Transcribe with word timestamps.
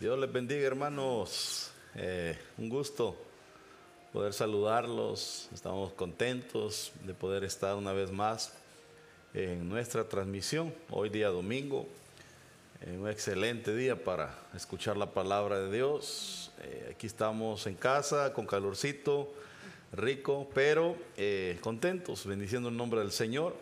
Dios 0.00 0.16
les 0.16 0.32
bendiga, 0.32 0.64
hermanos. 0.64 1.72
Eh, 1.96 2.38
un 2.56 2.68
gusto 2.68 3.16
poder 4.12 4.32
saludarlos. 4.32 5.48
Estamos 5.52 5.92
contentos 5.92 6.92
de 7.02 7.14
poder 7.14 7.42
estar 7.42 7.74
una 7.74 7.92
vez 7.92 8.12
más 8.12 8.52
en 9.34 9.68
nuestra 9.68 10.08
transmisión. 10.08 10.72
Hoy 10.90 11.08
día 11.08 11.30
domingo, 11.30 11.88
eh, 12.82 12.96
un 12.96 13.08
excelente 13.08 13.74
día 13.74 13.96
para 14.04 14.38
escuchar 14.54 14.96
la 14.96 15.06
palabra 15.06 15.58
de 15.58 15.72
Dios. 15.72 16.52
Eh, 16.60 16.92
aquí 16.94 17.08
estamos 17.08 17.66
en 17.66 17.74
casa 17.74 18.32
con 18.32 18.46
calorcito, 18.46 19.32
rico, 19.90 20.48
pero 20.54 20.94
contentos, 21.60 22.24
bendiciendo 22.24 22.68
el 22.68 22.76
nombre 22.76 23.00
del 23.00 23.10
Señor. 23.10 23.56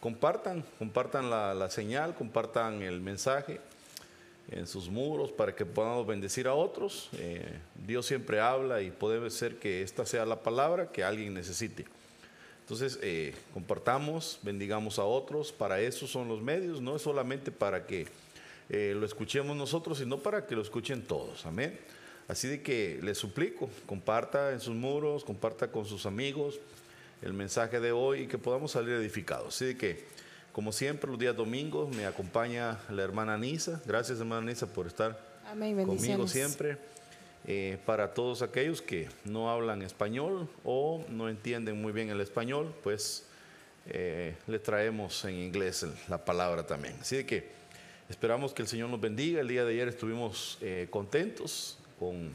Compartan, 0.00 0.64
compartan 0.80 1.30
la 1.30 1.70
señal, 1.70 2.16
compartan 2.16 2.82
el 2.82 3.00
mensaje 3.00 3.60
en 4.50 4.66
sus 4.66 4.88
muros 4.88 5.32
para 5.32 5.54
que 5.54 5.64
podamos 5.64 6.06
bendecir 6.06 6.46
a 6.46 6.54
otros. 6.54 7.08
Eh, 7.18 7.58
Dios 7.86 8.06
siempre 8.06 8.40
habla 8.40 8.82
y 8.82 8.90
puede 8.90 9.30
ser 9.30 9.56
que 9.56 9.82
esta 9.82 10.06
sea 10.06 10.24
la 10.26 10.42
palabra 10.42 10.92
que 10.92 11.02
alguien 11.04 11.34
necesite. 11.34 11.84
Entonces, 12.60 12.98
eh, 13.02 13.34
compartamos, 13.52 14.38
bendigamos 14.42 14.98
a 14.98 15.04
otros. 15.04 15.52
Para 15.52 15.80
eso 15.80 16.06
son 16.06 16.28
los 16.28 16.40
medios, 16.40 16.80
no 16.80 16.96
es 16.96 17.02
solamente 17.02 17.50
para 17.50 17.86
que 17.86 18.06
eh, 18.70 18.94
lo 18.96 19.04
escuchemos 19.04 19.56
nosotros, 19.56 19.98
sino 19.98 20.18
para 20.18 20.46
que 20.46 20.54
lo 20.54 20.62
escuchen 20.62 21.02
todos. 21.02 21.44
Amén. 21.44 21.78
Así 22.26 22.48
de 22.48 22.62
que 22.62 22.98
les 23.02 23.18
suplico, 23.18 23.68
comparta 23.86 24.52
en 24.52 24.60
sus 24.60 24.74
muros, 24.74 25.24
comparta 25.24 25.70
con 25.70 25.84
sus 25.84 26.06
amigos 26.06 26.58
el 27.20 27.34
mensaje 27.34 27.80
de 27.80 27.92
hoy 27.92 28.22
y 28.22 28.26
que 28.26 28.38
podamos 28.38 28.72
salir 28.72 28.94
edificados. 28.94 29.54
Así 29.54 29.66
de 29.66 29.76
que, 29.76 30.04
como 30.54 30.70
siempre, 30.70 31.10
los 31.10 31.18
días 31.18 31.36
domingos 31.36 31.94
me 31.96 32.06
acompaña 32.06 32.78
la 32.88 33.02
hermana 33.02 33.36
Nisa. 33.36 33.82
Gracias, 33.84 34.20
hermana 34.20 34.46
Nisa, 34.46 34.68
por 34.68 34.86
estar 34.86 35.18
Amén, 35.50 35.84
conmigo 35.84 36.28
siempre. 36.28 36.78
Eh, 37.46 37.76
para 37.84 38.14
todos 38.14 38.40
aquellos 38.40 38.80
que 38.80 39.08
no 39.24 39.50
hablan 39.50 39.82
español 39.82 40.48
o 40.64 41.04
no 41.08 41.28
entienden 41.28 41.82
muy 41.82 41.92
bien 41.92 42.08
el 42.08 42.20
español, 42.20 42.72
pues 42.84 43.26
eh, 43.86 44.36
le 44.46 44.60
traemos 44.60 45.24
en 45.24 45.34
inglés 45.34 45.84
la 46.08 46.24
palabra 46.24 46.64
también. 46.64 46.94
Así 47.00 47.16
de 47.16 47.26
que 47.26 47.48
esperamos 48.08 48.54
que 48.54 48.62
el 48.62 48.68
Señor 48.68 48.90
nos 48.90 49.00
bendiga. 49.00 49.40
El 49.40 49.48
día 49.48 49.64
de 49.64 49.72
ayer 49.72 49.88
estuvimos 49.88 50.58
eh, 50.60 50.86
contentos 50.88 51.78
con 51.98 52.30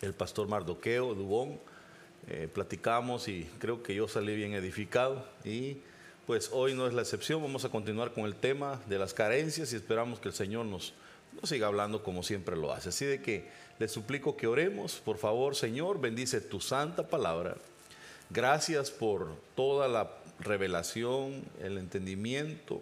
el 0.00 0.14
pastor 0.14 0.48
Mardoqueo 0.48 1.14
Dubón. 1.14 1.60
Eh, 2.28 2.48
platicamos 2.50 3.28
y 3.28 3.44
creo 3.58 3.82
que 3.82 3.94
yo 3.94 4.08
salí 4.08 4.34
bien 4.34 4.54
edificado 4.54 5.28
y 5.44 5.78
pues 6.26 6.50
hoy 6.52 6.74
no 6.74 6.86
es 6.86 6.94
la 6.94 7.02
excepción. 7.02 7.42
Vamos 7.42 7.64
a 7.64 7.68
continuar 7.68 8.12
con 8.12 8.24
el 8.24 8.34
tema 8.34 8.80
de 8.86 8.98
las 8.98 9.14
carencias 9.14 9.72
y 9.72 9.76
esperamos 9.76 10.20
que 10.20 10.28
el 10.28 10.34
Señor 10.34 10.66
nos, 10.66 10.92
nos 11.40 11.50
siga 11.50 11.66
hablando 11.66 12.02
como 12.02 12.22
siempre 12.22 12.56
lo 12.56 12.72
hace. 12.72 12.90
Así 12.90 13.04
de 13.04 13.20
que 13.20 13.48
les 13.78 13.90
suplico 13.90 14.36
que 14.36 14.46
oremos. 14.46 14.96
Por 15.04 15.18
favor, 15.18 15.56
Señor, 15.56 16.00
bendice 16.00 16.40
tu 16.40 16.60
santa 16.60 17.08
palabra. 17.08 17.56
Gracias 18.30 18.90
por 18.90 19.36
toda 19.54 19.88
la 19.88 20.10
revelación, 20.38 21.44
el 21.60 21.78
entendimiento, 21.78 22.80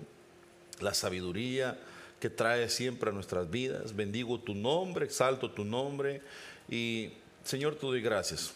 la 0.80 0.94
sabiduría 0.94 1.78
que 2.20 2.30
trae 2.30 2.69
siempre 2.69 3.10
a 3.10 3.12
nuestras 3.12 3.50
vidas. 3.50 3.97
Bendigo 3.97 4.38
tu 4.38 4.54
nombre, 4.54 5.06
exalto 5.06 5.50
tu 5.50 5.64
nombre 5.64 6.20
y 6.69 7.12
Señor, 7.44 7.77
te 7.77 7.86
doy 7.86 8.02
gracias 8.02 8.52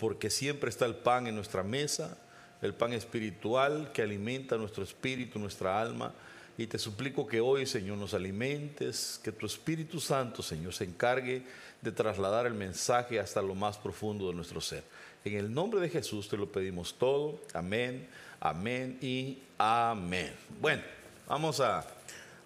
porque 0.00 0.30
siempre 0.30 0.70
está 0.70 0.86
el 0.86 0.94
pan 0.94 1.26
en 1.26 1.36
nuestra 1.36 1.62
mesa, 1.62 2.16
el 2.62 2.74
pan 2.74 2.92
espiritual 2.92 3.90
que 3.92 4.02
alimenta 4.02 4.56
nuestro 4.56 4.84
espíritu, 4.84 5.38
nuestra 5.38 5.80
alma. 5.80 6.12
Y 6.58 6.66
te 6.66 6.78
suplico 6.78 7.26
que 7.26 7.40
hoy, 7.40 7.64
Señor, 7.64 7.96
nos 7.96 8.12
alimentes, 8.12 9.18
que 9.24 9.32
tu 9.32 9.46
Espíritu 9.46 9.98
Santo, 9.98 10.42
Señor, 10.42 10.74
se 10.74 10.84
encargue 10.84 11.42
de 11.80 11.92
trasladar 11.92 12.46
el 12.46 12.52
mensaje 12.52 13.18
hasta 13.18 13.40
lo 13.40 13.54
más 13.54 13.78
profundo 13.78 14.28
de 14.28 14.34
nuestro 14.34 14.60
ser. 14.60 14.84
En 15.24 15.36
el 15.36 15.52
nombre 15.52 15.80
de 15.80 15.88
Jesús 15.88 16.28
te 16.28 16.36
lo 16.36 16.52
pedimos 16.52 16.94
todo. 16.98 17.40
Amén, 17.54 18.06
amén 18.40 18.98
y 19.00 19.38
amén. 19.56 20.34
Bueno, 20.60 20.82
vamos 21.26 21.60
a, 21.60 21.86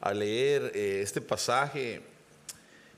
a 0.01 0.15
leer 0.15 0.71
eh, 0.75 1.01
este 1.03 1.21
pasaje 1.21 2.14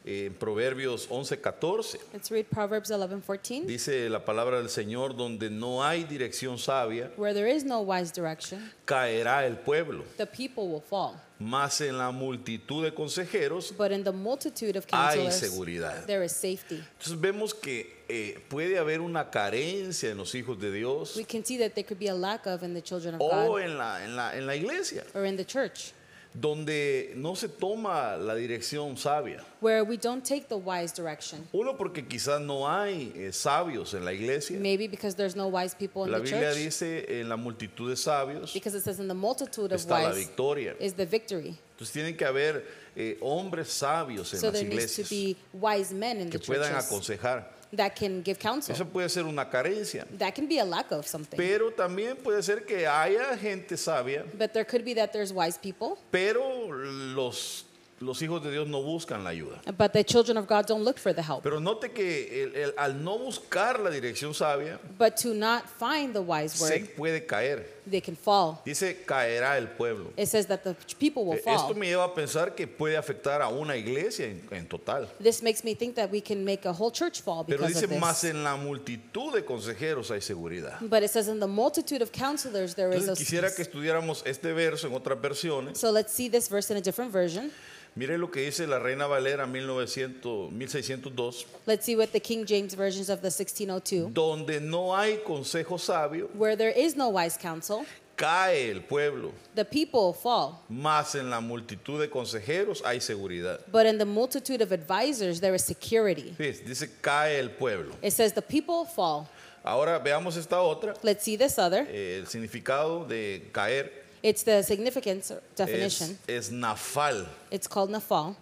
en 0.06 0.32
Proverbios 0.34 1.08
11, 1.10 1.40
14. 1.40 1.98
Let's 2.12 2.30
read 2.30 2.46
Proverbs 2.46 2.90
11:14. 2.90 3.66
Dice 3.66 4.08
la 4.08 4.24
palabra 4.24 4.58
del 4.58 4.68
Señor, 4.70 5.16
donde 5.16 5.50
no 5.50 5.82
hay 5.82 6.04
dirección 6.04 6.58
sabia, 6.58 7.10
Where 7.16 7.34
there 7.34 7.50
is 7.52 7.64
no 7.64 7.80
wise 7.80 8.12
direction, 8.12 8.70
caerá 8.84 9.44
el 9.46 9.56
pueblo, 9.56 10.04
the 10.16 10.26
people 10.26 10.68
will 10.68 10.80
fall. 10.80 11.14
mas 11.40 11.80
en 11.80 11.98
la 11.98 12.10
multitud 12.12 12.84
de 12.84 12.94
consejeros 12.94 13.74
But 13.76 13.90
in 13.90 14.04
the 14.04 14.12
multitude 14.12 14.76
of 14.78 14.86
hay 14.92 15.16
counselors, 15.18 15.34
seguridad. 15.34 16.06
there 16.06 16.24
is 16.24 16.32
safety. 16.32 16.76
Entonces 16.98 17.20
vemos 17.20 17.52
que 17.52 18.04
eh, 18.08 18.38
puede 18.48 18.78
haber 18.78 19.00
una 19.00 19.28
carencia 19.30 20.10
en 20.10 20.18
los 20.18 20.32
hijos 20.36 20.58
de 20.60 20.70
Dios 20.70 21.16
We 21.16 21.24
can 21.24 21.44
see 21.44 21.58
that 21.58 21.72
there 21.74 21.84
could 21.84 21.98
be 21.98 22.08
a 22.08 22.14
lack 22.14 22.46
of 22.46 22.62
in 22.62 22.72
the 22.74 22.80
children 22.80 23.16
of 23.16 23.20
o 23.20 23.28
God 23.28 23.60
en 23.62 23.76
la, 23.76 24.04
en 24.04 24.14
la, 24.14 24.36
en 24.36 24.46
la 24.46 24.54
iglesia, 24.54 25.04
or 25.14 25.26
in 25.26 25.36
the 25.36 25.44
church, 25.44 25.92
donde 26.40 27.12
no 27.16 27.34
se 27.34 27.48
toma 27.48 28.16
la 28.16 28.34
dirección 28.34 28.96
sabia. 28.96 29.42
where 29.60 29.82
we 29.82 29.96
don't 29.96 30.22
take 30.24 30.48
the 30.48 30.56
wise 30.56 30.92
direction. 30.92 31.46
Uno, 31.52 31.76
porque 31.76 32.06
quizás 32.06 32.40
no 32.40 32.68
hay 32.68 33.12
eh, 33.16 33.32
sabios 33.32 33.94
en 33.94 34.04
la 34.04 34.12
iglesia. 34.12 34.58
Maybe 34.60 34.86
because 34.86 35.14
there's 35.16 35.34
no 35.34 35.48
wise 35.48 35.74
people 35.74 36.04
in 36.04 36.12
La 36.12 36.18
the 36.18 36.24
Biblia 36.24 36.52
church. 36.52 36.64
dice, 36.64 37.20
en 37.20 37.28
la 37.28 37.36
multitud 37.36 37.88
de 37.88 37.96
sabios 37.96 38.52
Because 38.52 38.74
it 38.74 38.82
says 38.82 39.00
in 39.00 39.08
the 39.08 39.14
multitude 39.14 39.72
of 39.72 39.80
está 39.80 40.02
la 40.02 40.08
wise 40.10 40.18
victoria. 40.18 40.74
is 40.78 40.92
the 40.94 41.06
victory. 41.06 41.58
Entonces 41.72 41.92
tienen 41.92 42.16
que 42.16 42.24
haber 42.24 42.64
eh, 42.94 43.18
hombres 43.20 43.68
sabios 43.68 44.32
en 44.34 44.40
So 44.40 44.50
las 44.50 44.62
iglesias 44.62 45.08
que 45.08 46.38
puedan 46.38 46.70
churches 46.72 46.86
aconsejar. 46.86 47.55
That 47.74 47.94
can 47.94 48.22
give 48.22 48.38
counsel. 48.38 48.74
Eso 48.74 48.84
puede 48.86 49.08
ser 49.08 49.24
una 49.24 49.48
carencia, 49.50 50.06
That 50.18 50.34
can 50.34 50.46
be 50.48 50.58
a 50.58 50.64
lack 50.64 50.92
of 50.92 51.06
something. 51.06 51.36
pero 51.36 51.70
también 51.72 52.16
puede 52.16 52.42
ser 52.42 52.64
que 52.64 52.86
haya 52.86 53.36
gente 53.36 53.76
sabia, 53.76 54.24
But 54.38 54.52
there 54.52 54.64
could 54.64 54.84
be 54.84 54.94
that 54.94 55.12
there's 55.12 55.32
wise 55.32 55.58
people, 55.58 55.98
pero 56.10 56.68
los, 56.72 57.64
los 58.00 58.20
hijos 58.20 58.42
de 58.44 58.50
Dios 58.50 58.68
no 58.68 58.82
buscan 58.82 59.24
la 59.24 59.30
ayuda. 59.30 59.60
but 59.78 59.92
the 59.92 60.04
children 60.04 60.36
of 60.36 60.46
God 60.46 60.66
don't 60.66 60.84
look 60.84 60.98
for 60.98 61.12
the 61.14 61.22
help. 61.22 61.42
Pero 61.42 61.58
note 61.60 61.90
que 61.92 62.42
el- 62.44 62.54
el- 62.56 62.74
al 62.76 63.02
no 63.02 63.18
buscar 63.18 63.80
la 63.80 63.90
dirección 63.90 64.34
sabia, 64.34 64.78
But 64.98 65.16
to 65.22 65.32
not 65.34 65.64
find 65.66 66.12
the 66.14 66.20
wise 66.20 66.52
se 66.54 66.64
word, 66.64 66.94
puede 66.96 67.26
caer. 67.26 67.64
they 67.88 68.00
can 68.02 68.16
fall. 68.16 68.60
Dice, 68.66 69.02
caerá 69.06 69.56
el 69.56 69.68
pueblo. 69.68 70.12
It 70.16 70.26
says 70.28 70.46
that 70.48 70.62
the 70.64 70.74
people 70.98 71.24
will 71.24 71.34
Eh, 71.36 71.42
Esto 71.46 71.68
fall. 71.68 71.74
me 71.76 71.86
lleva 71.86 72.04
a 72.04 72.14
pensar 72.14 72.54
que 72.54 72.66
puede 72.66 72.96
afectar 72.98 73.40
a 73.40 73.48
una 73.48 73.76
iglesia 73.76 74.26
en, 74.26 74.42
en 74.50 74.66
total. 74.66 75.08
This 75.22 75.40
makes 75.42 75.62
me 75.64 75.74
think 75.74 75.94
that 75.94 76.10
we 76.10 76.20
can 76.20 76.44
make 76.44 76.66
a 76.66 76.72
whole 76.72 76.90
church 76.90 77.22
fall 77.22 77.44
Pero 77.46 77.58
because 77.66 77.80
dice, 77.80 77.84
of 77.94 78.00
más 78.00 78.24
en 78.24 78.42
la 78.44 78.56
multitud 78.56 79.32
de 79.32 79.42
consejeros 79.44 80.10
hay 80.10 80.20
seguridad. 80.20 80.78
But 80.82 81.02
it 81.02 81.10
says 81.10 81.28
in 81.28 81.38
the 81.40 81.46
multitude 81.46 82.02
of 82.02 82.10
counselors 82.12 82.74
there 82.74 82.92
is 82.94 83.08
a 83.08 83.12
quisiera 83.14 83.54
que 83.54 83.62
estudiáramos 83.62 84.22
este 84.26 84.52
verso 84.52 84.86
en 84.88 84.92
otras 84.94 85.18
versiones. 85.20 85.78
So 85.78 85.90
let's 85.92 86.12
see 86.12 86.28
this 86.28 86.48
verse 86.50 86.70
in 86.70 86.76
a 86.76 86.82
different 86.82 87.10
version. 87.12 87.50
Mire 87.96 88.18
lo 88.18 88.30
que 88.30 88.40
dice 88.44 88.66
la 88.66 88.78
Reina 88.78 89.06
Valera 89.06 89.46
1900, 89.46 90.50
1602, 90.52 91.46
Let's 91.66 91.86
see 91.86 91.96
what 91.96 92.08
the 92.12 92.20
King 92.20 92.44
James 92.44 92.74
versions 92.74 93.08
of 93.08 93.20
the 93.22 93.30
1602. 93.30 94.10
donde 94.12 94.60
no 94.60 94.94
hay 94.94 95.18
consejo 95.26 95.78
sabio, 95.78 96.28
Where 96.34 96.56
there 96.56 96.70
is 96.78 96.94
no 96.94 97.08
wise 97.08 97.38
counsel, 97.38 97.86
cae 98.14 98.70
el 98.70 98.80
pueblo, 98.82 99.32
the 99.54 99.64
people 99.64 100.12
fall. 100.12 100.60
más 100.68 101.14
en 101.14 101.30
la 101.30 101.40
multitud 101.40 101.98
de 101.98 102.08
consejeros 102.10 102.82
hay 102.84 103.00
seguridad. 103.00 103.60
But 103.72 103.86
in 103.86 103.96
the 103.96 104.04
multitude 104.04 104.60
of 104.62 104.72
advisors 104.72 105.40
there 105.40 105.54
is 105.54 105.64
security. 105.64 106.34
Fíjese, 106.38 106.64
Dice 106.66 106.88
cae 107.00 107.38
el 107.38 107.48
pueblo. 107.48 107.94
It 108.02 108.12
says 108.12 108.34
the 108.34 108.42
people 108.42 108.84
fall. 108.84 109.26
Ahora 109.64 109.98
veamos 109.98 110.36
esta 110.36 110.60
otra, 110.60 110.94
Let's 111.02 111.24
see 111.24 111.36
this 111.36 111.58
other. 111.58 111.86
eh, 111.90 112.18
el 112.20 112.26
significado 112.26 113.04
de 113.08 113.48
caer 113.52 114.04
It's 114.22 114.42
the 114.44 114.62
significance 114.62 115.30
or 115.30 115.38
es, 115.38 115.56
definition. 115.56 116.18
es 116.26 116.50
nafal, 116.50 117.26
It's 117.50 117.68
called 117.68 117.90
nafal. 117.90 118.34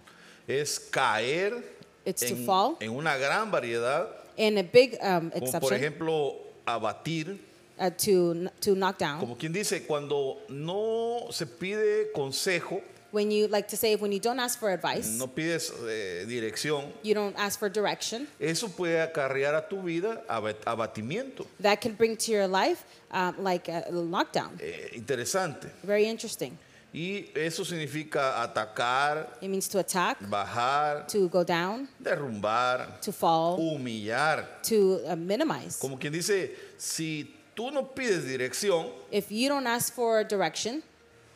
es 0.48 0.78
caer 0.78 1.62
It's 2.04 2.22
to 2.22 2.34
en, 2.34 2.44
fall. 2.46 2.76
en 2.80 2.90
una 2.90 3.16
gran 3.16 3.50
variedad, 3.50 4.08
In 4.36 4.58
a 4.58 4.62
big 4.62 4.94
um, 5.00 5.30
como 5.30 5.30
por 5.30 5.42
exception, 5.42 5.74
ejemplo 5.74 6.34
abatir, 6.66 7.38
uh, 7.78 7.90
to 7.90 8.48
to 8.60 8.74
knock 8.74 8.98
down. 8.98 9.20
como 9.20 9.36
quien 9.36 9.52
dice, 9.52 9.84
cuando 9.86 10.38
no 10.48 11.26
se 11.30 11.46
pide 11.46 12.10
consejo, 12.12 12.80
When 13.14 13.30
you 13.30 13.46
like 13.46 13.68
to 13.68 13.76
say 13.76 13.94
when 13.94 14.10
you 14.10 14.18
don't 14.18 14.40
ask 14.40 14.58
for 14.58 14.72
advice, 14.72 15.06
no 15.16 15.28
pides 15.28 15.70
eh, 15.88 16.24
dirección, 16.26 16.90
you 17.04 17.14
don't 17.14 17.36
ask 17.38 17.60
for 17.60 17.68
direction. 17.68 18.26
eso 18.40 18.66
puede 18.68 19.00
acarrear 19.00 19.54
a 19.54 19.68
tu 19.68 19.80
vida 19.82 20.24
abat- 20.28 20.64
abatimiento. 20.66 21.46
That 21.60 21.80
can 21.80 21.94
bring 21.94 22.16
to 22.16 22.32
your 22.32 22.48
life 22.48 22.84
um, 23.12 23.36
like 23.38 23.68
a 23.68 23.84
knockdown. 23.92 24.58
Eh, 24.60 24.96
interesante. 24.96 25.68
Very 25.84 26.06
interesting. 26.06 26.58
Y 26.92 27.30
eso 27.36 27.64
significa 27.64 28.42
atacar, 28.42 29.28
It 29.40 29.48
means 29.48 29.68
to 29.68 29.78
attack, 29.78 30.18
bajar, 30.28 31.06
to 31.06 31.28
go 31.28 31.44
down, 31.44 31.86
derrumbar, 32.02 33.00
to 33.00 33.12
fall, 33.12 33.56
humillar. 33.56 34.44
to 34.64 35.00
uh, 35.06 35.14
minimize. 35.14 35.78
Como 35.80 35.96
quien 35.98 36.12
dice, 36.12 36.50
si 36.78 37.32
tú 37.54 37.70
no 37.72 37.84
pides 37.94 38.24
dirección, 38.24 38.90
If 39.12 39.30
you 39.30 39.48
don't 39.48 39.68
ask 39.68 39.92
for 39.94 40.24
direction, 40.24 40.82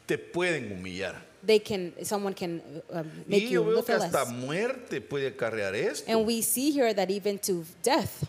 te 0.08 0.16
pueden 0.18 0.72
humillar. 0.72 1.14
They 1.48 1.58
can 1.58 1.92
someone 2.04 2.32
can 2.34 2.62
um, 2.92 3.10
make 3.26 3.42
Y 3.42 3.48
you 3.48 3.62
yo 3.62 3.64
veo 3.64 3.82
que 3.82 3.94
hasta 3.94 4.24
less. 4.24 4.32
muerte 4.32 5.00
puede 5.00 5.26
acarrear 5.36 5.74
esto. 5.74 6.08
And 6.12 6.24
we 6.24 6.42
see 6.42 6.70
here 6.70 6.94
that 6.94 7.10
even 7.10 7.38
to 7.40 7.64
death, 7.82 8.22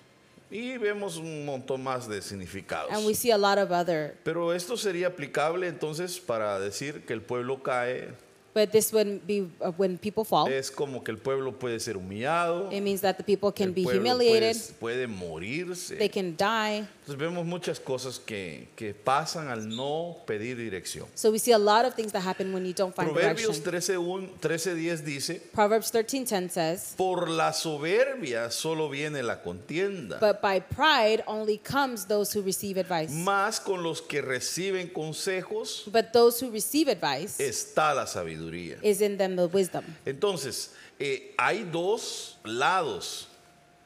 Y 0.52 0.78
vemos 0.80 1.18
un 1.18 1.46
montón 1.46 1.84
más 1.84 2.08
de 2.08 2.22
significados. 2.24 2.90
and 2.92 3.06
we 3.06 3.14
see 3.14 3.30
a 3.30 3.38
lot 3.38 3.60
of 3.60 3.72
other. 3.72 4.16
Pero 4.24 4.52
esto 4.52 4.76
sería 4.78 5.08
aplicable 5.10 5.68
entonces 5.68 6.20
para 6.20 6.60
decir 6.60 7.06
que 7.06 7.14
el 7.14 7.22
pueblo 7.22 7.62
cae. 7.62 8.10
But 8.54 8.72
this 8.72 8.92
wouldn't 8.92 9.26
be 9.28 9.48
uh, 9.62 9.72
when 9.78 9.98
people 9.98 10.24
fall. 10.26 10.48
Es 10.48 10.72
como 10.72 11.04
que 11.04 11.12
el 11.12 11.18
pueblo 11.20 11.52
puede 11.54 11.80
ser 11.80 11.98
humillado. 11.98 12.72
It 12.72 12.82
means 12.82 13.02
that 13.02 13.18
the 13.18 13.24
people 13.24 13.52
can 13.52 13.70
el 13.70 13.74
be 13.74 13.84
pueblo 13.84 14.02
humiliated, 14.02 14.56
Puede, 14.80 14.80
puede 14.80 15.08
morirse. 15.08 15.98
they 15.98 16.10
can 16.10 16.36
die. 16.36 16.88
Entonces 17.06 17.18
vemos 17.18 17.46
muchas 17.46 17.80
cosas 17.80 18.20
que, 18.20 18.70
que 18.76 18.94
pasan 18.94 19.50
al 19.50 19.68
no 19.68 20.18
pedir 20.26 20.58
dirección. 20.58 21.08
So 21.16 21.32
we 21.32 21.40
see 21.40 21.52
a 21.52 21.58
lot 21.58 21.86
of 21.86 21.94
things 21.96 22.12
that 22.12 22.22
happen 22.22 22.54
when 22.54 22.66
you 22.66 22.74
don't 22.74 22.96
find 22.96 23.10
Proverbios 23.10 23.64
direction. 23.64 24.04
13:1 24.04 24.40
13:10 24.40 25.04
dice, 25.04 25.42
Proverbs 25.54 25.92
13:10 25.92 26.50
says, 26.50 26.94
por 26.98 27.30
la 27.30 27.54
soberbia 27.54 28.52
solo 28.52 28.90
viene 28.90 29.24
la 29.24 29.42
contienda, 29.42 30.20
"But 30.20 30.42
by 30.42 30.60
pride 30.60 31.24
only 31.28 31.58
comes 31.58 32.06
those 32.06 32.38
who 32.38 32.44
receive 32.44 32.80
advice. 32.80 33.14
más 33.14 33.60
con 33.60 33.84
los 33.84 34.02
que 34.02 34.22
reciben 34.22 34.88
consejos 34.90 35.84
But 35.92 36.12
those 36.14 36.44
who 36.44 36.52
receive 36.52 36.90
advice 36.92 37.40
está 37.40 37.94
la 37.94 38.06
sabiduría. 38.06 38.39
Is 38.82 39.02
in 39.02 39.18
them 39.18 39.36
the 39.36 39.48
wisdom." 39.48 39.84
Entonces, 40.06 40.74
eh, 41.00 41.34
hay 41.38 41.64
dos 41.64 42.38
lados. 42.44 43.29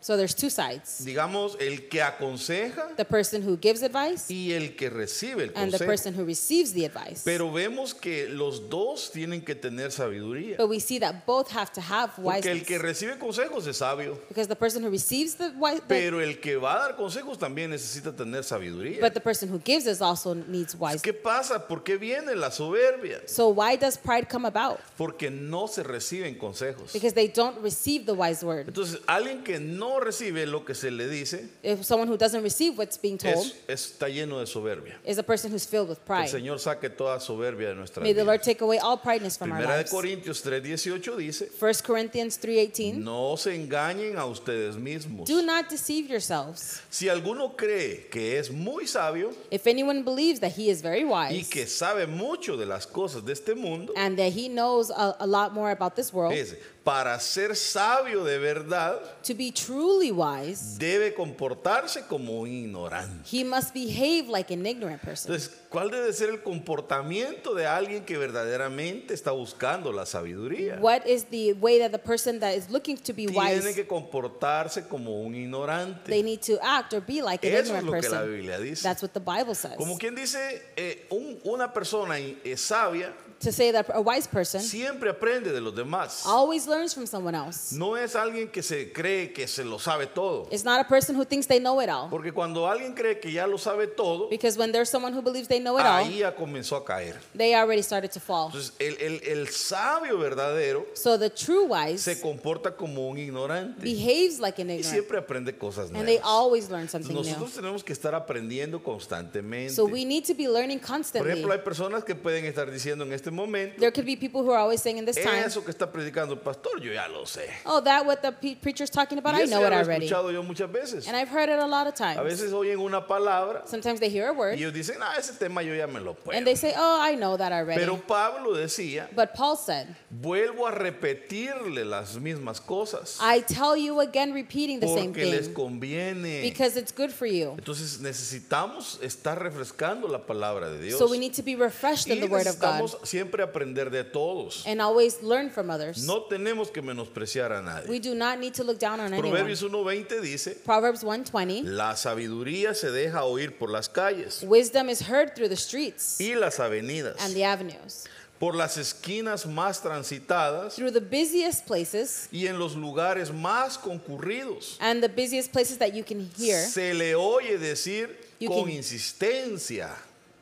So 0.03 0.17
there's 0.17 0.35
two 0.35 0.49
sides. 0.49 0.99
Digamos, 1.05 1.55
el 1.61 1.87
que 1.87 2.01
aconseja 2.01 2.93
The 2.97 3.05
person 3.05 3.41
who 3.41 3.55
gives 3.57 3.81
advice 3.83 4.29
y 4.29 4.51
el 4.51 4.75
que 4.75 4.89
recibe 4.89 5.43
el 5.45 5.51
and 5.55 5.71
the 5.71 5.77
consejo. 5.77 5.85
person 5.85 6.13
who 6.13 6.25
receives 6.25 6.73
the 6.73 6.83
advice. 6.85 7.21
Pero 7.23 7.49
vemos 7.53 7.93
que 7.93 8.27
los 8.27 8.69
dos 8.69 9.11
tienen 9.13 9.41
que 9.45 9.55
tener 9.55 9.91
sabiduría. 9.93 10.57
But 10.57 10.67
we 10.69 10.79
see 10.81 10.99
that 10.99 11.25
both 11.25 11.49
have 11.51 11.71
to 11.71 11.79
have 11.81 12.11
Porque 12.21 12.49
el 12.51 12.57
wisdom. 12.59 12.65
que 12.67 12.79
recibe 12.79 13.17
consejos 13.17 13.65
es 13.65 13.77
sabio. 13.77 14.19
Because 14.27 14.49
the 14.49 14.57
person 14.57 14.83
who 14.83 14.89
receives 14.89 15.35
the, 15.35 15.51
wi- 15.57 15.75
the 15.79 15.81
Pero 15.87 16.19
el 16.19 16.41
que 16.41 16.57
va 16.57 16.75
a 16.75 16.79
dar 16.89 16.95
consejos 16.97 17.37
también 17.39 17.69
necesita 17.69 18.11
tener 18.13 18.43
sabiduría. 18.43 18.99
but 18.99 19.13
the 19.13 19.21
person 19.21 19.47
who 19.47 19.59
gives 19.63 19.87
us 19.87 20.01
also 20.01 20.33
needs 20.33 20.75
wisdom. 20.75 20.99
¿Qué 21.01 21.13
pasa? 21.13 21.65
¿Por 21.65 21.81
qué 21.81 21.97
viene 21.97 22.35
la 22.35 22.51
soberbia? 22.51 23.21
So 23.27 23.47
why 23.47 23.77
does 23.77 23.97
pride 23.97 24.27
come 24.29 24.45
about? 24.45 24.79
Porque 24.97 25.29
no 25.31 25.67
se 25.67 25.81
reciben 25.81 26.37
consejos. 26.37 26.91
Because 26.91 27.13
they 27.13 27.29
don't 27.29 27.57
receive 27.61 28.05
the 28.05 28.13
wise 28.13 28.43
word. 28.43 28.67
Entonces, 28.67 28.99
alguien 29.07 29.45
que 29.45 29.59
no 29.61 29.92
recibe 29.99 30.45
lo 30.45 30.63
que 30.65 30.73
se 30.75 30.91
le 30.91 31.07
dice 31.07 31.49
If 31.63 31.83
someone 31.83 32.09
who 32.09 32.17
doesn't 32.17 32.43
receive 32.43 32.77
what's 32.77 32.97
being 32.99 33.17
told 33.17 33.45
es, 33.67 33.91
está 33.95 34.09
lleno 34.09 34.39
de 34.39 34.45
soberbia. 34.47 34.97
is 35.05 35.17
a 35.17 35.23
person 35.23 35.51
who's 35.51 35.65
filled 35.65 35.89
with 35.89 35.99
Que 36.05 36.13
el 36.15 36.21
pride. 36.25 36.29
Señor 36.29 36.59
saque 36.59 36.89
toda 36.89 37.19
soberbia 37.19 37.69
de 37.69 37.75
nuestra 37.75 38.01
May 38.01 38.13
the 38.13 38.21
vida. 38.21 38.25
Lord 38.25 38.41
take 38.43 38.61
away 38.61 38.77
all 38.79 38.97
prideness 38.97 39.37
from 39.37 39.51
our 39.51 39.57
Primera 39.59 39.77
de 39.77 39.83
lives. 39.83 39.91
Corintios 39.91 40.41
3:18 40.43 41.17
dice, 41.17 41.49
1 41.59 41.73
Corinthians 41.85 42.39
3:18 42.39 42.95
no 42.95 43.35
se 43.37 43.55
engañen 43.55 44.17
a 44.17 44.25
ustedes 44.25 44.75
mismos. 44.75 45.27
Do 45.27 45.41
not 45.41 45.69
deceive 45.69 46.09
yourselves. 46.09 46.81
Si 46.89 47.07
alguno 47.09 47.55
cree 47.55 48.07
que 48.09 48.37
es 48.39 48.51
muy 48.51 48.87
sabio 48.87 49.31
If 49.51 49.67
anyone 49.67 50.03
believes 50.03 50.39
that 50.39 50.51
he 50.57 50.69
is 50.69 50.81
very 50.81 51.03
y 51.03 51.05
wise 51.39 51.49
que 51.49 51.67
sabe 51.67 52.07
mucho 52.07 52.57
de 52.57 52.65
las 52.65 52.85
cosas 52.87 53.23
de 53.25 53.33
este 53.33 53.55
mundo, 53.55 53.93
and 53.95 54.17
that 54.17 54.31
he 54.33 54.47
knows 54.49 54.89
a, 54.89 55.15
a 55.19 55.27
lot 55.27 55.53
more 55.53 55.71
about 55.71 55.95
this 55.95 56.13
world, 56.13 56.33
fíjese, 56.33 56.57
para 56.83 57.17
ser 57.19 57.55
sabio 57.55 58.25
de 58.25 58.37
verdad 58.39 58.99
to 59.25 59.33
be 59.33 59.51
truly 59.51 60.11
wise, 60.11 60.77
debe 60.77 61.13
comportarse 61.13 62.05
como 62.07 62.41
un 62.41 62.49
ignorante. 62.49 63.23
he 63.31 63.43
must 63.43 63.73
behave 63.73 64.27
like 64.29 64.51
an 64.53 64.65
ignorant 64.65 65.01
person. 65.01 65.31
Entonces, 65.31 65.51
¿cuál 65.69 65.89
debe 65.89 66.11
ser 66.11 66.29
el 66.29 66.43
comportamiento 66.43 67.53
de 67.55 67.65
alguien 67.65 68.03
que 68.03 68.17
verdaderamente 68.17 69.13
está 69.13 69.31
buscando 69.31 69.93
la 69.93 70.05
sabiduría? 70.05 70.77
What 70.81 71.05
is 71.05 71.25
the 71.31 71.53
way 71.53 71.79
that 71.79 71.91
the 71.91 71.99
person 71.99 72.39
that 72.41 72.53
is 72.55 72.69
looking 72.69 72.97
to 72.97 73.13
be 73.13 73.27
Tiene 73.27 73.37
wise, 73.61 73.73
que 73.73 73.87
comportarse 73.87 74.87
como 74.87 75.21
un 75.21 75.35
ignorante. 75.35 76.09
they 76.11 76.21
need 76.21 76.41
to 76.41 76.59
act 76.61 76.93
or 76.93 76.99
be 77.01 77.21
like 77.21 77.45
an 77.47 77.53
Eso 77.53 77.61
es 77.61 77.67
ignorant 77.69 77.85
lo 77.85 77.91
que 78.01 78.09
la 78.09 78.17
person? 78.19 78.31
Biblia 78.35 78.59
dice. 78.59 78.83
That's 78.83 79.01
what 79.01 79.11
the 79.13 79.21
Bible 79.21 79.55
says. 79.55 79.77
Como 79.77 79.97
quien 79.97 80.15
dice, 80.15 80.61
eh, 80.75 81.07
un- 81.11 81.39
una 81.45 81.71
persona 81.71 82.19
eh, 82.19 82.57
sabia 82.57 83.13
To 83.43 83.51
say 83.51 83.71
that 83.71 83.87
a 83.93 83.99
wise 84.01 84.27
person 84.27 84.61
siempre 84.61 85.09
aprende 85.09 85.51
de 85.51 85.59
los 85.61 85.75
demás. 85.75 86.23
always 86.25 86.65
learns 86.67 86.93
from 86.93 87.05
someone 87.05 87.35
else. 87.35 87.73
No 87.75 87.95
es 87.97 88.15
alguien 88.15 88.49
que 88.49 88.63
se 88.63 88.91
cree 88.93 89.33
que 89.33 89.47
se 89.47 89.63
lo 89.63 89.79
sabe 89.79 90.07
todo. 90.07 90.47
It's 90.51 90.63
not 90.63 90.79
a 90.79 90.87
person 90.87 91.15
who 91.15 91.25
thinks 91.25 91.45
they 91.47 91.59
know 91.59 91.81
it 91.81 91.89
all. 91.89 92.09
Porque 92.09 92.31
cuando 92.31 92.67
alguien 92.67 92.93
cree 92.93 93.19
que 93.19 93.31
ya 93.31 93.45
lo 93.47 93.57
sabe 93.57 93.87
todo, 93.87 94.29
Because 94.29 94.57
when 94.57 94.71
there's 94.71 94.89
someone 94.89 95.13
who 95.13 95.21
believes 95.21 95.47
they 95.47 95.59
know 95.59 95.77
it 95.77 95.85
all, 95.85 96.03
ahí 96.05 96.19
ya 96.19 96.33
comenzó 96.35 96.75
a 96.77 96.85
caer. 96.85 97.19
they 97.35 97.53
already 97.53 97.81
started 97.83 98.11
to 98.11 98.19
fall. 98.19 98.47
Entonces, 98.47 98.73
el, 98.79 98.95
el- 98.99 99.21
el 99.23 99.47
sabio 99.49 100.17
verdadero 100.17 100.85
So 100.93 101.17
the 101.19 101.29
true 101.29 101.67
se 101.97 102.11
wise 102.13 102.21
comporta 102.21 102.75
como 102.75 103.09
un 103.09 103.17
ignorante 103.17 103.81
behaves 103.83 104.39
like 104.39 104.61
an 104.61 104.69
y 104.69 104.73
ignorant. 104.75 104.93
siempre 104.93 105.17
aprende 105.17 105.57
cosas 105.57 105.89
And 105.89 106.05
they 106.05 106.15
nuevas. 106.17 106.21
always 106.23 106.69
learn 106.69 106.87
something 106.87 107.13
new. 107.13 107.23
Nosotros 107.23 107.53
tenemos 107.53 107.83
que 107.83 107.91
estar 107.93 108.15
aprendiendo 108.15 108.81
constantemente. 108.81 109.73
So 109.73 109.85
we 109.85 110.05
need 110.05 110.25
to 110.27 110.33
be 110.33 110.47
learning 110.47 110.79
Por 110.79 110.87
constantly. 110.87 111.31
ejemplo, 111.31 111.51
hay 111.53 111.59
personas 111.59 112.03
que 112.03 112.15
pueden 112.15 112.45
estar 112.45 112.71
diciendo 112.71 113.03
en 113.03 113.11
este 113.13 113.31
momento, 113.33 113.79
There 113.79 113.91
could 113.91 114.05
be 114.05 114.15
people 114.15 114.41
who 114.43 114.51
are 114.51 114.59
always 114.59 114.81
saying 114.81 114.97
in 114.97 115.05
this 115.05 115.15
time, 115.17 115.43
eso 115.45 115.61
que 115.63 115.71
está 115.73 115.91
predicando 115.91 116.33
el 116.33 116.39
pastor, 116.39 116.79
yo 116.81 116.91
ya 116.93 117.07
lo 117.07 117.25
sé. 117.25 117.49
oh, 117.65 117.81
that 117.81 118.05
what 118.05 118.21
the 118.21 118.31
preacher's 118.61 118.89
talking 118.89 119.17
about, 119.17 119.35
Y 119.35 119.43
I 119.43 119.45
know 119.45 119.61
it 119.65 119.69
lo 119.69 119.75
he 119.77 119.81
already. 119.83 120.05
escuchado 120.07 120.31
yo 120.31 120.43
muchas 120.43 120.71
veces. 120.71 121.07
And 121.07 121.15
I've 121.17 121.29
heard 121.29 121.49
it 121.49 121.59
a 121.59 121.67
lot 121.67 121.87
of 121.87 121.93
A 121.93 121.97
times. 121.97 122.19
veces 122.23 122.53
oyen 122.53 122.79
una 122.79 123.05
palabra 123.07 123.67
Sometimes 123.67 123.99
they 123.99 124.09
hear 124.09 124.27
a 124.29 124.33
y 124.33 124.37
word 124.37 124.53
ellos 124.57 124.73
dicen, 124.73 124.97
ah, 125.01 125.15
ese 125.17 125.33
tema 125.37 125.61
yo 125.63 125.73
ya 125.75 125.87
me 125.87 125.99
lo 125.99 126.13
puedo. 126.13 126.37
and 126.37 126.45
they 126.45 126.55
say, 126.55 126.73
oh, 126.77 126.99
I 127.01 127.15
know 127.15 127.35
that 127.37 127.51
already. 127.51 127.81
Pero 127.81 127.97
Pablo 127.97 128.53
decía, 128.53 129.07
But 129.15 129.33
Paul 129.33 129.57
said, 129.57 129.87
vuelvo 130.09 130.67
a 130.67 130.71
repetirle 130.71 131.85
las 131.85 132.15
mismas 132.17 132.59
cosas 132.61 133.17
I 133.21 133.41
tell 133.41 133.75
you 133.77 133.99
again, 134.01 134.33
repeating 134.33 134.79
the 134.79 134.87
same 134.87 135.11
porque 135.13 135.25
les 135.25 135.47
thing 135.47 135.53
conviene. 135.53 136.41
because 136.43 136.77
it's 136.77 136.91
good 136.91 137.11
for 137.11 137.25
you. 137.25 137.55
Entonces 137.57 137.99
necesitamos 137.99 138.99
estar 139.01 139.41
refrescando 139.41 140.07
la 140.07 140.19
palabra 140.25 140.69
de 140.69 140.79
Dios. 140.79 140.99
So 140.99 141.07
we 141.07 141.17
need 141.19 141.33
to 141.33 141.43
be 141.43 141.55
refreshed 141.55 142.07
y 142.07 142.13
in 142.13 142.21
the 142.21 142.27
Word 142.27 142.47
of 142.47 142.59
God 142.59 142.89
siempre 143.23 143.43
aprender 143.43 143.89
de 143.89 144.03
todos. 144.03 144.63
and 144.67 144.81
always 144.81 145.21
learn 145.21 145.49
from 145.49 145.69
others. 145.69 146.05
No 146.05 146.23
tenemos 146.23 146.69
que 146.71 146.81
menospreciar 146.81 147.51
a 147.51 147.61
nadie. 147.61 147.87
We 147.89 147.99
do 147.99 148.13
not 148.15 148.39
need 148.39 148.53
to 148.55 148.63
look 148.63 148.79
down 148.79 148.99
on. 148.99 149.11
Proverbios 149.11 149.63
1.20 149.63 150.21
dice, 150.21 150.55
Proverbs 150.65 150.99
120 151.01 151.63
la 151.63 151.95
sabiduría 151.95 152.73
se 152.75 152.91
deja 152.91 153.23
oír 153.23 153.57
por 153.57 153.69
las 153.69 153.87
calles 153.87 154.43
Wisdom 154.43 154.89
is 154.89 155.01
heard 155.01 155.35
through 155.35 155.49
the 155.49 155.55
streets 155.55 156.19
y 156.19 156.33
las 156.35 156.59
avenidas, 156.59 157.15
and 157.21 157.33
the 157.33 157.43
avenues, 157.45 158.05
por 158.39 158.55
las 158.55 158.77
esquinas 158.77 159.45
más 159.45 159.81
transitadas 159.81 160.75
through 160.75 160.91
the 160.91 160.99
busiest 160.99 161.65
places 161.65 162.27
y 162.31 162.47
en 162.47 162.59
los 162.59 162.75
lugares 162.75 163.31
más 163.31 163.77
concurridos. 163.77 164.77
and 164.81 165.01
the 165.01 165.09
busiest 165.09 165.51
places 165.51 165.77
that 165.77 165.93
you 165.93 166.03
can 166.03 166.29
hear. 166.37 166.65
Se 166.65 166.93
le 166.93 167.15
oye 167.15 167.57
decir 167.57 168.09
con 168.45 168.65
can- 168.65 168.71
insistencia. 168.73 169.89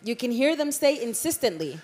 You 0.04 0.16
can 0.16 0.32
hear 0.32 0.56
them 0.56 0.72
say 0.72 1.02
insistently. 1.04 1.80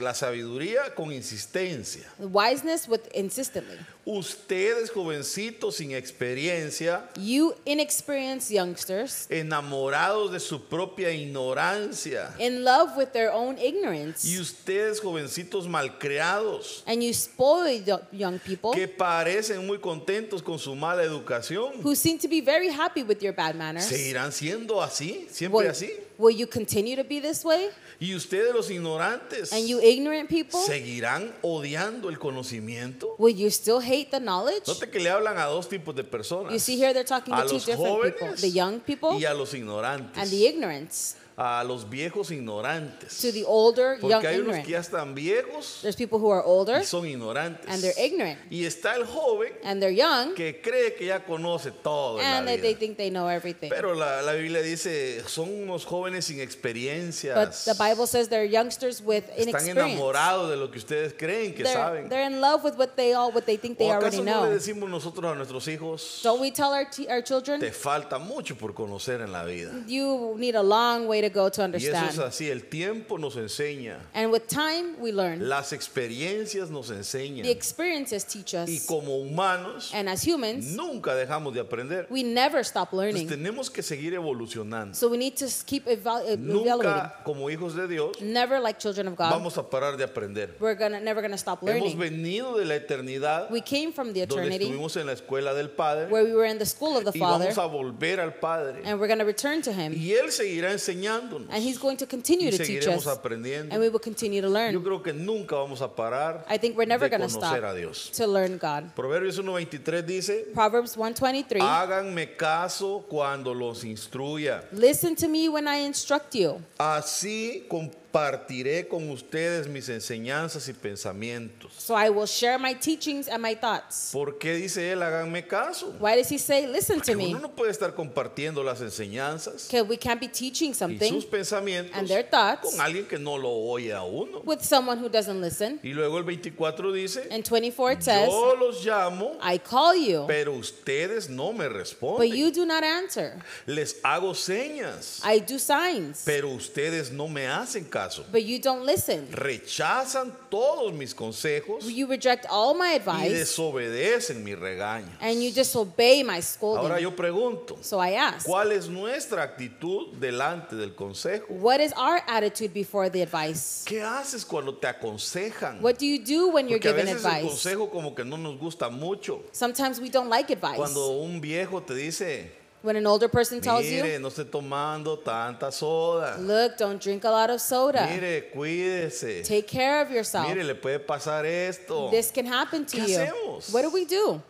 La 0.00 0.14
sabiduría 0.14 0.94
con 0.94 1.12
insistencia. 1.12 2.02
Wiseness 2.18 2.88
with 2.88 3.08
insistently. 3.14 3.78
Ustedes, 4.04 4.90
jovencitos 4.90 5.76
sin 5.76 5.92
experiencia, 5.92 7.08
You 7.20 7.54
inexperienced 7.64 8.50
youngsters 8.50 9.26
enamorados 9.30 10.32
de 10.32 10.40
su 10.40 10.60
propia 10.68 11.10
ignorancia. 11.12 12.34
in 12.40 12.64
love 12.64 12.96
with 12.96 13.12
their 13.12 13.30
own 13.32 13.56
ignorance. 13.58 14.24
Y 14.26 14.38
ustedes, 14.40 15.00
jovencitos 15.00 15.68
malcriados, 15.68 16.82
and 16.86 17.00
you 17.02 17.12
spoil 17.12 17.82
yo- 17.84 18.00
young 18.10 18.38
people 18.40 18.72
que 18.72 18.88
parecen 18.88 19.66
muy 19.66 19.78
contentos 19.78 20.42
con 20.42 20.58
su 20.58 20.74
mala 20.74 21.04
educación, 21.04 21.74
who 21.84 21.94
seem 21.94 22.18
to 22.18 22.28
be 22.28 22.40
very 22.40 22.68
happy 22.70 23.04
with 23.04 23.20
your 23.22 23.32
bad 23.32 23.54
manners. 23.54 23.84
¿seguirán 23.86 24.32
siendo 24.32 24.82
así? 24.82 25.26
¿Siempre 25.30 25.58
Will, 25.60 25.70
así? 25.70 25.90
will 26.18 26.36
you 26.36 26.46
continue 26.48 26.96
to 26.96 27.04
be 27.04 27.20
this 27.20 27.44
way? 27.44 27.68
Y 28.00 28.16
ustedes, 28.16 28.52
los 28.52 28.68
ignorantes, 28.68 29.52
And 29.52 29.68
you 29.68 29.80
ignorant 29.80 30.28
people, 30.28 30.58
¿seguirán 30.66 31.32
odiando 31.42 32.08
el 32.08 32.18
conocimiento? 32.18 33.14
will 33.18 33.32
you 33.36 33.48
still 33.48 33.78
hate 33.80 33.91
the 34.10 34.20
knowledge? 34.20 34.66
Note 34.66 34.90
que 34.90 35.00
le 35.00 35.10
hablan 35.10 35.38
a 35.38 35.46
dos 35.46 35.68
tipos 35.68 35.94
de 35.94 36.04
personas. 36.04 36.52
You 36.52 36.58
see 36.58 36.76
here 36.76 36.92
they're 36.92 37.04
talking 37.04 37.34
a 37.34 37.42
to 37.42 37.48
two 37.48 37.58
different 37.58 38.02
people. 38.02 38.34
The 38.36 38.50
young 38.50 38.80
people 38.80 39.10
y 39.18 39.24
a 39.24 39.34
los 39.34 39.52
ignorantes. 39.54 40.16
and 40.16 40.30
the 40.30 40.46
ignorance. 40.46 41.16
A 41.36 41.64
los 41.64 41.88
viejos 41.88 42.30
ignorantes. 42.30 43.18
To 43.20 43.32
the 43.32 43.44
older, 43.46 43.98
young 44.00 44.10
Porque 44.10 44.26
hay 44.28 44.36
unos 44.36 44.56
ignorant. 44.58 44.64
que 44.66 44.72
ya 44.72 44.80
están 44.80 45.14
viejos 45.14 45.78
There's 45.82 45.96
people 45.96 46.18
who 46.18 46.30
are 46.30 46.42
older 46.44 46.80
y 46.80 46.84
son 46.84 47.06
ignorantes. 47.06 47.66
and 47.68 47.82
they're 47.82 47.94
ignorant. 47.98 48.38
Y 48.50 48.64
está 48.64 48.94
el 48.96 49.04
joven 49.06 49.52
and 49.64 49.80
they're 49.80 49.94
young 49.94 50.34
que 50.34 50.60
cree 50.60 50.94
que 50.94 51.06
ya 51.06 51.24
conoce 51.24 51.70
todo 51.70 52.20
en 52.20 52.26
and 52.26 52.44
la 52.46 52.52
they, 52.52 52.60
they 52.60 52.68
vida. 52.74 52.78
think 52.80 52.96
they 52.98 53.10
know 53.10 53.28
everything. 53.28 53.70
Pero 53.70 53.94
la, 53.94 54.20
la 54.22 54.32
Biblia 54.34 54.60
dice, 54.62 55.22
son 55.26 55.48
unos 55.48 55.84
jóvenes 55.86 56.26
sin 56.26 56.36
But 56.38 56.42
experiencias. 56.44 57.64
the 57.64 57.74
Bible 57.74 58.06
says 58.06 58.28
they're 58.28 58.44
youngsters 58.44 59.00
with 59.00 59.24
Están 59.36 59.66
inexperience. 59.66 59.80
enamorados 59.94 60.50
de 60.50 60.56
lo 60.56 60.70
que 60.70 60.78
ustedes 60.78 61.14
creen 61.14 61.54
que 61.54 61.64
They're, 61.64 61.74
saben. 61.74 62.08
they're 62.08 62.26
in 62.26 62.40
love 62.40 62.62
with 62.64 62.76
what 62.76 62.96
they 62.96 63.14
all 63.14 63.32
what 63.32 63.44
they 63.46 63.56
think 63.56 63.78
they 63.78 63.86
¿O 63.88 63.92
already 63.94 64.16
acaso 64.18 64.24
no 64.24 64.40
le 64.42 64.46
know. 64.48 64.50
decimos 64.54 64.90
nosotros 64.90 65.32
a 65.32 65.34
nuestros 65.34 65.66
hijos, 65.68 66.20
Don't 66.22 66.40
we 66.40 66.50
tell 66.50 66.72
our, 66.72 66.86
our 67.08 67.22
children 67.22 67.60
te 67.60 67.70
falta 67.72 68.18
mucho 68.18 68.54
por 68.56 68.74
conocer 68.74 69.20
en 69.22 69.32
la 69.32 69.44
vida? 69.44 69.72
you 69.86 70.34
need 70.38 70.54
a 70.56 70.62
long 70.62 71.06
way 71.06 71.21
to 71.22 71.30
go 71.30 71.50
to 71.50 71.62
Y 71.62 71.76
eso 71.76 71.76
es 71.76 71.94
understand. 71.94 72.20
así, 72.28 72.50
el 72.50 72.64
tiempo 72.68 73.18
nos 73.18 73.36
enseña, 73.36 73.98
And 74.14 74.30
with 74.30 74.42
time, 74.48 74.96
we 74.98 75.12
learn. 75.12 75.48
las 75.48 75.72
experiencias 75.72 76.70
nos 76.70 76.88
The 76.88 76.96
enseñan. 76.96 77.46
experiences 77.46 78.24
teach 78.26 78.54
Y 78.54 78.76
us. 78.76 78.86
como 78.86 79.16
humanos, 79.18 79.90
And 79.94 80.08
as 80.08 80.24
humans, 80.26 80.66
nunca 80.76 81.14
dejamos 81.14 81.54
de 81.54 81.60
aprender. 81.60 82.06
we 82.10 82.22
never 82.22 82.60
stop 82.64 82.90
Entonces 82.92 83.14
learning. 83.14 83.28
tenemos 83.28 83.70
que 83.70 83.82
seguir 83.82 84.14
evolucionando. 84.14 84.94
So 84.94 85.08
we 85.08 85.16
need 85.16 85.34
to 85.36 85.46
s- 85.46 85.62
keep 85.64 85.86
eval- 85.86 86.22
evaluating. 86.28 86.46
Nunca, 86.46 87.14
como 87.24 87.48
hijos 87.50 87.74
de 87.74 87.86
Dios, 87.88 88.20
Never 88.20 88.60
like 88.60 88.78
children 88.78 89.08
of 89.08 89.16
God. 89.16 89.30
vamos 89.30 89.56
a 89.58 89.68
parar 89.68 89.96
de 89.96 90.04
aprender. 90.04 90.56
We're 90.60 90.74
gonna 90.76 91.00
never 91.00 91.22
gonna 91.22 91.36
stop 91.38 91.60
Hemos 91.62 91.94
learning. 91.94 91.98
venido 91.98 92.56
de 92.58 92.64
la 92.64 92.74
eternidad, 92.76 93.50
We 93.50 93.60
came 93.62 93.92
from 93.92 94.12
the 94.12 94.26
donde 94.26 94.42
eternity 94.46 94.64
estuvimos 94.64 94.96
en 94.96 95.06
la 95.06 95.12
escuela 95.12 95.54
del 95.54 95.70
Padre, 95.70 96.06
where 96.10 96.24
we 96.24 96.34
were 96.34 96.48
in 96.50 96.58
the 96.58 96.66
school 96.66 96.96
of 96.96 97.04
the 97.04 97.10
y 97.16 97.18
Father, 97.20 97.48
vamos 97.54 97.58
a 97.58 97.66
volver 97.66 98.20
al 98.20 98.34
Padre. 98.34 98.82
and 98.84 98.98
we're 99.00 99.08
gonna 99.08 99.24
return 99.24 99.62
to 99.62 99.70
Him, 99.72 99.92
Y 99.94 100.12
Él 100.12 100.30
seguirá 100.30 100.72
enseñándonos. 101.20 101.48
and 101.50 101.62
He's 101.62 101.78
going 101.78 101.96
to 101.96 102.06
continue 102.06 102.46
Y 102.50 102.56
to 102.56 102.64
teach 102.64 102.86
us, 102.86 103.06
aprendiendo. 103.06 103.72
and 103.72 103.80
we 103.80 103.88
will 103.88 104.00
continue 104.00 104.40
to 104.40 104.48
Yo 104.48 104.52
learn. 104.52 104.82
creo 104.82 105.02
que 105.02 105.12
nunca 105.12 105.56
vamos 105.56 105.80
a 105.82 105.88
parar 105.94 106.44
I 106.48 106.58
think 106.58 106.76
we're 106.76 106.86
never 106.88 107.08
de 107.08 107.16
conocer 107.16 107.40
stop 107.42 107.64
a 107.64 107.74
Dios. 107.74 108.10
to 108.16 108.26
learn 108.26 108.58
God. 108.58 108.94
Proverbios 108.94 109.38
1.23 109.38 110.02
dice, 110.04 110.46
Proverbs 110.54 110.92
123. 110.96 111.62
háganme 111.62 112.36
caso 112.36 113.04
cuando 113.08 113.54
los 113.54 113.84
instruya. 113.84 114.64
Listen 114.72 115.14
to 115.16 115.28
me 115.28 115.48
when 115.48 115.66
I 115.68 115.84
instruct 115.84 116.34
you. 116.34 116.60
Así 116.78 117.66
compartiré 118.12 118.86
con 118.88 119.08
ustedes 119.10 119.66
mis 119.66 119.88
enseñanzas 119.88 120.68
y 120.68 120.72
pensamientos. 120.74 121.72
So 121.78 121.94
I 121.96 122.10
will 122.10 122.26
share 122.26 122.58
my 122.58 122.74
teachings 122.74 123.26
and 123.28 123.42
my 123.42 123.54
thoughts. 123.54 124.10
¿Por 124.12 124.38
qué 124.38 124.54
dice 124.54 124.92
él, 124.92 125.02
háganme 125.02 125.46
caso? 125.46 125.94
Why 125.98 126.16
does 126.16 126.30
he 126.30 126.38
say, 126.38 126.66
listen 126.66 127.00
to 127.00 127.12
Porque 127.12 127.16
me? 127.16 127.26
uno 127.30 127.40
no 127.40 127.48
puede 127.54 127.70
estar 127.70 127.94
compartiendo 127.94 128.62
las 128.62 128.80
enseñanzas 128.82 129.66
Because 129.68 129.88
we 129.88 129.96
can't 129.96 130.20
be 130.20 130.28
teaching 130.28 130.70
y 130.70 130.74
sus 130.74 130.78
something 130.78 131.22
pensamientos 131.30 131.96
and 131.96 132.06
their 132.06 132.22
thoughts 132.22 132.70
con 132.70 132.80
alguien 132.80 133.06
que 133.06 133.18
no 133.18 133.36
lo 133.38 133.48
oye 133.50 133.92
a 133.94 134.02
uno. 134.02 134.42
with 134.44 134.60
someone 134.62 134.98
who 134.98 135.08
doesn't 135.08 135.40
listen. 135.40 135.80
Y 135.82 135.92
luego 135.94 136.18
el 136.18 136.24
24 136.24 136.92
dice, 136.92 137.26
And 137.30 137.42
24 137.44 137.92
it 137.92 138.02
says, 138.02 138.28
yo 138.28 138.54
los 138.58 138.84
llamo, 138.84 139.38
I 139.42 139.58
call 139.58 139.96
you, 139.96 140.26
pero 140.26 140.52
ustedes 140.52 141.30
no 141.30 141.52
me 141.52 141.66
but 141.68 141.76
responden. 141.76 142.36
you 142.36 142.50
do 142.50 142.66
not 142.66 142.84
answer. 142.84 143.38
Les 143.66 143.96
hago 144.02 144.34
señas, 144.34 145.20
I 145.24 145.40
do 145.40 145.58
signs, 145.58 146.22
pero 146.26 146.50
ustedes 146.50 147.10
no 147.10 147.26
me 147.26 147.46
hacen 147.46 147.84
caso. 147.84 148.01
But 148.30 148.42
you 148.44 148.58
don't 148.58 148.84
listen. 148.84 149.28
Rechazan 149.32 150.32
todos 150.50 150.92
mis 150.92 151.14
consejos 151.14 151.84
y 151.84 151.94
You 151.94 152.06
reject 152.06 152.46
all 152.50 152.74
my 152.74 152.94
advice 152.94 153.32
desobedecen 153.32 154.42
mi 154.42 154.54
regaño. 154.54 155.08
and 155.20 155.42
you 155.42 155.50
disobey 155.52 156.22
my 156.22 156.32
Ahora 156.34 156.42
scolding. 156.42 156.98
yo 157.02 157.10
pregunto, 157.16 157.78
So 157.82 157.98
I 157.98 158.14
ask, 158.14 158.46
¿cuál 158.46 158.72
es 158.72 158.88
nuestra 158.88 159.42
actitud 159.42 160.14
delante 160.18 160.76
del 160.76 160.94
consejo? 160.94 161.46
what 161.48 161.80
is 161.80 161.92
our 161.96 162.20
attitude 162.26 162.72
before 162.74 163.08
the 163.10 163.22
advice? 163.22 163.84
¿Qué 163.86 164.02
haces 164.02 164.44
cuando 164.44 164.74
te 164.74 164.86
aconsejan? 164.88 165.80
What 165.80 165.98
do 165.98 166.06
you 166.06 166.18
do 166.18 166.48
when 166.52 166.68
you're 166.68 166.78
Porque 166.80 166.88
a 166.88 166.92
given 166.92 167.06
veces 167.06 167.24
el 167.24 167.30
advice? 167.30 167.48
consejo 167.48 167.90
como 167.90 168.14
que 168.14 168.24
no 168.24 168.36
nos 168.36 168.58
gusta 168.58 168.88
mucho. 168.90 169.42
Sometimes 169.52 170.00
we 170.00 170.08
don't 170.10 170.28
like 170.28 170.50
advice. 170.52 170.76
Cuando 170.76 171.10
un 171.20 171.40
viejo 171.40 171.82
te 171.82 171.94
dice, 171.94 172.50
When 172.82 172.96
an 172.96 173.06
older 173.06 173.28
person 173.28 173.60
tells 173.60 173.84
mire, 173.84 174.14
you, 174.14 174.18
no 174.18 174.28
esté 174.28 174.44
tomando 174.44 175.16
tanta 175.22 175.70
soda. 175.70 176.36
look, 176.40 176.76
don't 176.76 177.00
drink 177.00 177.22
a 177.24 177.30
lot 177.30 177.48
of 177.50 177.60
soda. 177.60 178.04
Mire, 178.06 178.50
cuídese. 178.54 179.44
Take 179.46 179.68
care 179.68 180.02
of 180.02 180.10
yourself. 180.10 180.48
Mire, 180.48 180.64
le 180.64 180.74
puede 180.74 180.98
pasar 180.98 181.44
esto. 181.44 182.10
This 182.10 182.30
can 182.32 182.44
happen 182.46 182.84
to 182.84 182.96
¿Qué 182.96 183.08
you. 183.08 183.18
hacemos? 183.18 183.72
What 183.72 183.82
do 183.82 183.90
we 183.90 184.04
do? 184.04 184.42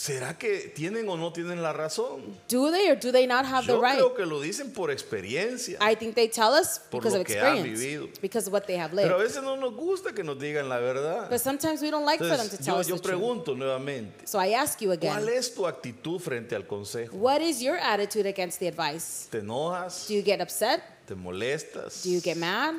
¿Será 0.00 0.38
que 0.38 0.72
tienen 0.74 1.06
o 1.10 1.18
no 1.18 1.30
tienen 1.30 1.62
la 1.62 1.74
razón? 1.74 2.22
Do 2.48 2.70
they 2.72 2.88
or 2.90 2.96
do 2.98 3.12
they 3.12 3.26
not 3.26 3.44
have 3.44 3.66
the 3.66 3.72
Yo 3.74 3.82
right? 3.82 3.96
creo 3.98 4.14
que 4.14 4.24
lo 4.24 4.40
dicen 4.40 4.72
por 4.72 4.90
experiencia. 4.90 5.76
I 5.78 5.94
think 5.94 6.14
they 6.14 6.26
tell 6.26 6.54
us 6.54 6.78
Por 6.90 7.00
because 7.02 7.14
lo 7.16 7.20
of 7.20 7.26
que 7.26 7.38
han 7.38 7.56
experience, 7.58 7.80
vivido. 7.84 8.08
because 8.22 8.46
of 8.46 8.52
what 8.54 8.62
they 8.66 8.78
have 8.78 8.92
Pero 8.94 9.16
a 9.16 9.18
lived. 9.18 9.28
veces 9.28 9.42
no 9.42 9.56
nos 9.56 9.74
gusta 9.74 10.14
que 10.14 10.24
nos 10.24 10.38
digan 10.38 10.70
la 10.70 10.78
verdad. 10.78 11.28
But 11.28 11.40
sometimes 11.42 11.82
we 11.82 11.90
don't 11.90 12.06
like 12.06 12.18
for 12.18 12.28
them 12.34 12.48
to 12.48 12.56
Entonces, 12.56 12.64
tell 12.64 12.76
yo, 12.76 12.80
us 12.80 12.88
yo 12.88 12.96
the 12.96 13.02
truth. 13.02 13.12
pregunto 13.20 13.54
nuevamente, 13.54 14.26
So 14.26 14.38
I 14.38 14.54
ask 14.54 14.80
you 14.80 14.88
¿cuál 14.96 15.18
again, 15.18 15.28
es 15.36 15.54
tu 15.54 15.66
actitud 15.66 16.18
frente 16.18 16.54
al 16.56 16.66
consejo? 16.66 17.14
what 17.18 17.42
is 17.42 17.60
your 17.60 17.76
attitude 17.76 18.26
against 18.26 18.58
the 18.58 18.68
advice? 18.68 19.28
¿Te 19.30 19.40
enojas? 19.40 20.06
Do 20.08 20.14
you 20.14 20.22
get 20.22 20.40
upset? 20.40 20.80
¿Te 21.06 21.14
molestas? 21.14 22.02
Do 22.04 22.08
you 22.10 22.22
get 22.22 22.38
mad? 22.38 22.76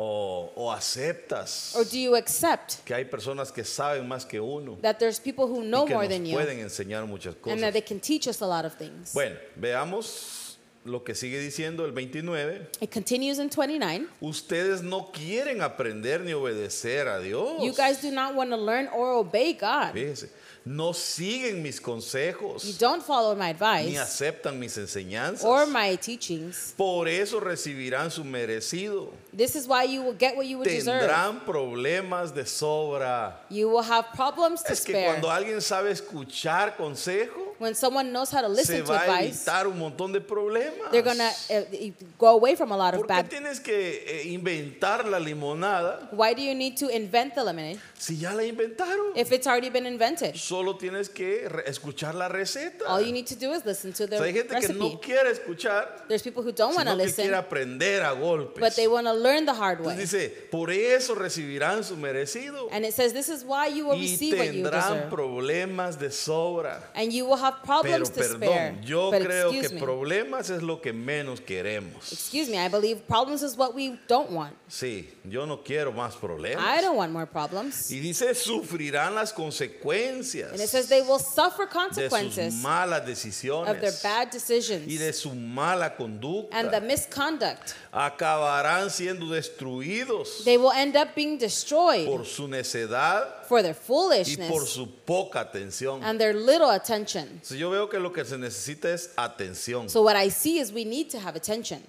¿O, 0.00 0.52
o 0.54 0.70
aceptas 0.70 1.74
Or 1.74 1.84
do 1.84 1.98
you 1.98 2.14
accept 2.14 2.84
que 2.84 2.94
hay 2.94 3.04
personas 3.04 3.50
que 3.50 3.64
saben 3.64 4.06
más 4.06 4.24
que 4.24 4.38
uno 4.38 4.78
that 4.80 4.98
there's 4.98 5.18
people 5.18 5.46
who 5.46 5.60
y 5.60 5.66
know 5.66 5.84
que 5.86 5.94
more 5.94 6.06
nos 6.06 6.14
than 6.14 6.24
you 6.24 6.34
pueden 6.36 6.60
enseñar 6.60 7.04
muchas 7.06 7.34
and 7.34 7.42
cosas? 7.42 7.60
that 7.60 7.72
they 7.72 7.82
can 7.82 7.98
teach 7.98 8.28
us 8.28 8.40
a 8.40 8.46
lot 8.46 8.64
of 8.64 8.74
things? 8.74 9.12
Bueno, 9.12 9.34
veamos 9.56 10.56
lo 10.84 11.02
que 11.02 11.14
sigue 11.14 11.40
diciendo 11.40 11.84
el 11.84 11.92
29. 11.92 12.68
It 12.80 12.92
continues 12.92 13.38
in 13.38 13.50
29. 13.50 14.06
Ustedes 14.20 14.82
no 14.82 15.10
quieren 15.12 15.62
aprender 15.62 16.20
ni 16.20 16.32
obedecer 16.32 17.08
a 17.08 17.18
Dios. 17.20 17.62
You 17.62 17.72
guys 17.74 18.00
do 18.00 18.10
not 18.10 18.34
want 18.34 18.50
to 18.50 18.56
learn 18.56 18.88
or 18.94 19.12
obey 19.12 19.52
God. 19.52 19.92
Fíjese, 19.94 20.30
no 20.68 20.92
siguen 20.92 21.62
mis 21.62 21.76
You 21.78 21.82
consejos 21.82 22.78
don't 22.78 23.02
follow 23.02 23.34
my 23.34 23.46
ni 23.46 23.50
advice 23.50 23.98
aceptan 23.98 24.58
mis 24.58 24.76
enseñanzas. 24.76 25.42
or 25.44 25.66
my 25.66 25.96
teachings. 25.96 26.74
Por 26.76 27.08
eso 27.08 27.40
recibirán 27.40 28.10
su 28.10 28.22
merecido. 28.22 29.10
This 29.34 29.56
is 29.56 29.66
why 29.66 29.84
you 29.84 30.02
will 30.02 30.16
get 30.18 30.36
what 30.36 30.46
you 30.46 30.58
would 30.58 30.68
deserve. 30.68 31.00
Tendrán 31.08 31.40
problemas 31.46 32.34
de 32.34 32.44
sobra. 32.44 33.36
You 33.48 33.70
will 33.70 33.82
have 33.82 34.12
problems 34.14 34.62
to 34.64 34.72
Es 34.72 34.84
que 34.84 34.92
spare. 34.92 35.06
cuando 35.06 35.30
alguien 35.30 35.62
sabe 35.62 35.90
escuchar 35.90 36.76
consejo, 36.76 37.47
When 37.58 37.74
someone 37.74 38.12
knows 38.12 38.30
how 38.30 38.40
to 38.42 38.48
listen 38.48 38.78
to 38.84 38.92
va 38.92 38.98
a 39.00 39.02
advice, 39.04 39.42
evitar 39.44 39.66
un 39.66 39.78
montón 39.78 40.12
de 40.12 40.20
problemas. 40.20 40.90
they're 40.92 41.02
going 41.02 41.18
to 41.18 41.92
go 42.18 42.28
away 42.28 42.54
from 42.54 42.70
a 42.72 42.76
lot 42.76 42.94
of 42.94 43.00
¿Por 43.00 43.06
qué 43.08 43.14
bad. 43.22 43.28
tienes 43.28 43.60
que 43.60 44.04
eh, 44.06 44.28
inventar 44.28 45.04
la 45.06 45.18
limonada 45.18 46.08
Why 46.12 46.34
do 46.34 46.42
you 46.42 46.54
need 46.54 46.76
to 46.78 46.88
invent 46.88 47.34
the 47.34 47.42
lemonade 47.42 47.78
si 47.98 48.16
ya 48.16 48.32
la 48.32 48.42
inventaron? 48.44 49.16
if 49.16 49.32
it's 49.32 49.46
already 49.46 49.70
been 49.70 49.86
invented? 49.86 50.36
Solo 50.36 50.74
tienes 50.76 51.08
que 51.08 51.48
re- 51.48 51.64
escuchar 51.66 52.14
la 52.14 52.28
receta. 52.28 52.84
All 52.88 53.02
you 53.02 53.12
need 53.12 53.26
to 53.26 53.34
do 53.34 53.52
is 53.52 53.64
listen 53.64 53.92
to 53.94 54.04
O 54.04 54.06
the 54.06 54.18
sea, 54.18 54.24
hay 54.24 54.32
gente 54.32 54.48
que 54.48 54.60
recipe. 54.60 54.78
no 54.78 55.00
quiere 55.00 55.30
escuchar, 55.32 56.06
There's 56.08 56.22
people 56.22 56.42
who 56.42 56.52
don't 56.52 56.74
want 56.76 56.86
to 56.88 56.94
sino 56.94 57.04
que 57.04 57.12
quiere 57.12 57.30
listen, 57.30 57.34
aprender 57.34 58.02
a 58.04 58.14
golpes. 58.14 58.60
but 58.60 58.74
they 58.76 58.86
want 58.86 59.06
to 59.06 59.12
learn 59.14 59.44
the 59.46 59.54
hard 59.54 59.80
way. 59.84 59.96
Dice, 59.96 60.30
por 60.50 60.70
eso 60.70 61.14
recibirán 61.16 61.82
su 61.82 61.96
merecido 61.96 62.68
And 62.70 62.84
it 62.84 62.94
says 62.94 63.12
this 63.12 63.28
is 63.28 63.44
why 63.44 63.66
you 63.66 63.86
will 63.86 63.96
y 63.96 64.02
receive 64.02 64.38
what 64.38 64.46
you 64.54 64.62
tendrán 64.62 64.94
deserve. 64.94 65.10
problemas 65.10 65.98
de 65.98 66.10
sobra. 66.10 66.80
And 66.94 67.12
you 67.12 67.26
will 67.26 67.36
have 67.48 67.62
Pero 67.62 67.66
problems 67.80 68.10
to 68.10 68.22
spare. 68.22 68.38
perdón, 68.74 68.82
yo 68.84 69.10
But 69.10 69.22
creo 69.22 69.50
que 69.50 69.58
excuse 69.60 69.74
me. 69.74 69.80
problemas 69.80 70.50
es 70.50 70.62
lo 70.62 70.80
que 70.80 70.92
menos 70.92 71.40
queremos. 71.40 72.12
Excuse 72.12 72.48
me, 72.50 72.58
I 72.58 72.68
believe 72.68 73.06
problems 73.06 73.42
is 73.42 73.56
what 73.56 73.74
we 73.74 73.98
don't 74.06 74.30
want. 74.30 74.54
Sí, 74.68 75.08
yo 75.24 75.46
no 75.46 75.58
quiero 75.62 75.92
más 75.92 76.14
problemas. 76.16 76.62
I 76.62 76.80
don't 76.80 76.96
want 76.96 77.12
more 77.12 77.26
problems. 77.26 77.90
Y 77.90 78.00
dice, 78.00 78.34
sufrirán 78.34 79.14
las 79.14 79.32
consecuencias 79.32 80.52
And 80.52 80.60
it 80.60 80.68
says 80.68 80.88
they 80.88 81.02
will 81.02 81.18
suffer 81.18 81.66
de 81.66 81.72
sus 81.72 81.72
consequences 81.72 82.54
malas 82.54 83.00
of 83.00 83.06
their 83.06 83.14
decisiones 83.14 84.02
bad 84.02 84.28
y 84.28 84.30
decisions 84.30 84.98
de 84.98 85.12
su 85.12 85.34
mala 85.34 85.96
conducta. 85.96 86.56
and 86.56 86.70
the 86.70 86.80
misconduct. 86.80 87.74
Acabarán 87.92 88.90
siendo 88.90 89.28
destruidos 89.30 90.44
They 90.44 90.56
will 90.56 90.72
end 90.72 90.96
up 90.96 91.14
being 91.14 91.38
destroyed 91.38 92.06
por 92.06 92.24
su 92.24 92.48
necedad 92.48 93.37
for 93.48 93.62
their 93.62 93.72
y 93.72 93.76
por 93.76 93.86
foolishness 93.86 94.68
su 94.68 94.86
poca 95.06 95.40
atención. 95.40 96.02
and 96.02 96.20
their 96.20 96.34
little 96.34 96.70
attention. 96.70 97.26
Entonces, 97.26 97.58
yo 97.58 97.70
veo 97.70 97.88
que 97.88 97.98
lo 97.98 98.12
que 98.12 98.24
se 98.24 98.36
necesita 98.36 98.92
es 98.92 99.10
atención. 99.16 99.88
So 99.88 100.02
what 100.02 100.16
I 100.16 100.28
see 100.28 100.58
is 100.58 100.72
we 100.72 100.84
need 100.84 101.08
to 101.10 101.18
have 101.18 101.34
attention. 101.36 101.82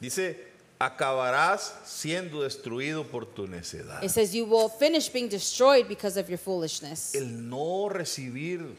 Dice, 0.00 0.36
acabarás 0.80 1.72
siendo 1.84 2.42
destruido 2.42 3.04
por 3.04 3.26
tu 3.26 3.46
necedad. 3.46 4.02
It 4.02 4.10
says 4.10 4.34
you 4.34 4.44
will 4.44 4.68
finish 4.68 5.08
being 5.08 5.28
destroyed 5.28 5.86
because 5.88 6.16
of 6.16 6.28
your 6.28 6.38
foolishness. 6.38 7.14
El 7.14 7.26
no 7.26 7.88
recibir 7.88 8.74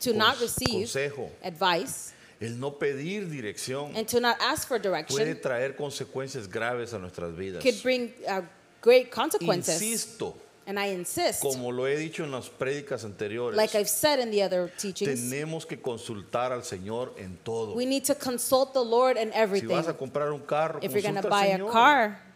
To 0.00 0.12
not 0.12 0.36
cons- 0.36 0.40
receive 0.40 0.86
consejo, 0.86 1.30
advice 1.44 2.12
el 2.40 2.58
no 2.58 2.72
pedir 2.72 3.28
dirección 3.30 3.94
and 3.96 4.08
to 4.08 4.20
not 4.20 4.36
ask 4.40 4.66
for 4.66 4.80
puede 4.80 4.90
direction 4.90 5.40
traer 5.40 5.76
consecuencias 5.76 6.48
graves 6.48 6.92
a 6.92 6.98
nuestras 6.98 7.36
vidas. 7.36 7.62
could 7.62 7.80
bring 7.82 8.12
uh, 8.28 8.42
great 8.80 9.10
consequences. 9.12 9.80
Insisto, 9.80 10.34
And 10.72 10.80
I 10.80 10.94
insist, 10.94 11.42
como 11.42 11.70
lo 11.70 11.86
he 11.86 11.96
dicho 11.98 12.24
en 12.24 12.30
las 12.30 12.48
prédicas 12.48 13.04
anteriores, 13.04 13.54
like 13.58 13.74
I've 13.78 13.90
said 13.90 14.18
in 14.20 14.30
the 14.30 14.42
other 14.42 14.70
teachings, 14.78 15.20
tenemos 15.20 15.66
que 15.66 15.76
consultar 15.82 16.50
al 16.50 16.62
Señor 16.64 17.12
en 17.18 17.36
todo. 17.44 17.74
we 17.74 17.84
need 17.84 18.04
to 18.06 18.14
consult 18.14 18.72
the 18.72 18.82
Lord 18.82 19.18
in 19.18 19.30
Si 19.32 19.38
everything. 19.38 19.68
vas 19.68 19.86
a 19.86 19.92
comprar 19.98 20.32
un 20.32 20.40
carro, 20.40 20.78
If 20.82 20.92
you're 20.92 21.02
going 21.02 21.16
to 21.16 21.20
consulta 21.20 21.28
buy 21.28 21.50
al 21.50 21.52
a 21.52 21.58
Señor. 21.58 21.72
car, 21.72 22.31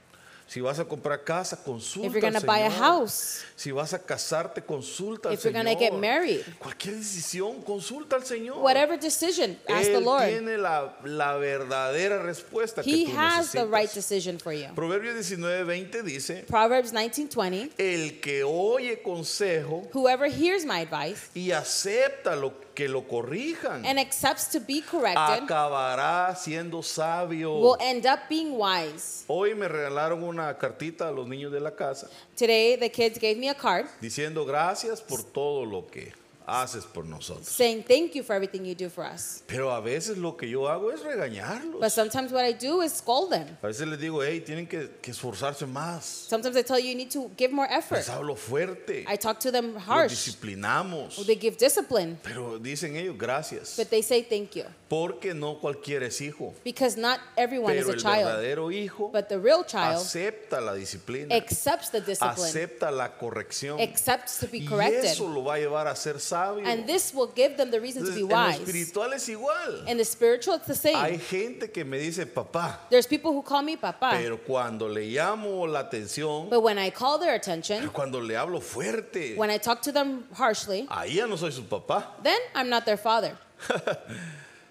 Si 0.48 0.60
vas 0.60 0.78
a 0.78 0.84
comprar 0.84 1.24
casa, 1.24 1.56
consulta 1.56 2.06
if 2.06 2.12
you're 2.12 2.20
going 2.20 2.36
al 2.36 2.42
buy 2.46 2.60
a 2.62 2.70
Señor. 2.70 2.78
house, 2.78 3.42
Si 3.56 3.72
vas 3.72 3.92
a 3.94 3.98
casarte, 3.98 4.62
consulta 4.62 5.32
If 5.32 5.40
al 5.44 5.50
you're 5.52 5.52
gonna 5.52 5.70
Señor. 5.76 5.80
get 5.80 5.92
married. 6.00 6.44
Cualquier 6.60 6.94
decisión, 6.94 7.62
consulta 7.62 8.14
al 8.14 8.22
Señor. 8.24 8.58
whatever 8.62 8.96
decision, 8.96 9.58
ask 9.68 9.86
the 9.90 9.96
Él 9.98 10.04
Lord. 10.04 10.28
tiene 10.28 10.56
la, 10.56 10.96
la 11.02 11.34
verdadera 11.36 12.22
respuesta 12.22 12.82
que 12.84 12.90
He 12.90 13.06
tú 13.06 13.16
has 13.18 13.50
the 13.50 13.58
necesitas. 13.64 13.70
right 13.72 13.92
decision 13.92 14.38
for 14.38 14.52
you. 14.52 14.68
Proverbios 14.76 15.16
19:20 15.16 16.02
dice, 16.04 16.44
Proverbs 16.46 16.92
19:20, 16.92 17.72
el 17.78 18.20
que 18.20 18.44
oye 18.44 19.02
consejo 19.02 19.88
whoever 19.92 20.30
hears 20.30 20.64
my 20.64 20.80
advice 20.82 21.28
y 21.34 21.50
acepta 21.50 22.36
lo, 22.36 22.52
que 22.76 22.88
lo 22.88 23.02
corrijan, 23.08 23.84
and 23.84 23.98
accepts 23.98 24.48
to 24.48 24.60
be 24.60 24.80
corrected 24.82 25.42
acabará 25.42 26.36
siendo 26.36 26.82
sabio. 26.82 27.58
will 27.58 27.76
end 27.80 28.06
up 28.06 28.20
being 28.28 28.56
wise. 28.56 29.24
Hoy 29.26 29.54
me 29.54 29.66
regalaron 29.66 30.22
una 30.22 30.56
cartita 30.56 31.08
a 31.08 31.10
los 31.10 31.26
niños 31.26 31.50
de 31.50 31.58
la 31.58 31.74
casa 31.74 32.08
Today, 32.36 32.76
the 32.76 32.90
kids 32.90 33.18
gave 33.18 33.36
me 33.36 33.48
a 33.48 33.54
card 33.54 33.86
diciendo 34.00 34.44
gracias 34.44 35.00
por 35.00 35.22
todo 35.24 35.64
lo 35.64 35.86
que 35.86 36.12
haces 36.46 36.84
por 36.84 37.04
nosotros. 37.04 37.48
saying 37.48 37.82
thank 37.82 38.14
you 38.14 38.22
for 38.22 38.34
everything 38.34 38.64
you 38.64 38.74
do 38.74 38.88
for 38.88 39.04
us. 39.04 39.42
Pero 39.46 39.70
a 39.74 39.80
veces 39.80 40.16
lo 40.16 40.36
que 40.36 40.48
yo 40.48 40.68
hago 40.68 40.90
es 40.92 41.00
But 41.02 41.12
regañarlos. 41.12 41.90
sometimes 41.92 42.32
what 42.32 42.44
I 42.44 42.52
do 42.52 42.82
is 42.82 42.92
scold 42.92 43.30
them. 43.32 43.56
A 43.62 43.66
veces 43.66 43.86
les 43.88 43.98
digo, 43.98 44.22
hey, 44.22 44.40
tienen 44.40 44.66
que, 44.68 44.88
que 45.02 45.10
esforzarse 45.12 45.66
más. 45.66 46.04
Sometimes 46.04 46.56
I 46.56 46.62
tell 46.62 46.78
you 46.78 46.90
you 46.90 46.94
need 46.96 47.10
to 47.10 47.30
give 47.36 47.52
more 47.52 47.66
effort. 47.70 47.96
Les 47.98 48.08
hablo 48.08 48.36
fuerte. 48.36 49.04
I 49.08 49.16
talk 49.16 49.38
to 49.40 49.50
them 49.50 49.74
Los 49.74 49.82
harsh. 49.84 50.10
disciplinamos. 50.12 51.26
They 51.26 51.36
give 51.36 51.56
discipline, 51.58 52.18
Pero 52.22 52.58
dicen 52.58 52.96
ellos 52.96 53.16
gracias. 53.18 53.76
but 53.76 53.90
they 53.90 54.02
say 54.02 54.22
thank 54.22 54.54
you. 54.56 54.64
Porque 54.88 55.34
no 55.34 55.58
cualquiera 55.60 56.06
es 56.06 56.20
hijo. 56.20 56.54
Because 56.64 56.96
not 56.96 57.18
everyone 57.36 57.74
is 57.76 57.84
Pero 57.86 57.90
a 57.90 57.94
el 57.94 58.00
child, 58.00 58.26
verdadero 58.26 58.70
hijo 58.72 59.08
but 59.12 59.28
the 59.28 59.38
real 59.38 59.64
child 59.64 59.96
acepta 59.96 60.60
la 60.60 60.74
disciplina. 60.74 61.34
accepts 61.34 61.90
the 61.90 62.00
discipline, 62.00 62.36
Acepta 62.36 62.90
la 62.92 63.08
corrección. 63.18 63.80
accepts 63.80 64.38
to 64.38 64.46
be 64.46 64.58
Y 64.58 64.66
corrected. 64.66 65.04
eso 65.04 65.28
lo 65.28 65.42
va 65.42 65.54
a 65.54 65.58
llevar 65.58 65.88
a 65.88 65.96
ser 65.96 66.20
And 66.64 66.86
this 66.86 67.12
will 67.14 67.28
give 67.28 67.56
them 67.56 67.70
the 67.70 67.80
reason 67.80 68.04
to 68.04 68.12
be 68.12 68.20
en 68.22 68.28
lo 68.28 68.34
wise. 68.34 68.60
espiritual 68.60 69.12
es 69.12 69.28
igual. 69.28 69.88
In 69.88 69.96
the 69.96 70.04
spiritual, 70.04 70.56
it's 70.56 70.66
the 70.66 70.88
Hay 70.88 71.18
same. 71.18 71.18
gente 71.18 71.68
que 71.72 71.84
me 71.84 71.98
dice 71.98 72.26
papá, 72.26 72.78
There's 72.90 73.06
people 73.06 73.32
who 73.32 73.42
call 73.42 73.62
me 73.62 73.76
papa, 73.76 74.10
pero 74.12 74.38
cuando 74.38 74.88
le 74.88 75.02
llamo 75.02 75.66
la 75.66 75.82
atención, 75.84 76.48
but 76.50 76.60
when 76.62 76.78
I 76.78 76.90
call 76.90 77.18
their 77.18 77.34
attention, 77.34 77.88
cuando 77.90 78.20
le 78.20 78.34
hablo 78.34 78.60
fuerte, 78.60 79.36
when 79.36 79.50
I 79.50 79.58
talk 79.58 79.82
to 79.82 79.92
them 79.92 80.24
harshly, 80.34 80.86
ahí 80.88 81.14
ya 81.16 81.26
no 81.26 81.36
soy 81.36 81.50
su 81.50 81.62
papá. 81.62 82.04
then 82.22 82.38
I'm 82.54 82.68
not 82.68 82.84
their 82.84 82.96
father. 82.96 83.36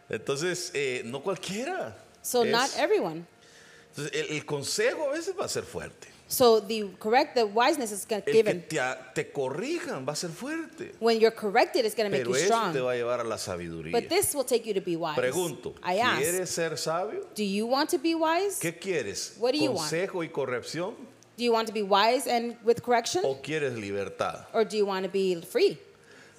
Entonces, 0.10 0.72
eh, 0.74 1.02
no 1.06 1.22
cualquiera. 1.22 1.94
So 2.22 2.44
es. 2.44 2.52
not 2.52 2.76
everyone. 2.78 3.26
Entonces, 3.98 4.30
el, 4.30 4.36
el 4.38 4.46
consejo 4.46 5.10
a 5.10 5.14
veces 5.14 5.34
va 5.40 5.46
a 5.46 5.50
ser 5.50 5.64
fuerte. 5.64 6.08
So 6.28 6.60
the 6.60 6.90
correct, 6.98 7.36
the 7.36 7.44
wiseness 7.46 7.92
is 7.92 8.06
El 8.10 8.24
que 8.24 8.32
given. 8.34 8.64
te, 8.68 8.80
a- 8.80 9.12
te 9.14 9.32
corrijan 9.32 10.08
va 10.08 10.14
a 10.14 10.16
ser 10.16 10.32
fuerte. 10.32 10.94
When 11.00 11.20
you're 11.20 11.30
corrected, 11.36 11.86
it's 11.86 11.94
going 11.96 12.10
to 12.10 12.12
make 12.12 12.24
Pero 12.24 12.32
you 12.32 12.36
eso 12.36 12.48
te 12.50 12.72
strong. 12.72 12.86
va 12.86 12.92
a 12.94 12.96
llevar 12.96 13.20
a 13.20 13.24
la 13.24 13.38
sabiduría. 13.38 13.92
But 13.92 14.10
this 14.10 14.34
will 14.34 14.44
take 14.44 14.66
you 14.66 14.74
to 14.74 14.82
be 14.82 14.96
wise. 14.98 15.16
Pregunto, 15.16 15.76
I 15.84 16.00
ask, 16.00 16.20
¿quieres 16.20 16.50
ser 16.50 16.78
sabio? 16.78 17.28
do 17.36 17.44
you 17.44 17.68
want 17.68 17.92
to 17.92 18.00
be 18.00 18.16
wise? 18.16 18.60
¿Qué 18.60 18.80
quieres? 18.80 19.36
What 19.38 19.52
do 19.54 19.60
you 19.60 19.72
want? 19.72 19.88
¿Consejo 19.92 20.24
y 20.24 20.30
corrección? 20.30 20.96
Do 21.38 21.44
you 21.44 21.52
want 21.52 21.68
to 21.68 21.74
be 21.74 21.84
wise 21.84 22.28
and 22.28 22.58
with 22.64 22.82
correction? 22.82 23.22
¿O 23.24 23.36
quieres 23.44 23.78
libertad? 23.78 24.48
Or 24.54 24.66
do 24.66 24.76
you 24.78 24.86
want 24.88 25.06
to 25.06 25.12
be 25.12 25.36
free? 25.42 25.78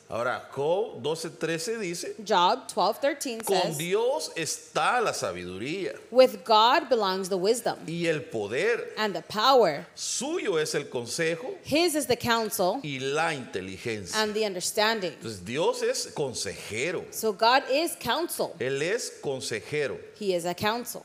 Ahora, 0.09 0.49
Job 0.53 1.03
12:13 1.03 1.79
dice, 1.81 2.15
Job 2.25 2.69
12:13 2.69 3.45
con 3.45 3.57
says, 3.61 3.77
Dios 3.79 4.31
está 4.37 5.01
la 5.03 5.13
sabiduría 5.13 5.95
With 6.13 6.45
God 6.45 6.89
belongs 6.89 7.29
the 7.29 7.37
wisdom 7.37 7.77
y 7.89 8.07
el 8.07 8.21
poder. 8.23 8.93
and 8.97 9.15
the 9.17 9.23
power. 9.23 9.85
Suyo 9.97 10.59
es 10.61 10.75
el 10.77 10.85
consejo 10.85 11.57
His 11.65 11.97
is 11.97 12.07
the 12.07 12.17
counsel 12.17 12.79
y 12.85 12.99
la 13.01 13.35
inteligencia. 13.35 14.15
and 14.23 14.33
the 14.33 14.45
understanding. 14.47 15.13
Entonces, 15.13 15.45
Dios 15.45 15.83
es 15.83 16.07
consejero. 16.15 17.05
So 17.11 17.33
God 17.33 17.65
is 17.69 17.97
counsel. 17.99 18.55
Él 18.61 18.81
es 18.83 19.11
consejero. 19.21 19.99
He 20.21 20.35
is 20.35 20.45
a 20.45 20.55
counsel. 20.55 21.05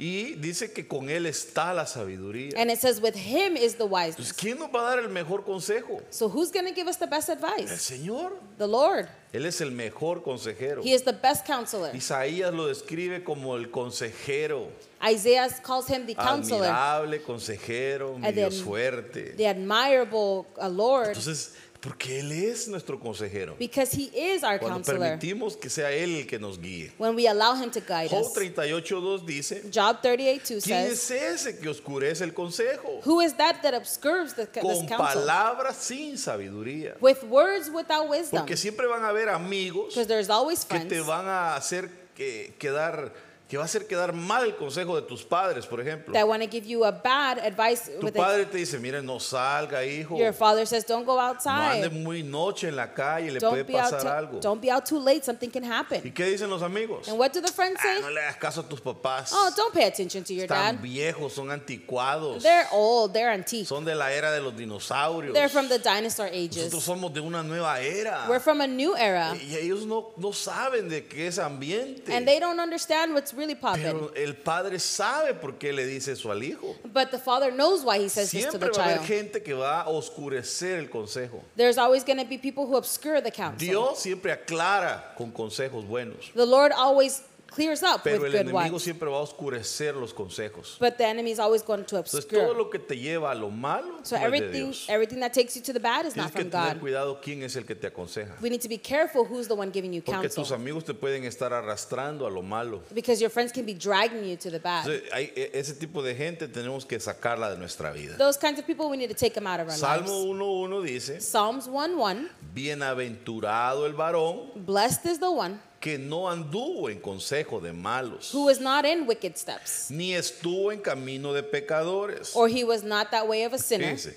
Y 0.00 0.34
dice 0.36 0.72
que 0.72 0.86
con 0.86 1.10
Él 1.10 1.26
está 1.26 1.74
la 1.74 1.84
sabiduría. 1.84 2.52
And 2.56 2.70
it 2.70 2.78
says, 2.78 3.00
with 3.00 3.16
him 3.16 3.56
is 3.56 3.74
the 3.74 3.84
Entonces, 3.84 3.90
wiseness. 4.18 4.32
¿quién 4.32 4.56
nos 4.58 4.68
va 4.72 4.80
a 4.92 4.96
dar 4.96 4.98
el 5.00 5.08
mejor 5.08 5.44
consejo? 5.44 6.00
So 6.10 6.28
who's 6.28 6.52
going 6.52 6.66
to 6.66 6.72
give 6.72 6.86
us 6.86 6.98
the 6.98 7.08
best 7.08 7.28
El 7.28 7.34
advice? 7.36 7.70
Señor. 7.80 8.34
The 8.58 8.68
Lord. 8.68 9.08
Él 9.34 9.44
es 9.44 9.60
el 9.60 9.72
mejor 9.72 10.22
consejero. 10.22 10.82
He 10.84 10.94
is 10.94 11.02
the 11.02 11.12
best 11.12 11.44
counselor. 11.44 11.90
Isaías 11.96 12.54
lo 12.54 12.66
describe 12.68 13.24
como 13.24 13.56
el 13.56 13.70
consejero. 13.72 14.68
Isaiah 15.04 15.48
calls 15.64 15.88
him 15.88 16.06
the 16.06 16.14
counselor, 16.14 16.64
Admirable 16.66 17.18
consejero, 17.22 18.14
And 18.22 18.34
then- 18.36 18.52
fuerte. 18.52 19.36
the 19.36 19.46
admirable 19.46 20.46
uh, 20.62 20.68
Lord, 20.68 21.08
Entonces, 21.08 21.54
porque 21.80 22.18
Él 22.20 22.32
es 22.32 22.66
nuestro 22.66 22.98
consejero. 22.98 23.54
because 23.58 23.92
he 23.96 24.10
is 24.14 24.42
our 24.42 24.58
Cuando 24.58 24.78
counselor. 24.78 25.00
permitimos 25.00 25.56
que 25.56 25.70
sea 25.70 25.92
Él 25.92 26.16
el 26.16 26.26
que 26.26 26.38
nos 26.38 26.58
guíe. 26.60 26.90
When 26.98 27.14
we 27.14 27.28
allow 27.28 27.54
him 27.54 27.70
to 27.70 27.80
guide 27.80 28.08
Job 28.10 28.22
us. 28.22 28.34
38.2 28.34 29.24
dice, 29.24 29.62
Job 29.72 30.02
38:2 30.02 30.64
¿quién 30.64 30.96
says, 30.96 31.10
es 31.10 31.46
ese 31.46 31.58
que 31.60 31.68
oscurece 31.68 32.24
el 32.24 32.34
consejo? 32.34 33.00
Who 33.04 33.20
is 33.22 33.34
that 33.36 33.62
that 33.62 33.74
obscures 33.74 34.34
the, 34.34 34.46
this 34.46 34.62
Con 34.62 34.86
counsel? 34.88 34.96
palabras 35.24 35.76
sin 35.76 36.18
sabiduría. 36.18 36.96
With 37.00 37.22
words 37.24 37.70
without 37.70 38.08
wisdom. 38.08 38.40
Porque 38.40 38.56
siempre 38.56 38.86
van 38.88 39.04
a 39.04 39.08
haber 39.10 39.28
amigos 39.28 39.94
Because 39.94 40.08
there's 40.08 40.30
always 40.30 40.64
que 40.64 40.78
friends 40.78 40.88
te 40.88 41.00
van 41.00 41.26
a 41.28 41.54
hacer 41.54 41.88
que, 42.16 42.54
quedar, 42.58 43.12
que 43.48 43.56
va 43.56 43.62
a 43.62 43.66
hacer 43.66 43.86
quedar 43.86 44.12
mal 44.12 44.44
el 44.44 44.56
consejo 44.56 44.94
de 44.94 45.02
tus 45.08 45.22
padres, 45.24 45.64
por 45.66 45.80
ejemplo. 45.80 46.12
that 46.12 46.28
want 46.28 46.42
to 46.42 46.48
give 46.48 46.66
you 46.68 46.84
a 46.84 46.92
bad 46.92 47.38
advice 47.38 47.90
Tu 47.98 48.04
with 48.04 48.14
padre 48.14 48.42
it. 48.42 48.50
te 48.50 48.58
dice, 48.58 48.78
mire, 48.78 49.00
no 49.02 49.18
salga, 49.18 49.82
hijo. 49.86 50.18
Your 50.18 50.34
father 50.34 50.66
says, 50.66 50.84
Don't 50.84 51.06
go 51.06 51.14
No 51.16 51.20
ande 51.22 51.36
outside. 51.38 51.92
muy 51.92 52.22
noche 52.22 52.68
en 52.68 52.76
la 52.76 52.92
calle, 52.92 53.30
le 53.32 53.40
puede 53.40 53.64
Don't 53.64 53.66
be 53.66 53.78
out 53.78 53.90
pasar 53.90 54.02
too, 54.02 54.08
algo. 54.08 54.40
don't 54.40 54.60
be 54.60 54.70
out 54.70 54.84
too 54.84 54.98
late. 55.00 55.24
Something 55.24 55.48
can 55.50 55.64
¿Y 55.64 55.66
happen. 55.70 56.12
qué 56.12 56.26
dicen 56.26 56.50
los 56.50 56.60
amigos? 56.62 57.08
And 57.08 57.18
what 57.18 57.32
do 57.32 57.40
the 57.40 57.50
friends 57.50 57.80
Ah, 57.80 57.82
say? 57.94 58.00
no 58.02 58.10
le 58.10 58.20
hagas 58.20 58.36
caso 58.36 58.60
a 58.60 58.68
tus 58.68 58.80
papás. 58.82 59.30
Oh, 59.32 59.50
don't 59.56 59.72
pay 59.72 59.84
attention 59.86 60.22
to 60.24 60.34
your 60.34 60.44
Están 60.46 60.76
dad. 60.76 60.82
viejos, 60.82 61.32
son 61.32 61.50
anticuados. 61.50 62.42
They're 62.42 62.66
old. 62.72 63.14
They're 63.14 63.30
antique. 63.32 63.66
Son 63.66 63.82
de 63.84 63.94
la 63.94 64.12
era 64.12 64.30
de 64.30 64.40
los 64.42 64.54
dinosaurios. 64.56 65.32
They're 65.32 65.48
from 65.48 65.68
the 65.68 65.78
dinosaur 65.78 66.26
Nosotros 66.30 66.72
ages. 66.74 66.84
somos 66.84 67.12
de 67.14 67.20
una 67.20 67.42
nueva 67.42 67.80
era. 67.80 68.26
We're 68.28 68.40
from 68.40 68.60
a 68.60 68.66
new 68.66 68.94
era. 68.94 69.34
Y 69.34 69.56
ellos 69.56 69.86
no, 69.86 70.10
no 70.18 70.32
saben 70.32 70.88
de 70.90 71.06
qué 71.06 71.28
es 71.28 71.38
ambiente. 71.38 72.12
And 72.14 72.26
they 72.26 72.38
don't 72.38 72.60
understand 72.60 73.14
what's 73.14 73.32
really 73.38 73.54
popping. 73.54 73.82
Pero 73.84 74.12
el 74.14 74.34
padre 74.34 74.78
sabe 74.78 75.32
por 75.34 75.54
qué 75.58 75.72
le 75.72 75.86
dice 75.86 76.12
eso 76.12 76.30
al 76.30 76.42
hijo. 76.42 76.74
But 76.92 77.10
the 77.10 77.18
father 77.18 77.50
knows 77.52 77.84
why 77.84 77.98
he 77.98 78.08
says 78.08 78.30
this 78.30 78.44
to 78.44 78.50
Siempre 78.50 78.68
the 78.70 78.76
va 78.78 78.84
a 78.84 78.88
haber 78.88 78.96
child. 78.98 79.06
gente 79.06 79.42
que 79.42 79.54
va 79.54 79.82
a 79.82 79.88
oscurecer 79.88 80.78
el 80.78 80.88
consejo. 80.90 81.40
There's 81.56 81.78
always 81.78 82.04
going 82.04 82.18
to 82.18 82.26
be 82.28 82.36
people 82.36 82.66
who 82.66 82.76
obscure 82.76 83.20
the 83.22 83.30
counsel. 83.30 83.58
Dios 83.58 83.98
siempre 84.00 84.32
aclara 84.32 85.14
con 85.16 85.30
consejos 85.30 85.86
buenos. 85.86 86.30
The 86.34 86.44
Lord 86.44 86.72
always 86.72 87.22
clears 87.50 87.82
up 87.82 88.02
Pero 88.04 88.18
with 88.22 88.26
el 88.26 88.32
good 88.32 88.40
enemigo 88.50 88.74
ones. 88.76 88.82
siempre 88.82 89.08
va 89.08 89.16
a 89.18 89.20
oscurecer 89.22 89.94
los 89.96 90.12
consejos. 90.12 90.76
But 90.78 90.96
the 90.98 91.04
enemy 91.06 91.30
is 91.32 91.38
always 91.38 91.62
going 91.62 91.84
to 91.84 91.96
Entonces 91.96 92.26
todo 92.28 92.40
obscure. 92.42 92.56
lo 92.58 92.70
que 92.70 92.78
te 92.78 92.96
lleva 92.96 93.30
a 93.30 93.34
lo 93.34 93.50
malo 93.50 94.00
So 94.02 94.16
no 94.16 94.24
es 94.26 94.30
de 94.30 94.36
everything, 94.36 94.64
Dios. 94.66 94.86
everything 94.88 95.20
that 95.20 95.32
takes 95.32 95.54
you 95.56 95.62
to 95.62 95.72
the 95.72 95.80
bad 95.80 96.06
is 96.06 96.12
Tienes 96.14 96.26
not 96.26 96.32
que 96.34 96.40
from 96.42 96.50
tener 96.50 96.74
God. 96.74 96.80
cuidado 96.80 97.20
quién 97.22 97.42
es 97.42 97.56
el 97.56 97.64
que 97.64 97.74
te 97.74 97.86
aconseja. 97.88 98.36
We 98.40 98.50
need 98.50 98.60
to 98.62 98.68
be 98.68 98.78
careful 98.78 99.24
who's 99.24 99.48
the 99.48 99.54
one 99.54 99.70
giving 99.72 99.92
you 99.92 100.02
Porque 100.02 100.28
tus 100.28 100.34
counsel. 100.36 100.56
amigos 100.56 100.84
te 100.84 100.94
pueden 100.94 101.24
estar 101.24 101.52
arrastrando 101.52 102.26
a 102.26 102.30
lo 102.30 102.42
malo. 102.42 102.82
Because 102.94 103.20
your 103.20 103.30
friends 103.30 103.50
can 103.52 103.64
be 103.66 103.74
dragging 103.74 104.24
you 104.28 104.36
to 104.36 104.50
the 104.50 104.58
bad. 104.60 104.86
Entonces, 104.86 105.10
hay- 105.12 105.32
e- 105.34 105.50
ese 105.54 105.74
tipo 105.74 106.02
de 106.02 106.14
gente 106.14 106.48
tenemos 106.48 106.84
que 106.86 107.00
sacarla 107.00 107.50
de 107.50 107.56
nuestra 107.56 107.90
vida. 107.92 108.16
Those 108.18 108.38
kinds 108.38 108.58
of 108.60 108.66
people, 108.66 108.88
we 108.88 108.96
need 108.96 109.08
to 109.08 109.16
take 109.16 109.34
them 109.34 109.46
out 109.46 109.60
of 109.60 109.68
our 109.68 109.76
Salmo 109.76 110.06
lives. 110.06 110.40
1.1 110.40 110.82
dice, 110.84 111.20
Psalms 111.20 111.66
1:1. 111.66 112.28
bienaventurado 112.54 113.86
el 113.86 113.94
varón 113.94 114.50
Blessed 114.66 115.06
is 115.06 115.18
the 115.18 115.30
one 115.30 115.60
que 115.80 115.96
no 115.98 116.28
anduvo 116.28 116.88
en 116.90 117.00
consejo 117.00 117.60
de 117.60 117.72
malos, 117.72 118.32
who 118.34 118.48
is 118.48 118.60
not 118.60 118.84
in 118.84 119.06
wicked 119.06 119.36
steps, 119.36 119.90
ni 119.90 120.12
estuvo 120.14 120.72
en 120.72 120.80
camino 120.80 121.32
de 121.32 121.42
pecadores. 121.42 122.34
or 122.34 122.48
he 122.48 122.64
was 122.64 122.82
not 122.82 123.10
that 123.10 123.26
way 123.28 123.44
of 123.44 123.52
a 123.52 123.58
sinner, 123.58 123.94
Fíjense, 123.94 124.14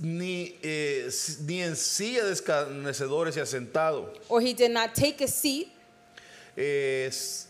ni, 0.00 0.56
eh, 0.62 1.08
ni 1.46 1.60
en 1.62 1.76
silla 1.76 2.24
de 2.24 2.32
escarnecedores 2.32 3.34
se 3.34 3.40
ha 3.40 3.46
sentado. 3.46 4.08
or 4.28 4.40
he 4.40 4.52
did 4.54 4.70
not 4.72 4.94
take 4.94 5.20
a 5.22 5.28
seat. 5.28 5.72
Es, 6.56 7.47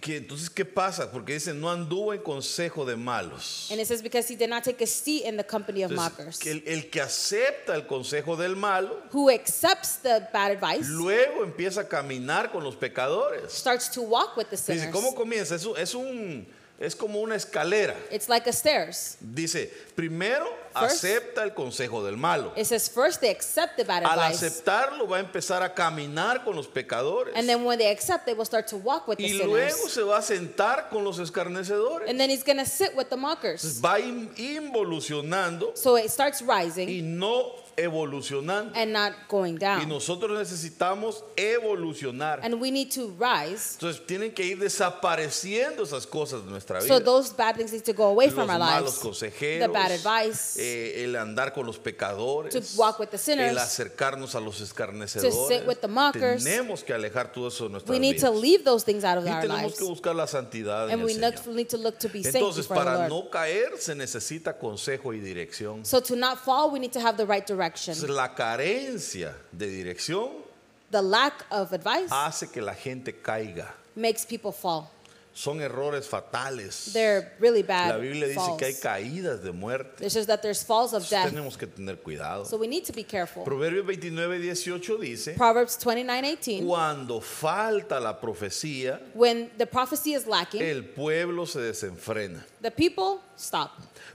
que, 0.00 0.16
entonces, 0.16 0.50
¿qué 0.50 0.64
pasa? 0.64 1.12
Porque 1.12 1.34
dice, 1.34 1.54
no 1.54 1.70
anduvo 1.70 2.12
en 2.12 2.20
consejo 2.20 2.84
de 2.84 2.96
malos. 2.96 3.68
And 3.70 3.80
it 3.80 3.86
says, 3.86 4.02
because 4.02 4.28
he 4.28 4.34
did 4.36 4.48
not 4.50 4.64
take 4.64 4.82
a 4.82 4.86
seat 4.86 5.24
in 5.24 5.36
the 5.36 5.44
company 5.44 5.84
of 5.84 5.92
Entonces, 5.92 6.18
mockers. 6.18 6.38
que 6.40 6.50
el, 6.50 6.62
el 6.66 6.90
que 6.90 7.00
acepta 7.00 7.74
el 7.76 7.86
consejo 7.86 8.36
del 8.36 8.56
malo, 8.56 9.00
Who 9.12 9.30
accepts 9.30 9.98
the 10.02 10.28
bad 10.32 10.50
advice 10.60 10.88
luego 10.88 11.44
empieza 11.44 11.82
a 11.82 11.88
caminar 11.88 12.50
con 12.50 12.64
los 12.64 12.74
pecadores. 12.74 13.52
starts 13.52 13.88
to 13.90 14.02
walk 14.02 14.36
with 14.36 14.46
the 14.50 14.56
Dice, 14.56 14.74
sinners. 14.80 14.92
¿cómo 14.92 15.14
comienza? 15.14 15.54
Es, 15.54 15.64
un- 15.64 15.76
es 15.78 15.94
un, 15.94 16.46
es 16.78 16.94
como 16.94 17.20
una 17.20 17.36
escalera. 17.36 17.94
It's 18.10 18.28
like 18.28 18.46
a 18.48 18.52
stairs. 18.52 19.16
Dice, 19.20 19.70
primero 19.94 20.46
First- 20.74 21.04
acepta 21.04 21.42
el 21.42 21.54
consejo 21.54 22.04
del 22.04 22.18
malo. 22.18 22.52
It 22.54 22.66
says 22.66 22.88
first 22.90 23.20
they 23.20 23.30
accept 23.30 23.76
the 23.78 23.84
bad 23.84 24.04
Al 24.04 24.18
advice. 24.20 24.44
aceptarlo 24.44 25.08
va 25.08 25.16
a 25.16 25.20
empezar 25.20 25.62
a 25.62 25.72
caminar 25.74 26.44
con 26.44 26.54
los 26.54 26.66
pecadores. 26.68 27.34
And 27.34 27.48
then 27.48 27.64
when 27.64 27.78
they 27.78 27.88
accept, 27.90 28.26
they 28.26 28.34
will 28.34 28.44
start 28.44 28.66
to 28.68 28.76
walk 28.76 29.08
with 29.08 29.16
the 29.16 29.24
Y 29.24 29.32
luego 29.42 29.74
sinners. 29.74 29.92
se 29.92 30.02
va 30.02 30.18
a 30.18 30.22
sentar 30.22 30.90
con 30.90 31.02
los 31.02 31.18
escarnecedores. 31.18 32.10
And 32.10 32.20
then 32.20 32.28
he's 32.28 32.44
going 32.44 32.58
to 32.58 32.66
sit 32.66 32.94
with 32.94 33.08
the 33.08 33.16
mockers. 33.16 33.64
Entonces 33.64 33.82
va 33.82 33.98
in- 33.98 34.30
involucionando 34.36 35.72
So 35.74 35.96
it 35.96 36.10
starts 36.10 36.42
rising 36.42 36.88
y 36.88 37.00
no 37.02 37.54
evolucionando. 37.76 38.72
and 38.74 38.92
not 38.92 39.12
going 39.28 39.54
Y 39.54 39.58
down. 39.58 39.88
nosotros 39.88 40.38
necesitamos 40.38 41.24
evolucionar. 41.36 42.40
And 42.42 42.60
we 42.60 42.70
need 42.70 42.90
to 42.94 43.14
rise. 43.18 43.74
Entonces 43.78 44.06
tienen 44.06 44.32
que 44.34 44.44
ir 44.44 44.58
desapareciendo 44.58 45.82
esas 45.84 46.06
cosas 46.06 46.44
de 46.44 46.50
nuestra 46.50 46.80
So 46.80 46.94
vida. 46.98 47.00
those 47.04 47.32
bad 47.34 47.56
things 47.56 47.72
need 47.72 47.84
to 47.84 47.92
go 47.92 48.04
away 48.04 48.26
Los 48.26 48.34
from 48.34 48.50
our 48.50 48.58
malos 48.58 48.92
lives. 48.94 48.98
consejeros, 49.02 49.66
The 49.66 49.72
bad 49.72 49.92
advice, 49.92 50.56
eh, 50.58 51.04
el 51.04 51.16
andar 51.16 51.52
con 51.52 51.66
los 51.66 51.78
pecadores, 51.78 52.52
To 52.52 52.60
walk 52.80 52.98
with 52.98 53.08
the 53.10 53.18
sinners, 53.18 53.50
el 53.50 53.58
acercarnos 53.58 54.34
a 54.34 54.40
los 54.40 54.60
escarnecedores. 54.60 55.34
to 55.34 55.48
sit 55.48 55.66
with 55.66 55.80
the 55.80 55.88
mockers. 55.88 56.44
Tenemos 56.44 56.82
que 56.84 56.92
alejar 56.94 57.32
todo 57.32 57.48
eso 57.48 57.64
de 57.64 57.70
nuestras 57.70 57.90
we 57.90 57.98
need 57.98 58.18
to 58.20 58.30
leave 58.30 58.64
those 58.64 58.84
things 58.84 59.04
out 59.04 59.18
of 59.18 59.24
Y 59.24 59.30
our 59.30 59.42
tenemos 59.42 59.62
lives. 59.62 59.78
que 59.78 59.84
buscar 59.84 60.14
la 60.14 60.26
santidad 60.26 60.86
en 60.86 60.92
And 60.92 61.00
el 61.00 61.06
we 61.06 61.14
Señor. 61.14 61.32
look- 61.46 61.54
need 61.54 61.68
to 61.68 61.76
look 61.76 61.98
to 61.98 62.08
be 62.08 62.22
safe 62.22 62.36
Entonces, 62.38 62.68
before 62.68 62.80
the 62.80 62.84
para 62.90 63.08
Lord. 63.08 63.24
no 63.24 63.30
caer 63.30 63.78
se 63.78 63.94
necesita 63.94 64.58
consejo 64.58 65.12
y 65.12 65.20
dirección. 65.20 65.84
So 65.84 66.00
to 66.00 66.16
not 66.16 66.38
fall, 66.44 66.70
we 66.70 66.78
need 66.78 66.92
to 66.92 67.00
have 67.00 67.16
the 67.16 67.26
right 67.26 67.44
direction. 67.66 68.14
La 68.14 68.34
carencia 68.34 69.34
de 69.52 69.66
dirección 69.68 70.30
The 70.90 71.02
lack 71.02 71.44
of 71.50 71.72
advice 71.72 72.10
hace 72.12 72.46
que 72.52 72.60
la 72.62 72.74
gente 72.74 73.12
caiga. 73.20 73.74
makes 73.96 74.24
people 74.24 74.52
fall. 74.52 74.90
Son 75.34 75.60
errores 75.60 76.06
fatales. 76.08 76.92
They're 76.94 77.34
really 77.40 77.60
La 77.62 77.66
bad 77.68 78.00
Biblia 78.00 78.26
dice 78.28 78.36
falls. 78.36 78.56
que 78.58 78.64
hay 78.68 78.74
caídas 78.74 79.42
de 79.42 79.52
muerte. 79.52 80.02
It's 80.06 80.14
just 80.14 80.28
that 80.28 80.40
there's 80.40 80.62
falls 80.64 80.94
of 80.94 81.02
Entonces, 81.02 81.10
death. 81.10 81.30
tenemos 81.30 81.58
que 81.58 81.66
tener 81.66 81.96
cuidado. 81.98 82.46
So 82.46 82.56
we 82.56 82.66
need 82.66 82.84
to 82.86 82.92
be 82.94 83.04
careful. 83.04 83.44
Proverbios 83.44 83.84
29, 83.84 84.38
18 84.40 84.96
dice, 84.98 85.34
Proverbs 85.36 85.76
29:18. 85.76 86.64
cuando 86.66 87.20
falta 87.20 88.00
la 88.00 88.18
profecía, 88.18 88.98
When 89.12 89.50
the 89.58 89.66
prophecy 89.66 90.14
is 90.14 90.26
lacking, 90.26 90.62
el 90.62 90.84
pueblo 90.84 91.44
se 91.44 91.58
desenfrena. 91.60 92.42
the 92.62 92.70
people 92.70 93.20
stop. 93.36 93.72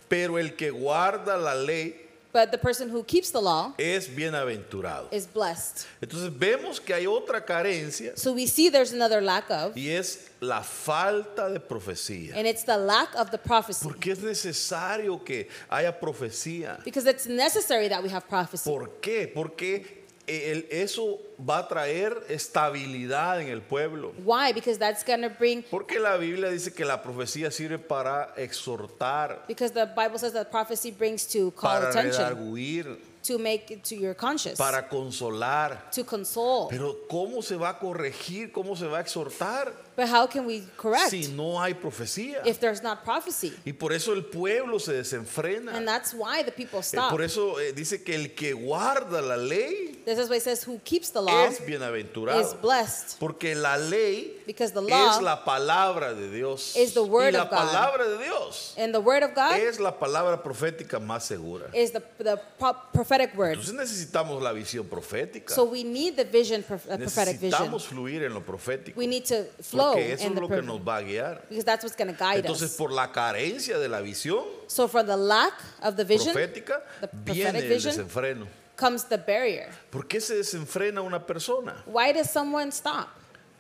Pero 0.10 0.40
el 0.40 0.56
que 0.56 0.72
guarda 0.72 1.38
la 1.38 1.54
ley 1.54 2.08
But 2.34 2.52
the 2.52 2.58
person 2.58 2.90
who 2.90 3.04
keeps 3.04 3.30
the 3.32 3.42
law 3.42 3.74
es 3.78 4.08
bienaventurado. 4.08 5.08
is 5.12 5.26
blessed. 5.28 5.86
Entonces 6.02 6.30
vemos 6.38 6.80
que 6.80 6.94
hay 6.94 7.06
otra 7.06 7.46
carencia 7.46 8.18
So 8.18 8.34
we 8.34 8.46
see 8.48 8.70
there's 8.70 8.94
another 8.94 9.22
lack 9.22 9.50
of, 9.52 9.76
y 9.76 9.90
es 9.90 10.30
la 10.40 10.62
falta 10.64 11.50
de 11.50 11.60
profecía. 11.60 12.34
and 12.36 12.48
it's 12.48 12.64
the 12.64 12.78
lack 12.78 13.14
of 13.16 13.32
the 13.32 13.38
prophecy. 13.38 13.84
Porque 13.84 14.12
es 14.12 14.20
necesario 14.20 15.24
que 15.24 15.48
haya 15.70 15.92
profecía. 16.00 16.84
Because 16.84 17.06
it's 17.06 17.28
necessary 17.28 17.88
that 17.90 18.02
we 18.02 18.10
have 18.10 18.28
prophecy. 18.28 18.70
¿Por 18.70 18.88
qué? 19.02 19.28
Porque 19.34 20.01
el- 20.32 20.68
eso 20.72 21.20
va 21.40 21.60
a 21.60 21.68
traer 21.68 22.16
estabilidad 22.30 23.42
en 23.42 23.48
el 23.50 23.62
pueblo. 23.62 24.14
Why? 24.24 24.54
Because 24.54 24.78
that's 24.80 25.04
going 25.04 25.22
to 25.22 25.30
bring, 25.30 25.64
Porque 25.70 26.00
la 26.00 26.18
Biblia 26.18 26.50
dice 26.50 26.74
que 26.74 26.86
la 26.86 27.02
profecía 27.02 27.52
sirve 27.52 27.78
para 27.80 28.34
exhortar, 28.38 29.44
because 29.48 29.74
the 29.74 29.86
Bible 29.86 30.18
says 30.18 30.34
that 30.34 30.50
prophecy 30.52 30.92
brings 30.92 31.26
to 31.28 31.52
call 31.52 31.72
para 31.72 31.90
attention, 31.90 32.24
redarguir, 32.36 32.98
to 33.24 33.38
make 33.38 33.72
it 33.72 33.84
to 33.84 33.96
your 33.96 34.16
conscious, 34.16 34.58
para 34.58 34.88
consolar. 34.88 35.90
to 35.92 36.04
console. 36.04 36.68
Pero 36.70 36.96
¿cómo 37.10 37.42
se 37.44 37.56
va 37.56 37.70
a 37.70 37.80
corregir? 37.80 38.52
¿Cómo 38.52 38.76
se 38.76 38.88
va 38.88 39.00
a 39.00 39.02
exhortar 39.02 39.72
But 39.96 40.08
how 40.08 40.26
can 40.28 40.46
we 40.46 40.64
correct 40.78 41.10
si 41.10 41.28
no 41.36 41.60
hay 41.60 41.74
profecía? 41.74 42.46
if 42.46 42.60
there's 42.60 42.82
not 42.82 43.04
prophecy? 43.04 43.54
Y 43.66 43.74
por 43.74 43.92
eso 43.92 44.14
el 44.14 44.24
pueblo 44.24 44.80
se 44.80 44.94
desenfrena. 44.94 45.74
And 45.76 45.88
that's 45.88 46.14
why 46.14 46.44
the 46.44 46.52
people 46.52 46.80
Eh, 46.80 46.84
stop. 46.84 47.10
Por 47.12 47.22
eso 47.22 47.60
eh, 47.60 47.74
dice 47.74 48.04
que 48.04 48.16
el 48.16 48.34
que 48.34 48.54
guarda 48.54 49.22
la 49.22 49.36
ley 49.38 50.02
This 50.06 50.18
is 50.18 50.30
why 50.30 50.38
it 50.38 50.42
says, 50.44 50.64
who 50.64 50.80
keeps 50.84 51.12
the 51.12 51.22
law 51.22 51.46
es 51.46 51.60
is 51.60 51.66
bienaventurado. 51.68 52.60
blessed. 52.62 53.20
Porque 53.20 53.54
la 53.56 53.76
ley 53.78 54.42
Because 54.48 54.72
the 54.72 54.82
law 54.82 55.16
es 55.18 55.22
la 55.22 55.44
palabra 55.46 56.14
de 56.16 56.30
Dios. 56.32 56.76
is 56.76 56.94
the 56.94 57.04
word 57.04 57.34
y 57.34 57.38
la 57.38 57.44
of 57.44 57.50
God. 57.50 57.58
palabra 57.60 58.08
de 58.08 58.24
Dios 58.24 58.74
And 58.78 58.94
the 58.94 59.00
word 59.02 59.24
of 59.24 59.36
God 59.36 59.56
es 59.58 59.80
la 59.80 59.92
palabra 60.00 60.42
profética 60.42 61.00
más 61.00 61.24
segura. 61.24 61.70
is 61.76 61.92
the, 61.92 62.02
the 62.18 62.38
pro- 62.58 62.74
prophetic 62.94 63.36
word. 63.38 63.58
Entonces 63.60 63.74
necesitamos 63.76 64.42
la 64.42 64.54
visión 64.54 64.88
profética. 64.88 65.54
So 65.54 65.66
we 65.66 65.84
need 65.84 66.16
the 66.16 66.26
vision, 66.26 66.64
prof- 66.64 66.88
uh, 66.90 66.98
prophetic 66.98 67.40
vision. 67.40 67.52
necesitamos 67.62 67.86
fluir 67.86 68.24
en 68.24 68.34
lo 68.34 68.42
profético. 68.42 68.96
We 68.98 69.06
need 69.08 69.26
to 69.26 69.44
flow 69.62 69.81
Porque 69.82 70.14
eso 70.14 70.28
es 70.28 70.34
the 70.34 70.40
lo 70.42 70.48
que 70.48 70.62
nos 70.62 70.80
va 70.80 70.98
a 70.98 71.02
guiar. 71.02 71.42
Because 71.50 71.66
that's 71.66 71.84
what's 71.84 71.96
going 71.98 72.14
to 72.14 72.18
guide 72.18 72.40
Entonces, 72.40 72.72
us. 72.72 72.78
por 72.78 72.92
la 72.92 73.12
carencia 73.12 73.78
de 73.80 73.88
la 73.90 74.02
visión 74.02 74.44
So 74.68 74.88
for 74.88 75.04
the 75.04 75.18
lack 75.18 75.54
of 75.82 75.96
the 75.96 76.04
vision 76.06 76.34
profética, 76.34 76.82
the 77.02 77.10
viene 77.34 77.60
el 77.60 77.68
vision, 77.70 77.94
desenfreno. 77.96 78.48
comes 78.78 79.04
the 79.06 79.18
barrier. 79.18 79.70
¿Por 79.90 80.08
qué 80.08 80.20
se 80.22 80.36
desenfrena 80.36 81.02
una 81.02 81.26
persona? 81.26 81.84
Why 81.86 82.14
does 82.14 82.30
someone 82.30 82.72
stop? 82.72 83.08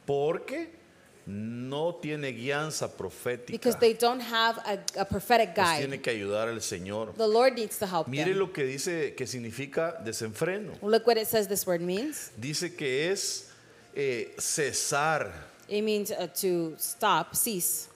Porque 0.06 0.80
no 1.28 1.96
tiene 2.02 2.32
guianza 2.32 2.88
profética. 2.98 3.52
Because 3.52 3.76
they 3.80 3.94
don't 3.94 4.22
have 4.22 4.58
a, 4.66 4.80
a 5.00 5.06
prophetic 5.06 5.56
Nos 5.56 5.68
guide. 5.68 5.78
tiene 5.88 6.02
que 6.02 6.10
ayudar 6.10 6.50
el 6.50 6.62
Señor. 6.62 7.14
The 7.16 7.28
Lord 7.28 7.54
needs 7.54 7.78
to 7.78 7.86
help 7.86 8.08
Mire 8.08 8.26
them. 8.32 8.40
lo 8.40 8.52
que 8.52 8.64
dice 8.66 9.14
que 9.16 9.28
significa 9.28 10.02
desenfreno. 10.04 10.72
Look 10.82 11.06
what 11.06 11.18
it 11.18 11.28
says 11.28 11.48
this 11.48 11.68
word 11.68 11.82
means. 11.82 12.32
Dice 12.38 12.76
que 12.76 13.12
es 13.12 13.50
eh, 13.96 14.34
cesar, 14.40 15.32
It 15.72 15.84
means 15.84 16.12
uh, 16.12 16.28
to 16.42 16.76
stop, 16.78 17.34
cease, 17.34 17.88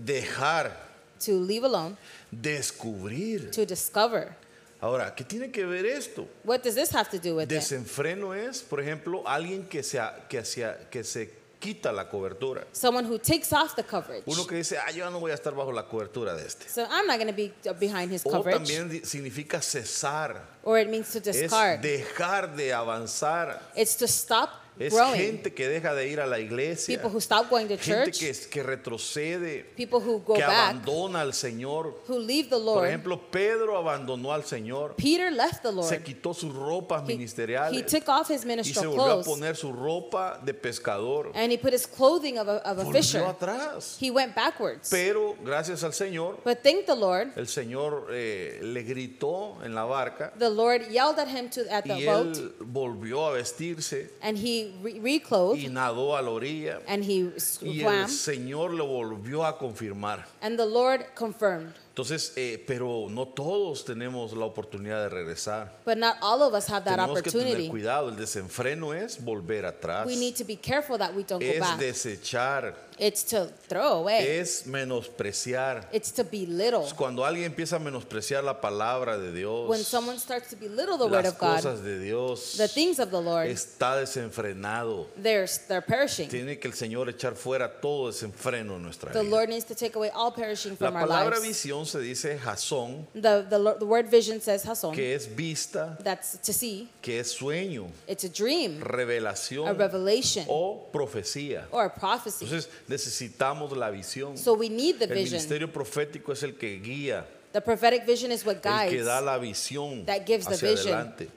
dejar, 0.00 0.70
to 1.18 1.32
leave 1.40 1.64
alone, 1.64 1.96
descubrir. 2.30 3.50
to 3.50 3.66
discover. 3.66 4.36
Ahora, 4.80 5.12
¿qué 5.16 5.24
tiene 5.24 5.50
que 5.50 5.64
ver 5.66 5.86
esto? 5.86 6.28
What 6.44 6.62
does 6.62 6.74
this 6.76 6.90
have 6.94 7.08
to 7.10 7.18
do 7.18 7.34
with 7.36 7.44
it? 7.44 7.48
Desenfreno 7.48 8.32
es, 8.34 8.62
por 8.62 8.80
ejemplo, 8.80 9.24
alguien 9.26 9.66
que 9.68 9.82
se, 9.82 9.98
que 10.28 10.38
hacia- 10.38 10.88
que 10.90 11.02
se 11.02 11.30
quita 11.58 11.90
la 11.90 12.08
cobertura. 12.08 12.64
Someone 12.72 13.06
who 13.08 13.18
takes 13.18 13.52
off 13.52 13.74
the 13.74 13.82
coverage. 13.82 14.22
Uno 14.26 14.44
que 14.46 14.56
dice, 14.56 14.76
ah, 14.78 14.90
yo 14.92 15.08
no 15.10 15.18
voy 15.18 15.30
a 15.30 15.34
estar 15.34 15.54
bajo 15.54 15.72
la 15.72 15.84
cobertura 15.88 16.34
de 16.36 16.46
este. 16.46 16.68
So 16.68 16.82
I'm 16.84 17.06
not 17.06 17.16
going 17.18 17.28
to 17.28 17.32
be 17.34 17.52
uh, 17.68 17.72
behind 17.72 18.12
his 18.12 18.22
O 18.26 18.30
coverage. 18.30 18.58
también 18.58 18.88
di- 18.90 19.04
significa 19.04 19.60
cesar, 19.62 20.42
Or 20.62 20.78
it 20.78 20.88
means 20.90 21.10
to 21.12 21.18
es 21.18 21.24
discard. 21.40 21.80
dejar 21.80 22.54
de 22.54 22.72
avanzar. 22.74 23.60
It's 23.74 23.96
to 23.96 24.06
stop 24.06 24.50
Es 24.78 24.92
growing. 24.92 25.14
gente 25.14 25.54
que 25.54 25.68
deja 25.68 25.94
de 25.94 26.08
ir 26.08 26.18
a 26.20 26.26
la 26.26 26.40
iglesia, 26.40 26.96
People 26.98 27.14
who 27.14 27.20
stop 27.20 27.48
going 27.48 27.66
to 27.68 27.76
gente 27.76 28.10
church, 28.10 28.18
que, 28.18 28.50
que 28.50 28.62
retrocede, 28.64 29.64
people 29.76 29.98
who 30.00 30.18
go 30.18 30.34
que 30.34 30.40
back, 30.42 30.74
abandona 30.74 31.20
al 31.20 31.32
Señor. 31.32 31.94
who 32.08 32.18
leave 32.18 32.48
the 32.48 32.56
Por 32.56 32.64
Lord. 32.64 32.86
ejemplo, 32.88 33.20
Pedro 33.30 33.76
abandonó 33.78 34.32
al 34.32 34.44
Señor, 34.44 34.94
Peter 34.96 35.30
left 35.30 35.62
the 35.62 35.68
se 35.68 35.74
Lord. 35.74 36.02
quitó 36.04 36.34
sus 36.34 36.52
ropas 36.54 37.02
He, 37.02 37.12
he 37.12 37.16
ministeriales 37.16 37.86
took 37.86 38.08
off 38.08 38.28
his 38.30 38.44
y 38.44 38.64
se 38.64 38.86
volvió 38.86 39.20
a 39.20 39.22
poner 39.22 39.54
su 39.56 39.72
ropa 39.72 40.40
de 40.44 40.52
pescador. 40.54 41.30
and 41.34 41.52
he 41.52 41.56
put 41.58 41.72
his 41.72 41.86
clothing 41.86 42.38
of 42.38 42.48
a, 42.48 42.56
of 42.68 42.78
a 42.78 42.84
Volvió 42.84 42.92
fisher. 43.02 43.22
atrás. 43.24 43.96
He 44.00 44.10
went 44.10 44.34
backwards. 44.34 44.88
Pero 44.90 45.36
gracias 45.44 45.84
al 45.84 45.92
Señor, 45.92 46.40
But 46.44 46.62
thank 46.62 46.86
the 46.86 46.96
Lord, 46.96 47.32
el 47.36 47.46
Señor 47.46 48.08
eh, 48.10 48.58
le 48.62 48.82
gritó 48.82 49.62
en 49.64 49.74
la 49.74 49.84
barca 49.84 50.32
the 50.38 50.50
Lord 50.50 50.88
yelled 50.90 51.18
at 51.18 51.28
him 51.28 51.48
to, 51.50 51.60
at 51.72 51.84
the 51.84 51.94
y 51.94 52.04
boat 52.06 52.36
él 52.36 52.54
volvió 52.60 53.26
a 53.28 53.32
vestirse 53.34 54.10
and 54.20 54.36
he 54.36 54.63
re- 54.82 55.00
reclothed 55.02 55.58
y 55.60 55.68
nadó 55.68 56.16
a 56.16 56.22
la 56.22 56.30
orilla 56.30 56.80
and 56.86 57.04
he 57.04 57.30
y 57.62 57.80
swam 57.80 57.94
el 58.04 58.08
Señor 58.08 58.72
lo 58.72 58.86
volvió 58.86 59.44
a 59.44 59.58
confirmar. 59.58 60.26
and 60.40 60.56
the 60.58 60.66
Lord 60.66 61.04
confirmed. 61.14 61.72
Entonces, 61.96 62.32
eh, 62.34 62.60
pero 62.66 63.06
no 63.08 63.28
todos 63.28 63.84
tenemos 63.84 64.32
la 64.32 64.46
oportunidad 64.46 65.00
de 65.04 65.08
regresar. 65.10 65.70
But 65.86 65.96
not 65.96 66.16
all 66.22 66.42
of 66.42 66.52
us 66.52 66.66
have 66.68 66.84
that 66.86 66.96
Tenemos 66.96 67.22
que 67.22 67.30
tener 67.30 67.44
opportunity. 67.46 67.68
cuidado. 67.70 68.08
El 68.08 68.16
desenfreno 68.16 68.92
es 68.92 69.24
volver 69.24 69.64
atrás. 69.64 70.04
We 70.04 70.16
need 70.16 70.34
to 70.34 70.44
be 70.44 70.56
careful 70.56 70.98
that 70.98 71.14
we 71.14 71.22
don't 71.22 71.40
go 71.40 71.48
Es 71.48 71.60
back. 71.60 71.78
desechar. 71.78 72.74
It's 72.98 73.24
to 73.30 73.46
throw 73.68 73.98
away. 74.00 74.38
Es 74.38 74.66
menospreciar. 74.66 75.88
It's 75.92 76.12
to 76.12 76.24
belittle. 76.24 76.84
Cuando 76.96 77.24
alguien 77.24 77.46
empieza 77.46 77.76
a 77.76 77.78
menospreciar 77.78 78.44
la 78.44 78.60
palabra 78.60 79.18
de 79.18 79.32
Dios, 79.32 79.68
When 79.68 79.82
someone 79.82 80.18
starts 80.18 80.50
to 80.50 80.56
belittle 80.56 80.96
the 80.98 81.04
word 81.06 81.24
las 81.24 81.32
of 81.34 81.38
God, 81.38 81.56
cosas 81.56 81.82
de 81.82 81.98
Dios, 81.98 82.56
the 82.56 82.68
things 82.68 82.98
of 82.98 83.10
the 83.10 83.20
Lord, 83.20 83.48
está 83.48 83.96
desenfrenado. 83.96 85.06
they're, 85.16 85.46
they're 85.68 85.82
perishing. 85.82 86.28
Tiene 86.28 86.58
que 86.58 86.68
el 86.68 86.74
Señor 86.74 87.08
echar 87.08 87.34
fuera 87.34 87.80
todo 87.80 88.08
desenfreno 88.08 88.76
en 88.76 88.82
nuestra 88.82 89.12
The 89.12 89.20
vida. 89.22 89.30
Lord 89.30 89.48
needs 89.48 89.64
to 89.66 89.74
take 89.74 89.96
away 89.96 90.10
all 90.14 90.30
perishing 90.32 90.72
La 90.78 90.88
from 90.90 90.96
our 90.96 91.06
palabra 91.08 91.38
lives. 91.40 91.48
visión 91.48 91.86
se 91.86 91.98
dice 92.00 92.38
jasón, 92.38 93.06
The, 93.14 93.44
the, 93.48 93.58
lo- 93.58 93.76
the 93.78 93.84
word 93.86 94.06
vision 94.10 94.40
says 94.40 94.64
hason. 94.64 94.94
que 94.94 95.14
es 95.14 95.26
vista, 95.34 95.96
That's 96.02 96.38
to 96.42 96.52
see. 96.52 96.88
que 97.02 97.18
es 97.20 97.32
sueño, 97.32 97.88
It's 98.06 98.24
a 98.24 98.28
dream, 98.28 98.80
revelación 98.80 99.68
a 99.68 99.72
revelation, 99.72 100.44
o 100.48 100.88
profecía. 100.92 101.66
or 101.70 101.84
a 101.86 101.94
prophecy. 101.94 102.44
Entonces 102.44 102.68
necesitamos 102.88 103.76
la 103.76 103.90
visión. 103.90 104.36
So 104.38 104.54
we 104.54 104.68
need 104.68 104.96
the 104.98 105.04
El 105.04 105.10
vision. 105.14 105.30
ministerio 105.32 105.72
profético 105.72 106.32
es 106.32 106.42
el 106.42 106.56
que 106.56 106.78
guía, 106.80 107.26
The 107.52 107.60
prophetic 107.60 108.04
vision 108.04 108.32
is 108.32 108.44
what 108.44 108.56
el 108.56 108.60
que 108.60 108.68
guides. 108.68 109.06
da 109.06 109.20
la 109.20 109.38
visión 109.38 110.04
that 110.06 110.24
gives 110.26 110.46
the 110.46 110.54
hacia 110.54 110.70
vision. 110.70 110.94
adelante. 110.94 111.28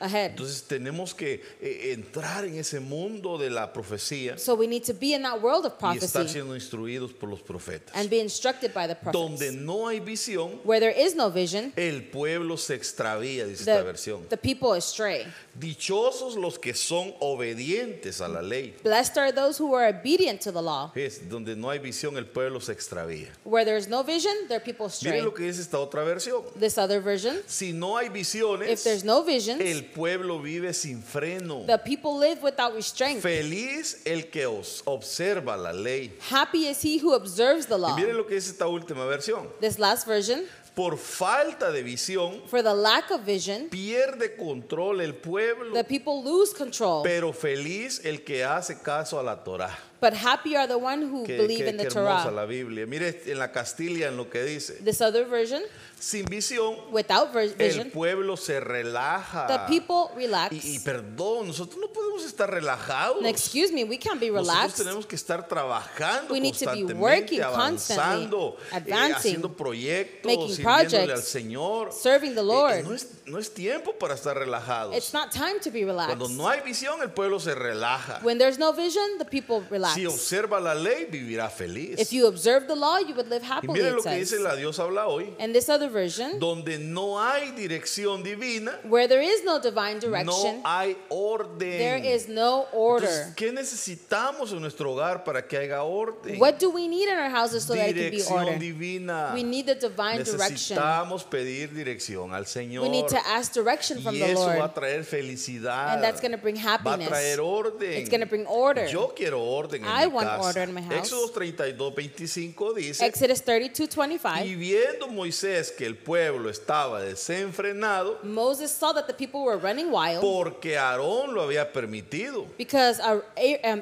Ahead. 0.00 0.30
Entonces 0.30 0.62
tenemos 0.64 1.14
que 1.14 1.42
eh, 1.60 1.92
entrar 1.92 2.44
en 2.44 2.56
ese 2.58 2.80
mundo 2.80 3.38
de 3.38 3.50
la 3.50 3.72
profecía 3.72 4.38
So 4.38 4.54
we 4.54 4.66
need 4.66 4.84
to 4.84 4.94
be 4.94 5.14
in 5.14 5.22
that 5.22 5.40
world 5.40 5.66
of 5.66 5.74
y 5.80 5.96
estar 5.98 6.12
prophecy 6.22 6.32
siendo 6.32 6.54
instruidos 6.54 7.12
por 7.12 7.28
los 7.28 7.40
profetas. 7.40 7.94
and 7.94 8.08
be 8.10 8.18
instructed 8.20 8.72
by 8.72 8.86
the 8.86 8.96
Donde 9.12 9.38
prophets. 9.38 9.54
no 9.54 9.86
hay 9.88 10.00
visión, 10.00 10.60
Where 10.64 10.80
there 10.80 10.92
is 10.98 11.14
no 11.14 11.30
vision, 11.30 11.72
el 11.76 12.02
pueblo 12.10 12.56
se 12.56 12.74
extravía, 12.74 13.46
dice 13.46 13.60
esta 13.62 13.78
the, 13.78 13.84
versión. 13.84 14.28
the 14.28 14.36
people 14.36 14.72
astray. 14.72 15.26
Dichosos 15.58 16.36
los 16.36 16.58
que 16.58 16.74
son 16.74 17.12
obedientes 17.20 18.20
a 18.20 18.28
la 18.28 18.40
ley. 18.40 18.74
Blessed 18.82 19.18
are 19.18 19.32
those 19.32 19.58
who 19.58 19.74
are 19.74 19.88
obedient 19.88 20.40
to 20.40 20.52
the 20.52 20.62
law. 20.62 20.90
Es 20.94 21.28
donde 21.28 21.54
no 21.56 21.68
hay 21.70 21.78
visión, 21.78 22.16
el 22.16 22.26
pueblo 22.26 22.60
se 22.60 22.72
extravía. 22.72 23.28
Where 23.44 23.64
there 23.64 23.76
is 23.76 23.88
no 23.88 24.02
vision, 24.02 24.32
their 24.48 24.60
people 24.60 24.88
stray. 24.88 25.12
Miren 25.12 25.24
lo 25.26 25.34
que 25.34 25.44
dice 25.44 25.60
esta 25.60 25.78
otra 25.78 26.02
versión. 26.04 26.44
This 26.58 26.78
other 26.78 27.00
version, 27.02 27.36
Si 27.46 27.72
no 27.72 27.96
hay 27.96 28.08
visiones, 28.08 28.70
if 28.70 28.82
there's 28.84 29.04
no 29.04 29.22
visions, 29.22 29.60
el 29.60 29.89
pueblo 29.92 30.38
vive 30.40 30.72
sin 30.72 31.02
freno. 31.02 31.66
the 31.66 31.78
people 31.78 32.18
live 32.18 32.42
without 32.42 32.74
restraint. 32.74 33.20
Feliz 33.22 34.02
el 34.04 34.24
que 34.30 34.46
os 34.46 34.82
observa 34.86 35.56
la 35.56 35.72
ley. 35.72 36.12
Happy 36.30 36.66
is 36.66 36.82
he 36.82 36.98
who 36.98 37.14
observes 37.14 37.66
the 37.66 37.74
Y 37.76 37.78
law. 37.80 37.96
miren 37.96 38.16
lo 38.16 38.24
que 38.26 38.34
dice 38.36 38.50
esta 38.50 38.66
última 38.66 39.04
versión. 39.06 39.48
This 39.60 39.78
last 39.78 40.06
version, 40.06 40.44
Por 40.74 40.96
falta 40.98 41.72
de 41.72 41.82
visión, 41.82 42.40
for 42.46 42.62
the 42.62 42.72
lack 42.72 43.10
of 43.10 43.22
vision, 43.26 43.68
pierde 43.68 44.36
control 44.36 45.00
el 45.00 45.14
pueblo. 45.14 45.74
the 45.74 45.82
people 45.84 46.22
lose 46.22 46.54
control. 46.54 47.02
Pero 47.02 47.32
feliz 47.32 48.00
el 48.04 48.22
que 48.22 48.44
hace 48.44 48.80
caso 48.80 49.18
a 49.18 49.22
la 49.22 49.42
Torah. 49.42 49.76
But 50.00 50.14
happy 50.14 50.56
are 50.56 50.66
the 50.66 50.78
one 50.78 51.02
who 51.02 51.24
Qué, 51.26 51.36
believe 51.36 51.64
qué- 51.66 51.68
in 51.70 51.76
the 51.76 51.84
Torah. 51.86 52.30
la 52.30 52.46
Biblia. 52.46 52.86
Mire 52.86 53.20
en 53.26 53.38
la 53.38 53.48
Castilla 53.52 54.08
en 54.08 54.16
lo 54.16 54.30
que 54.30 54.42
dice. 54.44 54.74
This 54.82 55.00
other 55.02 55.24
version, 55.26 55.60
Sin 56.00 56.24
visión, 56.24 56.76
without 56.90 57.30
ver- 57.30 57.44
el 57.58 57.68
vision, 57.68 57.90
pueblo 57.90 58.34
se 58.38 58.58
relaja. 58.58 59.46
the 59.46 59.58
people 59.68 60.08
Y, 60.16 60.22
y 60.22 60.26
relax. 60.26 60.82
perdón, 60.82 61.48
nosotros 61.48 61.78
no 61.78 61.88
podemos 61.92 62.24
estar 62.24 62.50
relajados. 62.50 63.22
Excuse 63.26 63.70
me, 63.70 63.84
we 63.84 63.98
can't 63.98 64.18
be 64.18 64.30
Nosotros 64.30 64.48
relaxed. 64.56 64.78
tenemos 64.78 65.04
que 65.06 65.14
estar 65.14 65.46
trabajando 65.46 66.32
We 66.32 66.40
need 66.40 66.54
to 66.54 66.70
be 66.72 66.84
working 66.94 67.42
constantly, 67.42 68.24
avanzando, 68.24 68.56
eh, 68.72 68.76
advancing, 68.76 69.14
haciendo 69.14 69.52
proyectos, 69.54 70.58
making 70.60 71.10
al 71.10 71.22
Señor. 71.22 71.92
serving 71.92 72.34
the 72.34 72.40
Eh, 72.40 72.44
Lord. 72.44 72.84
no, 72.84 72.94
es, 72.94 73.06
no 73.26 73.38
es 73.38 73.52
tiempo 73.52 73.92
para 73.98 74.14
estar 74.14 74.34
relajados. 74.38 74.96
It's 74.96 75.12
not 75.12 75.30
time 75.30 75.60
to 75.62 75.70
be 75.70 75.84
relaxed. 75.84 76.16
Cuando 76.16 76.28
no 76.30 76.48
hay 76.48 76.60
visión, 76.62 77.02
el 77.02 77.10
pueblo 77.10 77.38
se 77.40 77.54
relaja. 77.54 78.20
When 78.22 78.38
there's 78.38 78.58
no 78.58 78.72
vision, 78.72 79.18
the 79.18 79.26
people 79.26 79.62
relax. 79.70 79.96
Si 79.96 80.06
observa 80.06 80.60
la 80.60 80.74
ley, 80.74 81.04
vivirá 81.10 81.50
feliz. 81.50 81.98
If 82.00 82.10
you 82.10 82.26
observe 82.26 82.66
the 82.66 82.74
law, 82.76 82.98
you 82.98 83.14
would 83.14 83.28
live 83.28 83.42
happily, 83.44 83.74
miren 83.74 83.88
it 83.92 83.96
lo 83.96 84.02
que 84.02 84.16
dice 84.16 84.38
la 84.38 84.54
Dios 84.56 84.78
habla 84.78 85.06
hoy. 85.06 85.34
And 85.38 85.52
this 85.54 85.68
other 85.68 85.89
version, 85.90 86.38
Donde 86.38 86.78
no 86.78 87.20
hay 87.20 87.50
dirección 87.52 88.22
divina, 88.22 88.78
where 88.84 89.06
there 89.08 89.22
is 89.22 89.42
no 89.44 89.58
divine 89.60 89.94
no 89.94 90.00
direction, 90.00 90.62
hay 90.64 90.96
orden. 91.08 91.58
there 91.78 91.98
is 91.98 92.28
no 92.28 92.66
Entonces, 92.72 92.72
order. 92.72 93.34
¿Qué 93.36 93.52
necesitamos 93.52 94.52
en 94.52 94.60
nuestro 94.60 94.92
hogar 94.92 95.24
para 95.24 95.46
que 95.46 95.56
haya 95.58 95.82
orden? 95.82 96.38
What 96.40 96.58
do 96.58 96.70
we 96.70 96.88
need 96.88 97.08
in 97.08 97.18
our 97.18 97.30
houses 97.30 97.64
so 97.64 97.74
that 97.74 97.88
it 97.88 97.94
can 97.94 98.10
be 98.10 98.16
dirección 98.16 98.44
order? 98.44 98.58
divina. 98.58 99.32
We 99.34 99.42
need 99.42 99.66
the 99.66 99.74
divine 99.74 100.18
direction. 100.22 100.76
Necesitamos 100.76 101.24
pedir 101.24 101.72
dirección 101.72 102.32
al 102.34 102.46
Señor. 102.46 102.82
We 102.82 102.88
need 102.90 103.08
to 103.08 103.18
ask 103.26 103.52
direction 103.52 104.02
from 104.02 104.14
y 104.14 104.18
the 104.20 104.32
eso 104.32 104.46
va 104.46 104.52
a 104.54 104.58
Lord. 104.58 104.74
traer 104.74 105.04
felicidad. 105.04 105.94
And 105.94 106.02
that's 106.02 106.20
going 106.20 106.32
to 106.32 106.38
bring 106.38 106.56
va 106.56 106.60
a 106.60 106.72
happiness. 106.78 107.08
traer 107.08 107.40
orden. 107.40 107.92
It's 107.92 108.10
going 108.10 108.20
to 108.20 108.26
bring 108.26 108.46
order. 108.46 108.86
Yo 108.88 109.12
quiero 109.14 109.40
orden 109.42 109.84
en 109.84 109.88
I 109.90 110.06
mi 110.06 110.12
want 110.12 110.28
casa. 110.28 110.42
order 110.46 110.62
in 110.68 110.74
my 110.74 110.82
house. 110.82 111.08
Éxodo 111.10 111.30
32, 111.30 111.94
25 111.94 112.74
dice, 112.74 113.04
Exodus 113.06 113.42
32 113.42 113.96
25. 113.96 114.44
y 114.44 114.54
viendo 114.54 115.08
Moisés 115.08 115.70
que 115.80 115.86
el 115.86 115.96
pueblo 115.96 116.50
estaba 116.50 117.00
desenfrenado, 117.00 118.18
Moses 118.22 118.70
saw 118.70 118.92
that 118.92 119.06
the 119.06 119.14
people 119.14 119.40
were 119.40 119.56
running 119.56 119.90
wild 119.90 120.20
porque 120.20 120.76
Aarón 120.76 121.32
lo 121.32 121.40
había 121.40 121.72
permitido, 121.72 122.46
because 122.58 123.00
um, 123.00 123.22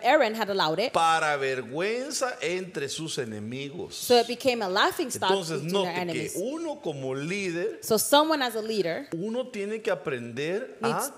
Aaron 0.05 0.33
had 0.33 0.49
allowed 0.49 0.79
it. 0.79 0.93
para 0.93 1.37
vergüenza 1.37 2.37
entre 2.41 2.89
sus 2.89 3.19
enemigos. 3.19 3.97
So 3.97 4.17
it 4.17 4.29
became 4.29 4.63
a 4.63 4.69
laughing 4.69 5.09
stock 5.09 5.33
Entonces 5.33 5.63
their 5.63 5.73
note 5.73 6.13
que 6.13 6.31
uno 6.37 6.77
como 6.77 7.17
líder, 7.17 7.81
So 7.83 7.99
someone 7.99 8.43
as 8.43 8.55
a 8.55 8.63
leader, 8.63 9.09
uno 9.13 9.49
tiene 9.49 9.83
que 9.83 9.91
aprender 9.91 10.79
a 10.81 11.11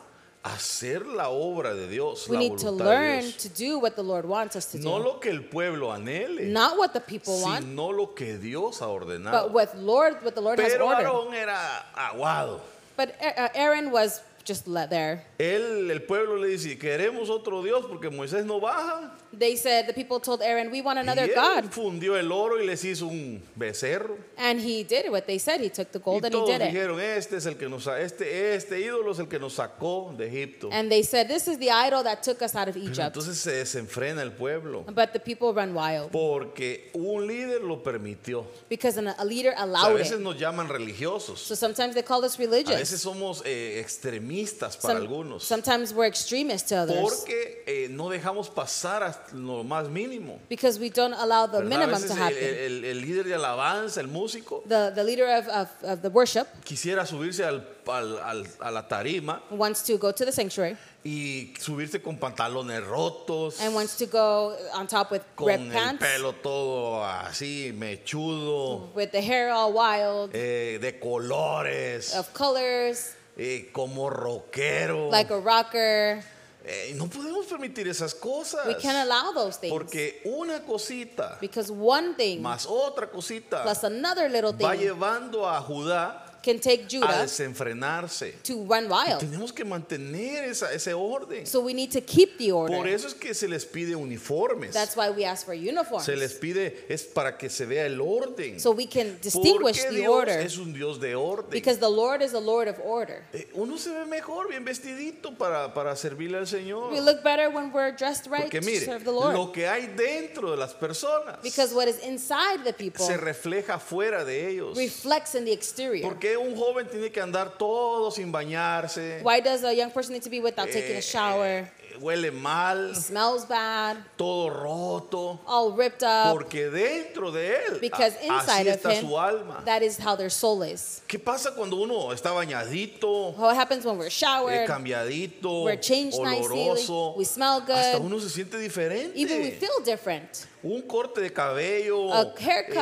hacer 0.42 1.06
la 1.06 1.28
obra 1.28 1.74
de 1.74 1.86
Dios, 1.88 2.26
we 2.28 2.36
la 2.36 2.40
need 2.40 2.56
to 2.58 2.66
voluntad 2.72 2.78
de 2.78 2.84
learn 2.84 3.20
Dios. 3.20 3.36
to 3.36 3.48
do 3.50 3.78
what 3.78 3.94
the 3.94 4.02
Lord 4.02 4.24
wants 4.24 4.56
us 4.56 4.66
to 4.72 4.78
No 4.78 4.98
do. 4.98 5.04
lo 5.04 5.20
que 5.20 5.30
el 5.30 5.42
pueblo 5.44 5.92
anhele, 5.92 6.46
Not 6.50 6.78
what 6.78 6.92
the 6.92 7.00
people 7.00 7.40
want, 7.42 7.64
sino 7.64 7.90
lo 7.92 8.14
que 8.14 8.38
Dios 8.38 8.80
ha 8.80 8.86
but 8.86 9.02
ordenado. 9.06 9.50
what 9.52 9.76
Lord 9.76 10.22
what 10.22 10.34
the 10.34 10.40
Lord 10.40 10.58
has 10.58 10.72
Pero 10.72 10.86
ordered. 10.86 11.06
Aarón 11.06 11.34
era 11.34 11.86
aguado. 11.94 12.60
But 12.96 13.14
uh, 13.20 13.48
Aaron 13.54 13.90
was 13.92 14.22
just 14.44 14.66
let 14.66 14.88
there. 14.90 15.24
Él, 15.38 15.90
el 15.90 16.00
pueblo 16.02 16.36
le 16.36 16.48
dice, 16.48 16.78
queremos 16.78 17.28
otro 17.28 17.62
Dios 17.62 17.84
porque 17.86 18.10
Moisés 18.10 18.44
no 18.46 18.60
baja. 18.60 19.12
They 19.38 19.56
said 19.56 19.86
the 19.86 19.92
people 19.94 20.18
told 20.20 20.42
Aaron, 20.42 20.70
"We 20.72 20.80
want 20.82 20.98
another 20.98 21.24
y 21.26 21.30
él 21.30 21.34
God," 21.34 21.70
fundió 21.70 22.16
el 22.18 22.32
oro 22.32 22.60
y 22.60 22.66
les 22.66 22.82
hizo 22.84 23.06
un 23.06 23.40
becerro. 23.56 24.18
and 24.36 24.60
he 24.60 24.82
did 24.82 25.08
what 25.10 25.22
they 25.26 25.38
said. 25.38 25.60
He 25.60 25.70
took 25.70 25.92
the 25.92 26.00
gold 26.00 26.24
y 26.24 26.26
and 26.26 26.34
he 26.34 26.40
did 26.46 26.60
it. 26.60 26.72
dijeron, 26.72 27.00
este 27.00 27.36
es 27.36 27.46
el 27.46 27.56
que 27.56 27.68
nos 27.68 27.86
este 27.86 28.54
este 28.56 28.80
ídolo 28.80 29.12
es 29.12 29.18
el 29.20 29.28
que 29.28 29.38
nos 29.38 29.54
sacó 29.54 30.12
de 30.18 30.26
Egipto. 30.26 30.68
And 30.72 30.90
they 30.90 31.04
said, 31.04 31.28
"This 31.28 31.46
is 31.46 31.58
the 31.58 31.68
idol 31.70 32.02
that 32.02 32.22
took 32.24 32.42
us 32.42 32.54
out 32.56 32.68
of 32.68 32.74
Pero 32.74 32.86
Egypt." 32.86 32.98
entonces 33.16 33.38
se 33.38 33.52
desenfrena 33.52 34.22
el 34.22 34.32
pueblo 34.32 34.82
But 34.92 35.12
the 35.12 35.20
people 35.20 35.52
run 35.52 35.76
wild 35.76 36.10
porque 36.10 36.90
un 36.94 37.26
líder 37.26 37.62
lo 37.62 37.82
permitió. 37.84 38.46
because 38.68 38.98
an- 38.98 39.14
a 39.16 39.24
leader 39.24 39.52
O 39.52 39.56
sea, 39.56 39.60
a 39.60 39.64
allowed 39.64 39.94
veces 39.96 40.14
it. 40.18 40.20
nos 40.20 40.36
llaman 40.38 40.68
religiosos. 40.68 41.38
So 41.40 41.54
sometimes 41.54 41.94
they 41.94 42.02
call 42.02 42.24
us 42.24 42.34
A 42.36 42.38
religious. 42.42 42.76
veces 42.80 43.00
somos 43.00 43.42
eh, 43.44 43.78
extremistas 43.78 44.76
para 44.76 44.94
Some- 44.98 45.06
algunos. 45.06 45.44
sometimes 45.44 45.92
we're 45.94 46.08
extremists 46.08 46.68
to 46.70 46.76
others 46.82 47.00
Porque 47.00 47.62
eh, 47.66 47.88
no 47.90 48.08
dejamos 48.08 48.48
pasar 48.50 49.02
hasta 49.04 49.19
lo 49.32 49.62
más 49.64 49.88
mínimo. 49.88 50.38
because 50.48 50.78
we 50.78 50.90
don't 50.90 51.14
allow 51.14 51.46
the 51.46 51.58
¿verdad? 51.62 51.68
Minimum 51.78 52.02
to 52.02 52.12
el, 52.12 52.18
happen. 52.18 52.36
el- 52.58 52.84
el 52.84 53.00
líder 53.00 53.24
de 53.24 53.34
alabanza, 53.34 54.00
el 54.00 54.08
músico, 54.08 54.62
The, 54.68 54.92
the 54.94 55.04
leader 55.04 55.26
of, 55.28 55.48
of, 55.48 55.68
of 55.84 56.02
the 56.02 56.08
worship 56.10 56.46
quisiera 56.64 57.04
subirse 57.06 57.44
al- 57.44 57.64
al- 57.86 58.18
al- 58.18 58.46
a 58.60 58.70
la 58.70 58.86
tarima 58.88 59.40
wants 59.50 59.82
to 59.82 59.96
go 59.98 60.12
to 60.12 60.24
the 60.24 60.32
sanctuary 60.32 60.76
y 61.04 61.54
subirse 61.58 62.02
con 62.02 62.18
pantalones 62.18 62.84
rotos, 62.86 63.58
and 63.60 63.74
wants 63.74 63.96
to 63.96 64.06
go 64.06 64.54
on 64.74 64.86
top 64.86 65.10
with 65.10 65.22
con 65.34 65.46
red 65.48 65.60
el 65.60 65.72
pants, 65.72 66.02
pelo 66.04 66.32
todo 66.34 67.02
así 67.04 67.72
mechudo, 67.74 68.92
with 68.94 69.10
the 69.12 69.20
hair 69.22 69.50
all 69.50 69.72
wild, 69.72 70.30
eh, 70.34 70.78
de 70.78 70.98
colores, 71.00 72.14
of 72.14 72.32
colors, 72.34 73.14
eh, 73.38 73.70
como 73.72 74.10
rockero. 74.10 75.10
like 75.10 75.30
a 75.30 75.38
rocker. 75.38 76.22
Eh, 76.62 76.92
no 76.96 77.06
podemos 77.06 77.46
permitir 77.46 77.88
esas 77.88 78.14
cosas. 78.14 78.66
We 78.66 78.74
can't 78.74 78.98
allow 78.98 79.32
those 79.32 79.58
things 79.58 79.72
Porque 79.72 80.20
una 80.24 80.60
cosita 80.60 81.38
because 81.40 81.72
one 81.72 82.14
thing 82.16 82.42
más 82.42 82.66
otra 82.66 83.10
cosita 83.10 83.62
plus 83.62 83.82
another 83.82 84.30
little 84.30 84.52
va 84.52 84.72
thing 84.72 84.80
llevando 84.80 85.48
a 85.48 85.58
Judá 85.62 86.29
can 86.42 86.58
take 86.58 86.84
a 86.84 86.88
Judah 86.88 87.22
desenfrenarse. 87.22 88.34
to 88.42 88.64
run 88.64 88.88
wild. 88.88 89.20
Tenemos 89.20 89.52
que 89.52 89.64
mantener 89.64 90.44
esa- 90.44 90.72
ese 90.72 90.92
orden. 90.94 91.46
So 91.46 91.60
we 91.60 91.74
need 91.74 91.90
to 91.92 92.00
keep 92.00 92.38
the 92.38 92.50
Por 92.50 92.70
order. 92.70 92.86
eso 92.94 93.06
es 93.08 93.14
que 93.14 93.34
se 93.34 93.48
les 93.48 93.64
pide 93.64 93.94
uniformes. 93.96 94.72
That's 94.72 94.96
why 94.96 95.10
we 95.10 95.24
ask 95.24 95.44
for 95.46 95.54
uniforms. 95.54 96.04
Se 96.04 96.16
les 96.16 96.34
pide 96.34 96.84
es 96.88 97.02
para 97.04 97.36
que 97.36 97.48
se 97.48 97.66
vea 97.66 97.86
el 97.86 98.00
orden. 98.00 98.58
So 98.60 98.72
we 98.72 98.86
can 98.86 99.18
distinguish 99.20 99.78
Porque 99.78 99.90
the 99.90 99.96
Dios 100.02 100.08
order 100.14 100.40
es 100.40 100.56
un 100.58 100.72
Dios 100.72 100.98
de 101.00 101.14
orden. 101.14 101.50
because 101.50 101.78
the 101.78 101.88
Lord 101.90 102.22
is 102.22 102.32
a 102.34 102.40
Lord 102.40 102.68
of 102.68 102.76
order. 102.84 103.24
Eh, 103.32 103.48
Uno 103.54 103.76
se 103.76 103.90
ve 103.90 104.04
mejor 104.06 104.48
bien 104.48 104.64
vestidito 104.64 105.36
para, 105.36 105.72
para 105.74 105.94
servirle 105.96 106.38
al 106.38 106.46
Señor. 106.46 106.90
We 106.92 107.00
look 107.00 107.22
better 107.22 107.48
when 107.50 107.72
we're 107.72 107.92
dressed 107.92 108.26
right 108.30 108.42
Porque 108.44 108.60
to 108.60 108.66
mire, 108.66 108.84
serve 108.84 109.04
the 109.04 109.12
Lord. 109.12 109.34
lo 109.34 109.52
que 109.52 109.66
hay 109.66 109.86
dentro 109.96 110.50
de 110.50 110.56
las 110.56 110.74
personas 110.74 111.40
Because 111.42 111.74
what 111.74 111.88
is 111.88 111.98
inside 112.02 112.64
the 112.64 112.72
people 112.72 113.04
se 113.04 113.16
refleja 113.16 113.78
fuera 113.78 114.24
de 114.24 114.48
ellos. 114.48 114.76
reflects 114.76 115.34
in 115.34 115.44
the 115.44 115.52
exterior. 115.52 116.08
Porque 116.08 116.29
un 116.36 116.54
joven 116.56 116.86
tiene 116.88 117.10
que 117.10 117.20
andar 117.20 117.56
todo 117.58 118.10
sin 118.10 118.30
bañarse? 118.32 119.20
Why 119.22 119.40
does 119.40 119.62
a 119.64 119.72
young 119.72 119.90
person 119.90 120.12
need 120.14 120.22
to 120.22 120.30
be 120.30 120.40
without 120.40 120.68
taking 120.70 120.96
Eh, 120.96 120.98
a 120.98 121.02
shower? 121.02 121.70
Huele 122.00 122.30
mal, 122.32 122.94
Smells 122.96 123.44
bad, 123.46 123.96
todo 124.16 124.48
roto. 124.50 125.38
all 125.46 125.72
ripped 125.72 126.02
up. 126.02 126.32
Porque 126.32 126.70
dentro 126.70 127.30
de 127.30 127.56
él, 127.56 127.80
Because 127.80 128.16
inside 128.22 128.66
así 128.66 128.70
of 128.70 128.76
está 128.76 128.92
him, 128.94 129.06
su 129.08 129.18
alma. 129.18 129.62
that 129.64 129.82
is 129.82 129.98
how 129.98 130.16
their 130.16 130.30
soul 130.30 130.62
is. 130.62 131.02
¿Qué 131.06 131.18
pasa 131.18 131.52
cuando 131.54 131.76
uno 131.76 132.12
está 132.12 132.30
bañadito, 132.32 133.32
What 133.36 133.56
happens 133.56 133.84
when 133.84 133.98
we're 133.98 134.10
showered? 134.10 134.66
cambiadito, 134.68 135.64
We're 135.64 135.76
changed 135.80 136.18
nicely, 136.20 136.46
oloroso? 136.68 137.16
we 137.16 137.24
smell 137.24 137.60
good. 137.60 137.76
Hasta 137.76 137.98
uno 137.98 138.18
se 138.18 138.28
siente 138.28 138.58
diferente. 138.58 139.12
Even 139.16 139.40
we 139.42 139.50
feel 139.52 139.80
different. 139.84 140.46
Un 140.62 140.82
corte 140.82 141.20
de 141.22 141.30
cabello, 141.32 142.12
A 142.12 142.34
haircut. 142.38 142.76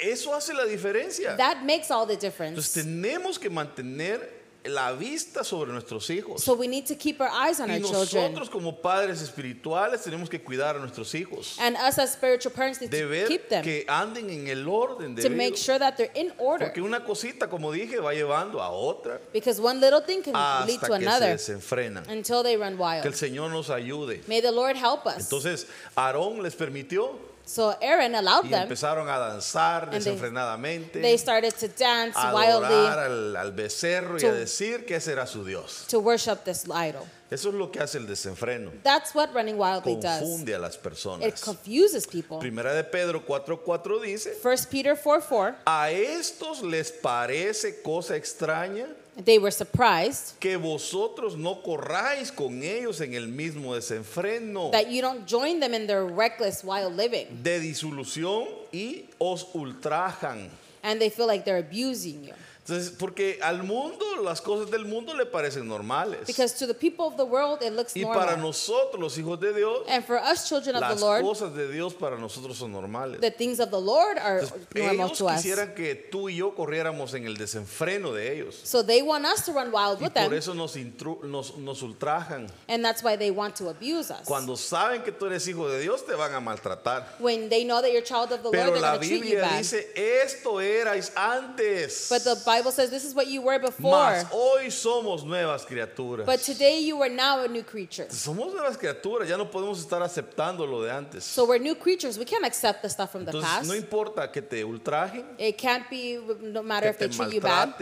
eh, 0.00 0.10
eso 0.10 0.34
hace 0.34 0.52
la 0.52 0.64
diferencia. 0.64 1.36
That 1.36 1.62
makes 1.64 1.90
all 1.90 2.06
the 2.06 2.14
Entonces 2.14 2.20
difference. 2.20 2.74
tenemos 2.74 3.38
que 3.38 3.48
mantener 3.48 4.39
la 4.64 4.92
vista 4.92 5.42
sobre 5.44 5.72
nuestros 5.72 6.08
hijos. 6.10 6.42
So 6.42 6.54
we 6.54 6.66
need 6.68 6.86
to 6.86 6.94
keep 6.94 7.20
our 7.20 7.30
eyes 7.30 7.60
on 7.60 7.70
y 7.70 7.74
our 7.74 7.80
children. 7.80 8.32
nosotros 8.34 8.50
como 8.50 8.76
padres 8.80 9.22
espirituales 9.22 10.02
tenemos 10.02 10.28
que 10.28 10.40
cuidar 10.42 10.76
a 10.76 10.78
nuestros 10.78 11.14
hijos. 11.14 11.56
And 11.58 11.76
us 11.76 11.98
as 11.98 12.12
spiritual 12.12 12.52
parents 12.54 12.80
need 12.80 12.90
De 12.90 13.02
to 13.02 13.08
ver 13.08 13.26
keep 13.28 13.48
them 13.48 13.62
que 13.64 13.84
anden 13.88 14.28
en 14.30 14.48
el 14.48 14.68
orden 14.68 15.16
to 15.16 15.30
make 15.30 15.56
sure 15.56 15.78
that 15.78 15.96
they're 15.96 16.12
in 16.14 16.32
order. 16.38 16.66
Porque 16.66 16.82
una 16.82 17.04
cosita, 17.04 17.48
como 17.48 17.72
dije, 17.72 18.00
va 18.00 18.12
llevando 18.12 18.60
a 18.62 18.70
otra 18.70 19.18
Because 19.32 19.60
one 19.60 19.80
little 19.80 20.02
thing 20.02 20.22
can 20.22 20.34
lead 20.34 20.76
hasta 20.76 20.86
to 20.88 20.92
que 20.92 21.00
se 21.00 21.06
another 21.06 21.32
desenfrenan. 21.36 22.08
until 22.10 22.42
they 22.42 22.56
run 22.56 22.76
Que 22.76 22.84
el 22.84 23.02
wild. 23.04 23.14
Señor 23.14 23.50
nos 23.50 23.70
ayude. 23.70 24.22
May 24.28 24.40
the 24.40 24.52
Lord 24.52 24.76
help 24.76 25.06
us. 25.06 25.24
Entonces, 25.30 25.66
Aarón 25.96 26.42
les 26.42 26.54
permitió 26.54 27.29
So 27.52 27.76
Aaron 27.80 28.14
allowed 28.14 28.44
y 28.44 28.50
them. 28.50 28.62
empezaron 28.62 29.08
a 29.08 29.18
danzar 29.18 29.90
desenfrenadamente, 29.90 31.00
They 31.00 31.18
started 31.18 31.52
to 31.54 31.66
dance 31.66 32.16
a 32.16 32.32
wildly 32.32 32.66
adorar 32.66 32.98
al, 33.00 33.36
al 33.36 33.52
becerro 33.52 34.18
y 34.18 34.20
To- 34.20 34.28
a 34.28 34.32
decir 34.34 34.86
que 34.86 34.94
ese 34.94 35.10
era 35.10 35.26
su 35.26 35.44
Dios. 35.44 35.84
to 35.88 35.98
worship 35.98 36.44
this 36.44 36.64
idol. 36.66 37.04
Eso 37.28 37.48
es 37.48 37.54
lo 37.54 37.70
que 37.72 37.80
hace 37.80 37.98
el 37.98 38.06
desenfreno. 38.06 38.70
That's 38.84 39.14
what 39.14 39.32
running 39.34 39.56
wildly 39.58 39.96
does. 39.96 40.20
Confunde 40.20 40.54
a 40.54 40.58
las 40.60 40.76
It 40.76 40.80
personas. 40.82 41.40
confuses 41.40 42.06
people. 42.06 42.38
Primera 42.38 42.72
de 42.72 42.84
Pedro 42.84 43.24
4:4 43.26 44.00
dice, 44.00 44.36
1 44.40 44.66
Peter 44.70 44.96
4 44.96 45.26
4, 45.28 45.56
a 45.66 45.90
estos 45.90 46.62
les 46.62 46.92
parece 46.92 47.82
cosa 47.82 48.14
extraña 48.16 48.86
they 49.16 49.38
were 49.38 49.50
surprised 49.50 50.38
que 50.40 50.56
vosotros 50.56 51.36
no 51.36 51.62
corráis 51.62 52.30
con 52.30 52.62
ellos 52.62 53.00
en 53.00 53.14
el 53.14 53.26
mismo 53.28 53.74
desenfreno 53.74 54.70
that 54.70 54.90
you 54.90 55.02
don't 55.02 55.26
join 55.26 55.60
them 55.60 55.74
in 55.74 55.86
their 55.86 56.04
reckless 56.04 56.62
wild 56.64 56.96
living 56.96 57.26
de 57.42 57.60
disolución 57.60 58.46
y 58.72 59.04
os 59.18 59.44
ultrajan. 59.54 60.48
and 60.82 61.00
they 61.00 61.10
feel 61.10 61.26
like 61.26 61.44
they're 61.44 61.58
abusing 61.58 62.24
you. 62.24 62.34
Entonces, 62.66 62.90
porque 62.98 63.38
al 63.42 63.62
mundo 63.64 64.04
las 64.22 64.40
cosas 64.40 64.70
del 64.70 64.84
mundo 64.84 65.14
le 65.14 65.24
parecen 65.26 65.66
normales. 65.66 66.26
Because 66.26 66.54
to 66.58 66.66
the 66.66 66.74
people 66.74 67.06
of 67.06 67.16
the 67.16 67.24
world, 67.24 67.62
it 67.62 67.72
looks 67.72 67.96
Y 67.96 68.04
para 68.04 68.32
normal. 68.36 68.40
nosotros, 68.42 69.00
los 69.00 69.16
hijos 69.18 69.40
de 69.40 69.52
Dios, 69.54 69.82
And 69.88 70.04
for 70.04 70.16
us, 70.18 70.46
children 70.48 70.76
of 70.76 70.82
las 70.82 70.94
the 70.96 71.04
Lord, 71.04 71.22
cosas 71.24 71.54
de 71.54 71.66
Dios 71.72 71.94
para 71.94 72.16
nosotros 72.18 72.56
son 72.58 72.70
normales. 72.72 73.20
the 73.20 73.30
things 73.30 73.58
of 73.60 73.70
the 73.70 73.80
Lord 73.80 74.18
are 74.18 74.40
Entonces, 74.42 74.74
normal 74.74 74.94
ellos 75.06 75.18
to 75.18 75.26
us. 75.26 75.36
quisieran 75.42 75.74
que 75.74 75.94
tú 76.12 76.28
y 76.28 76.36
yo 76.36 76.54
corriéramos 76.54 77.14
en 77.14 77.26
el 77.26 77.36
desenfreno 77.36 78.12
de 78.12 78.34
ellos. 78.34 78.60
So 78.62 78.82
they 78.84 79.02
want 79.02 79.24
us 79.24 79.44
to 79.46 79.52
run 79.52 79.72
wild 79.72 79.98
Y 80.00 80.04
with 80.04 80.12
por 80.14 80.28
them, 80.28 80.34
eso 80.34 80.54
nos, 80.54 80.76
nos, 81.24 81.56
nos 81.56 81.82
ultrajan. 81.82 82.48
and 82.68 82.84
that's 82.84 83.02
why 83.02 83.16
they 83.16 83.30
want 83.30 83.56
to 83.56 83.68
abuse 83.70 84.10
us. 84.12 84.26
Cuando 84.26 84.54
saben 84.56 85.02
que 85.02 85.12
tú 85.12 85.26
eres 85.26 85.48
hijo 85.48 85.68
de 85.68 85.80
Dios, 85.80 86.04
te 86.06 86.14
van 86.14 86.34
a 86.34 86.40
maltratar. 86.40 87.04
When 87.18 87.48
they 87.48 87.64
know 87.64 87.80
that 87.80 87.90
you're 87.90 88.02
child 88.04 88.30
of 88.32 88.42
the 88.42 88.50
Lord, 88.50 88.52
Pero 88.52 88.72
they're 88.72 88.80
la 88.80 88.92
to 88.92 88.98
treat 88.98 89.10
you 89.12 89.20
Biblia 89.20 89.40
bad. 89.40 89.58
dice, 89.58 89.88
esto 89.96 90.60
erais 90.60 91.10
antes. 91.16 92.08
But 92.10 92.22
the 92.24 92.36
Bible 92.50 92.72
says 92.72 92.90
this 92.90 93.04
is 93.04 93.14
what 93.14 93.28
you 93.28 93.42
were 93.42 93.58
before. 93.60 93.92
Mas 93.92 94.26
hoy 94.32 94.70
somos 94.70 95.24
nuevas 95.24 95.64
criaturas. 95.64 96.26
But 96.26 96.40
today 96.40 96.80
you 96.80 97.00
are 97.02 97.08
now 97.08 97.44
a 97.44 97.48
new 97.48 97.62
creature. 97.62 98.06
Somos 98.08 98.52
nuevas 98.52 98.76
criaturas, 98.76 99.28
ya 99.28 99.36
no 99.36 99.46
podemos 99.46 99.78
estar 99.78 100.02
aceptando 100.02 100.66
lo 100.66 100.82
de 100.82 100.90
antes. 100.90 101.24
So 101.24 101.46
we're 101.46 101.62
new 101.62 101.76
creatures. 101.76 102.18
We 102.18 102.24
can't 102.24 102.44
accept 102.44 102.82
the 102.82 102.88
stuff 102.88 103.12
from 103.12 103.24
the 103.24 103.32
past. 103.32 103.68
no 103.68 103.74
importa 103.74 104.30
que 104.32 104.42
te 104.42 104.64
ultrajen, 104.64 105.24
It 105.38 105.56
can't 105.58 105.88
be 105.88 106.18
no 106.40 106.62
matter 106.62 106.92
que 106.92 106.94
if 106.94 106.98
they 106.98 107.08
treat 107.08 107.34
you 107.34 107.40
bad. 107.40 107.74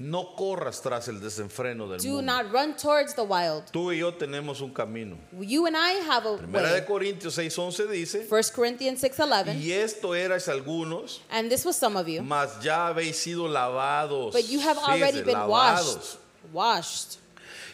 No 0.00 0.34
corras 0.34 0.80
tras 0.80 1.08
el 1.08 1.20
desenfreno 1.20 1.86
del 1.86 2.00
Do 2.00 2.08
mundo. 2.08 2.22
not 2.22 2.50
run 2.50 2.74
towards 2.74 3.14
the 3.14 3.22
wild. 3.22 3.64
Tú 3.70 3.92
y 3.92 3.98
yo 3.98 4.12
tenemos 4.14 4.62
un 4.62 4.72
camino. 4.72 5.18
You 5.38 5.66
and 5.66 5.76
I 5.76 5.92
have 6.08 6.24
a 6.26 6.38
Primera 6.38 6.68
de 6.72 6.80
way. 6.80 6.86
Corintios 6.86 7.36
6:11 7.36 7.86
dice, 7.90 8.26
1 8.28 8.50
Corinthians 8.54 9.00
6:11. 9.02 9.60
y 9.60 9.72
esto 9.72 10.14
erais 10.14 10.48
algunos, 10.48 11.20
And 11.30 11.50
this 11.50 11.64
was 11.66 11.76
some 11.76 11.96
of 11.98 12.08
you. 12.08 12.22
mas 12.22 12.60
ya 12.62 12.88
habéis 12.88 13.16
sido 13.16 13.46
lavados. 13.46 14.32
But 14.32 14.48
you 14.48 14.60
have 14.60 14.78
already 14.78 15.20
been 15.22 15.36
lavados. 15.36 16.18
washed. 16.50 16.50
Washed. 16.52 17.16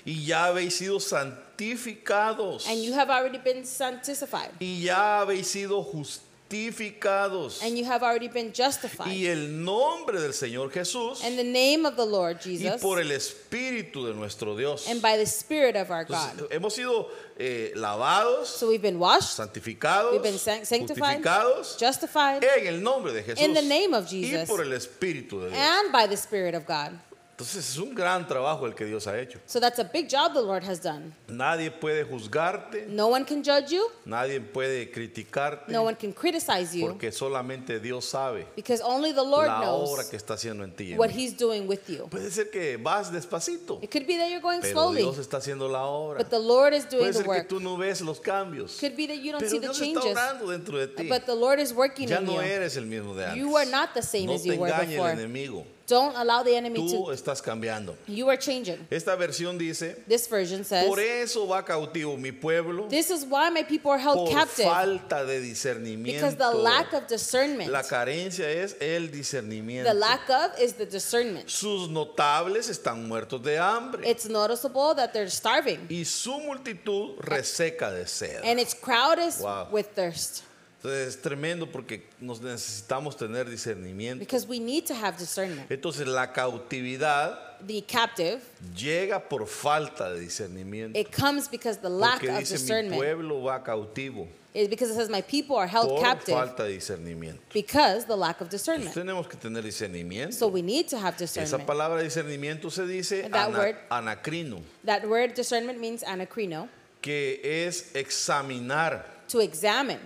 Y 0.05 0.25
ya 0.27 0.47
habéis 0.47 0.75
sido 0.77 0.99
santificados. 1.01 2.67
And 2.69 2.83
you 2.83 2.93
have 2.95 3.09
already 3.11 3.39
been 3.39 3.65
sanctified. 3.65 4.51
Y 4.61 4.83
ya 4.85 5.21
habéis 5.21 5.47
sido 5.47 5.83
justificados. 5.83 6.26
And 6.51 7.77
you 7.77 7.85
have 7.85 8.03
already 8.03 8.29
been 8.29 8.53
justified. 8.53 9.09
Y 9.09 9.27
el 9.27 9.49
nombre 9.65 10.21
del 10.21 10.33
Señor 10.33 10.71
Jesús 10.71 11.25
In 11.25 11.37
the 11.37 11.45
name 11.45 11.85
of 11.87 11.97
the 11.97 12.05
Lord 12.05 12.39
y 12.47 12.57
Jesus. 12.57 12.81
por 12.81 13.01
el 13.01 13.11
Espíritu 13.11 14.07
de 14.07 14.15
nuestro 14.15 14.57
Dios. 14.57 14.89
And 14.89 15.03
by 15.03 15.17
the 15.17 15.27
Spirit 15.27 15.77
of 15.77 15.91
our 15.91 16.05
Entonces, 16.05 16.39
God. 16.39 16.51
hemos 16.53 16.75
sido 16.75 17.09
eh, 17.39 17.73
lavados, 17.75 18.47
So 18.47 18.69
we've 18.69 18.81
been 18.83 18.99
washed, 18.99 19.37
santificados, 19.39 20.13
we've 20.13 20.23
been 20.23 20.39
sanctified, 20.39 21.23
justificados 21.23 21.79
justified, 21.79 22.45
en 22.45 22.67
el 22.67 22.81
nombre 22.81 23.13
de 23.13 23.23
Jesús 23.23 23.43
in 23.43 23.53
the 23.55 23.63
name 23.63 23.93
of 23.95 24.07
y 24.13 24.23
Jesus. 24.23 24.49
por 24.49 24.63
el 24.63 24.73
Espíritu 24.73 25.41
de 25.43 25.51
Dios. 25.51 25.59
and 25.59 25.93
by 25.93 26.07
the 26.07 26.17
Spirit 26.17 26.55
of 26.55 26.67
God. 26.67 26.99
Entonces 27.39 27.69
es 27.69 27.77
un 27.77 27.95
gran 27.95 28.27
trabajo 28.27 28.65
el 28.65 28.75
que 28.75 28.87
Dios 28.87 29.07
ha 29.07 29.21
hecho. 29.21 29.39
So 29.45 29.61
that's 29.61 29.79
a 29.79 29.85
big 29.85 30.09
job 30.09 30.33
the 30.33 30.41
Lord 30.41 30.65
has 30.65 30.81
done. 30.83 31.13
Nadie 31.29 31.71
puede 31.71 32.03
juzgarte, 32.03 32.87
No 32.89 33.09
one 33.09 33.27
can 33.27 33.43
judge 33.45 33.69
you, 33.73 33.87
nadie 34.07 34.41
puede 34.41 34.91
criticarte, 34.91 35.71
no 35.71 35.83
one 35.83 35.95
can 35.97 36.15
criticize 36.15 36.75
you, 36.75 36.87
porque 36.89 37.13
solamente 37.13 37.79
Dios 37.79 38.07
sabe 38.07 38.47
because 38.57 38.83
only 38.83 39.13
the 39.13 39.23
Lord 39.23 39.49
la 39.49 39.71
obra 39.71 39.97
knows 40.03 40.09
que 40.09 40.17
está 40.17 40.33
haciendo 40.33 40.65
en 40.65 40.75
ti. 40.75 40.93
en 40.93 40.99
what 40.99 41.11
mí. 41.11 41.15
He's 41.15 41.37
doing 41.37 41.69
with 41.69 41.81
you. 41.89 42.09
Puede 42.09 42.31
ser 42.31 42.49
que 42.51 42.79
vas 42.79 43.13
despacito, 43.13 43.81
It 43.83 43.91
could 43.93 44.07
be 44.07 44.17
that 44.17 44.29
you're 44.31 44.41
going 44.41 44.63
pero 44.63 44.73
slowly, 44.73 45.03
Dios 45.03 45.19
está 45.19 45.37
haciendo 45.37 45.69
la 45.69 45.85
obra. 45.85 46.17
but 46.17 46.31
the 46.31 46.39
Lord 46.39 46.73
is 46.73 46.89
doing 46.89 47.03
Puede 47.05 47.13
the 47.19 47.23
ser 47.23 47.43
que 47.43 47.45
tú 47.45 47.61
no 47.61 47.77
ves 47.77 48.01
los 48.01 48.19
cambios, 48.19 48.79
Could 48.81 48.97
be 48.97 49.07
that 49.09 49.19
you 49.19 49.33
don't 49.33 49.41
pero 49.41 49.51
see 49.51 49.59
the 49.59 49.67
Dios 49.67 49.79
está 49.79 49.85
changes, 50.01 50.13
obrando 50.13 50.47
dentro 50.51 50.79
de 50.79 50.89
ti. 50.89 51.07
but 51.07 51.27
the 51.27 51.35
Lord 51.35 51.61
is 51.61 51.75
working 51.75 52.09
Ya 52.09 52.21
in 52.21 52.25
no 52.25 52.33
you. 52.37 52.41
eres 52.41 52.79
el 52.79 52.87
mismo 52.87 53.15
de 53.15 53.27
antes. 53.27 53.37
You 53.39 53.55
are 53.59 53.67
not 53.71 53.93
the 53.93 54.01
same 54.01 54.25
No 54.25 54.33
as 54.37 54.43
te 54.43 54.55
you 54.55 54.59
were 54.59 54.71
engañe 54.73 54.95
el 54.97 55.03
before. 55.03 55.13
enemigo. 55.13 55.67
Don't 55.87 56.17
allow 56.17 56.43
the 56.43 56.57
enemy 56.57 56.81
Tú 56.81 57.05
to. 57.07 57.13
estás 57.13 57.41
cambiando. 57.41 57.95
You 58.09 58.29
are 58.29 58.37
changing. 58.37 58.87
Esta 58.91 59.15
versión 59.17 59.57
dice, 59.57 60.03
This 60.09 60.27
version 60.29 60.65
says, 60.65 60.85
por 60.85 60.99
eso 60.99 61.47
va 61.47 61.65
cautivo 61.65 62.17
mi 62.19 62.33
pueblo 62.33 62.89
This 62.89 63.11
is 63.11 63.25
why 63.25 63.51
my 63.51 63.63
people 63.63 63.93
are 63.93 63.99
held 63.99 64.17
por 64.17 64.31
captive 64.33 64.65
falta 64.67 65.25
de 65.25 65.41
discernimiento. 65.41 66.13
because 66.21 66.35
the 66.37 66.51
lack 66.51 66.93
of 66.93 67.07
discernment. 67.07 67.71
La 67.71 67.83
carencia 67.85 68.49
es 68.51 68.75
el 68.81 69.07
The 69.11 69.17
discernimiento. 69.19 69.95
lack 69.95 70.29
of 70.29 70.59
is 70.61 70.73
the 70.75 70.87
discernment. 70.87 71.49
Sus 71.49 71.89
notables 71.89 72.69
están 72.69 73.07
muertos 73.07 73.41
de 73.43 73.57
hambre 73.57 74.09
It's 74.11 74.29
noticeable 74.29 74.95
that 74.97 75.13
they're 75.13 75.31
starving, 75.31 75.87
y 75.89 76.03
su 76.05 76.33
multitud 76.41 77.17
reseca 77.21 77.93
de 77.93 78.07
sed. 78.09 78.41
and 78.45 78.59
its 78.59 78.75
crowd 78.75 79.19
is 79.21 79.39
Wow. 79.41 79.69
with 79.71 79.87
thirst. 79.95 80.43
Entonces 80.77 81.09
es 81.17 81.23
tremendo 81.23 81.67
porque 81.71 82.07
nos 82.21 82.41
necesitamos 82.41 83.17
tener 83.17 83.49
discernimiento. 83.49 84.21
Because 84.21 84.47
we 84.47 84.59
need 84.61 84.85
to 84.87 84.95
have 84.95 85.17
discernment. 85.19 85.71
Entonces 85.71 86.07
la 86.07 86.33
cautividad 86.33 87.39
The 87.67 87.83
captive, 87.83 88.41
llega 88.77 89.19
por 89.19 89.47
falta 89.47 90.13
de 90.13 90.21
discernimiento. 90.21 90.99
it 90.99 91.11
comes 91.11 91.49
because 91.49 91.79
the 91.81 91.89
lack 91.89 92.21
Porque 92.21 92.29
of 92.31 92.39
dice 92.41 92.53
mi 92.53 92.59
discernment. 92.59 92.97
pueblo 93.03 93.43
va 93.43 93.63
cautivo 93.65 94.29
It, 94.53 94.71
because 94.71 94.91
it 94.91 94.95
says, 94.97 95.09
My 95.11 95.23
people 95.23 95.57
are 95.57 95.67
held 95.67 95.89
por 95.89 96.01
captive 96.03 96.35
falta 96.35 96.65
de 96.65 96.73
discernimiento. 96.79 97.41
because 97.53 98.05
the 98.07 98.17
lack 98.17 98.41
of 98.43 98.49
Entonces, 98.49 98.61
discernment. 98.61 98.95
tenemos 98.95 99.27
que 99.29 99.37
tener 99.39 99.63
discernimiento. 99.63 100.35
So 100.35 100.49
we 100.49 100.61
need 100.63 100.87
to 100.89 100.99
have 100.99 101.15
Esa 101.17 101.25
discernment. 101.41 101.67
palabra 101.67 102.03
discernimiento 102.03 102.71
se 102.71 102.87
dice 102.87 103.23
that 103.31 103.49
ana- 103.49 103.59
word- 103.59 103.77
anacrino, 103.91 104.61
That 104.85 105.07
word 105.09 105.35
discernment 105.35 105.79
means 105.81 106.03
anacrino, 106.05 106.69
que 107.03 107.41
es 107.43 107.95
examinar, 107.95 109.05
to 109.29 109.41
examine. 109.41 110.01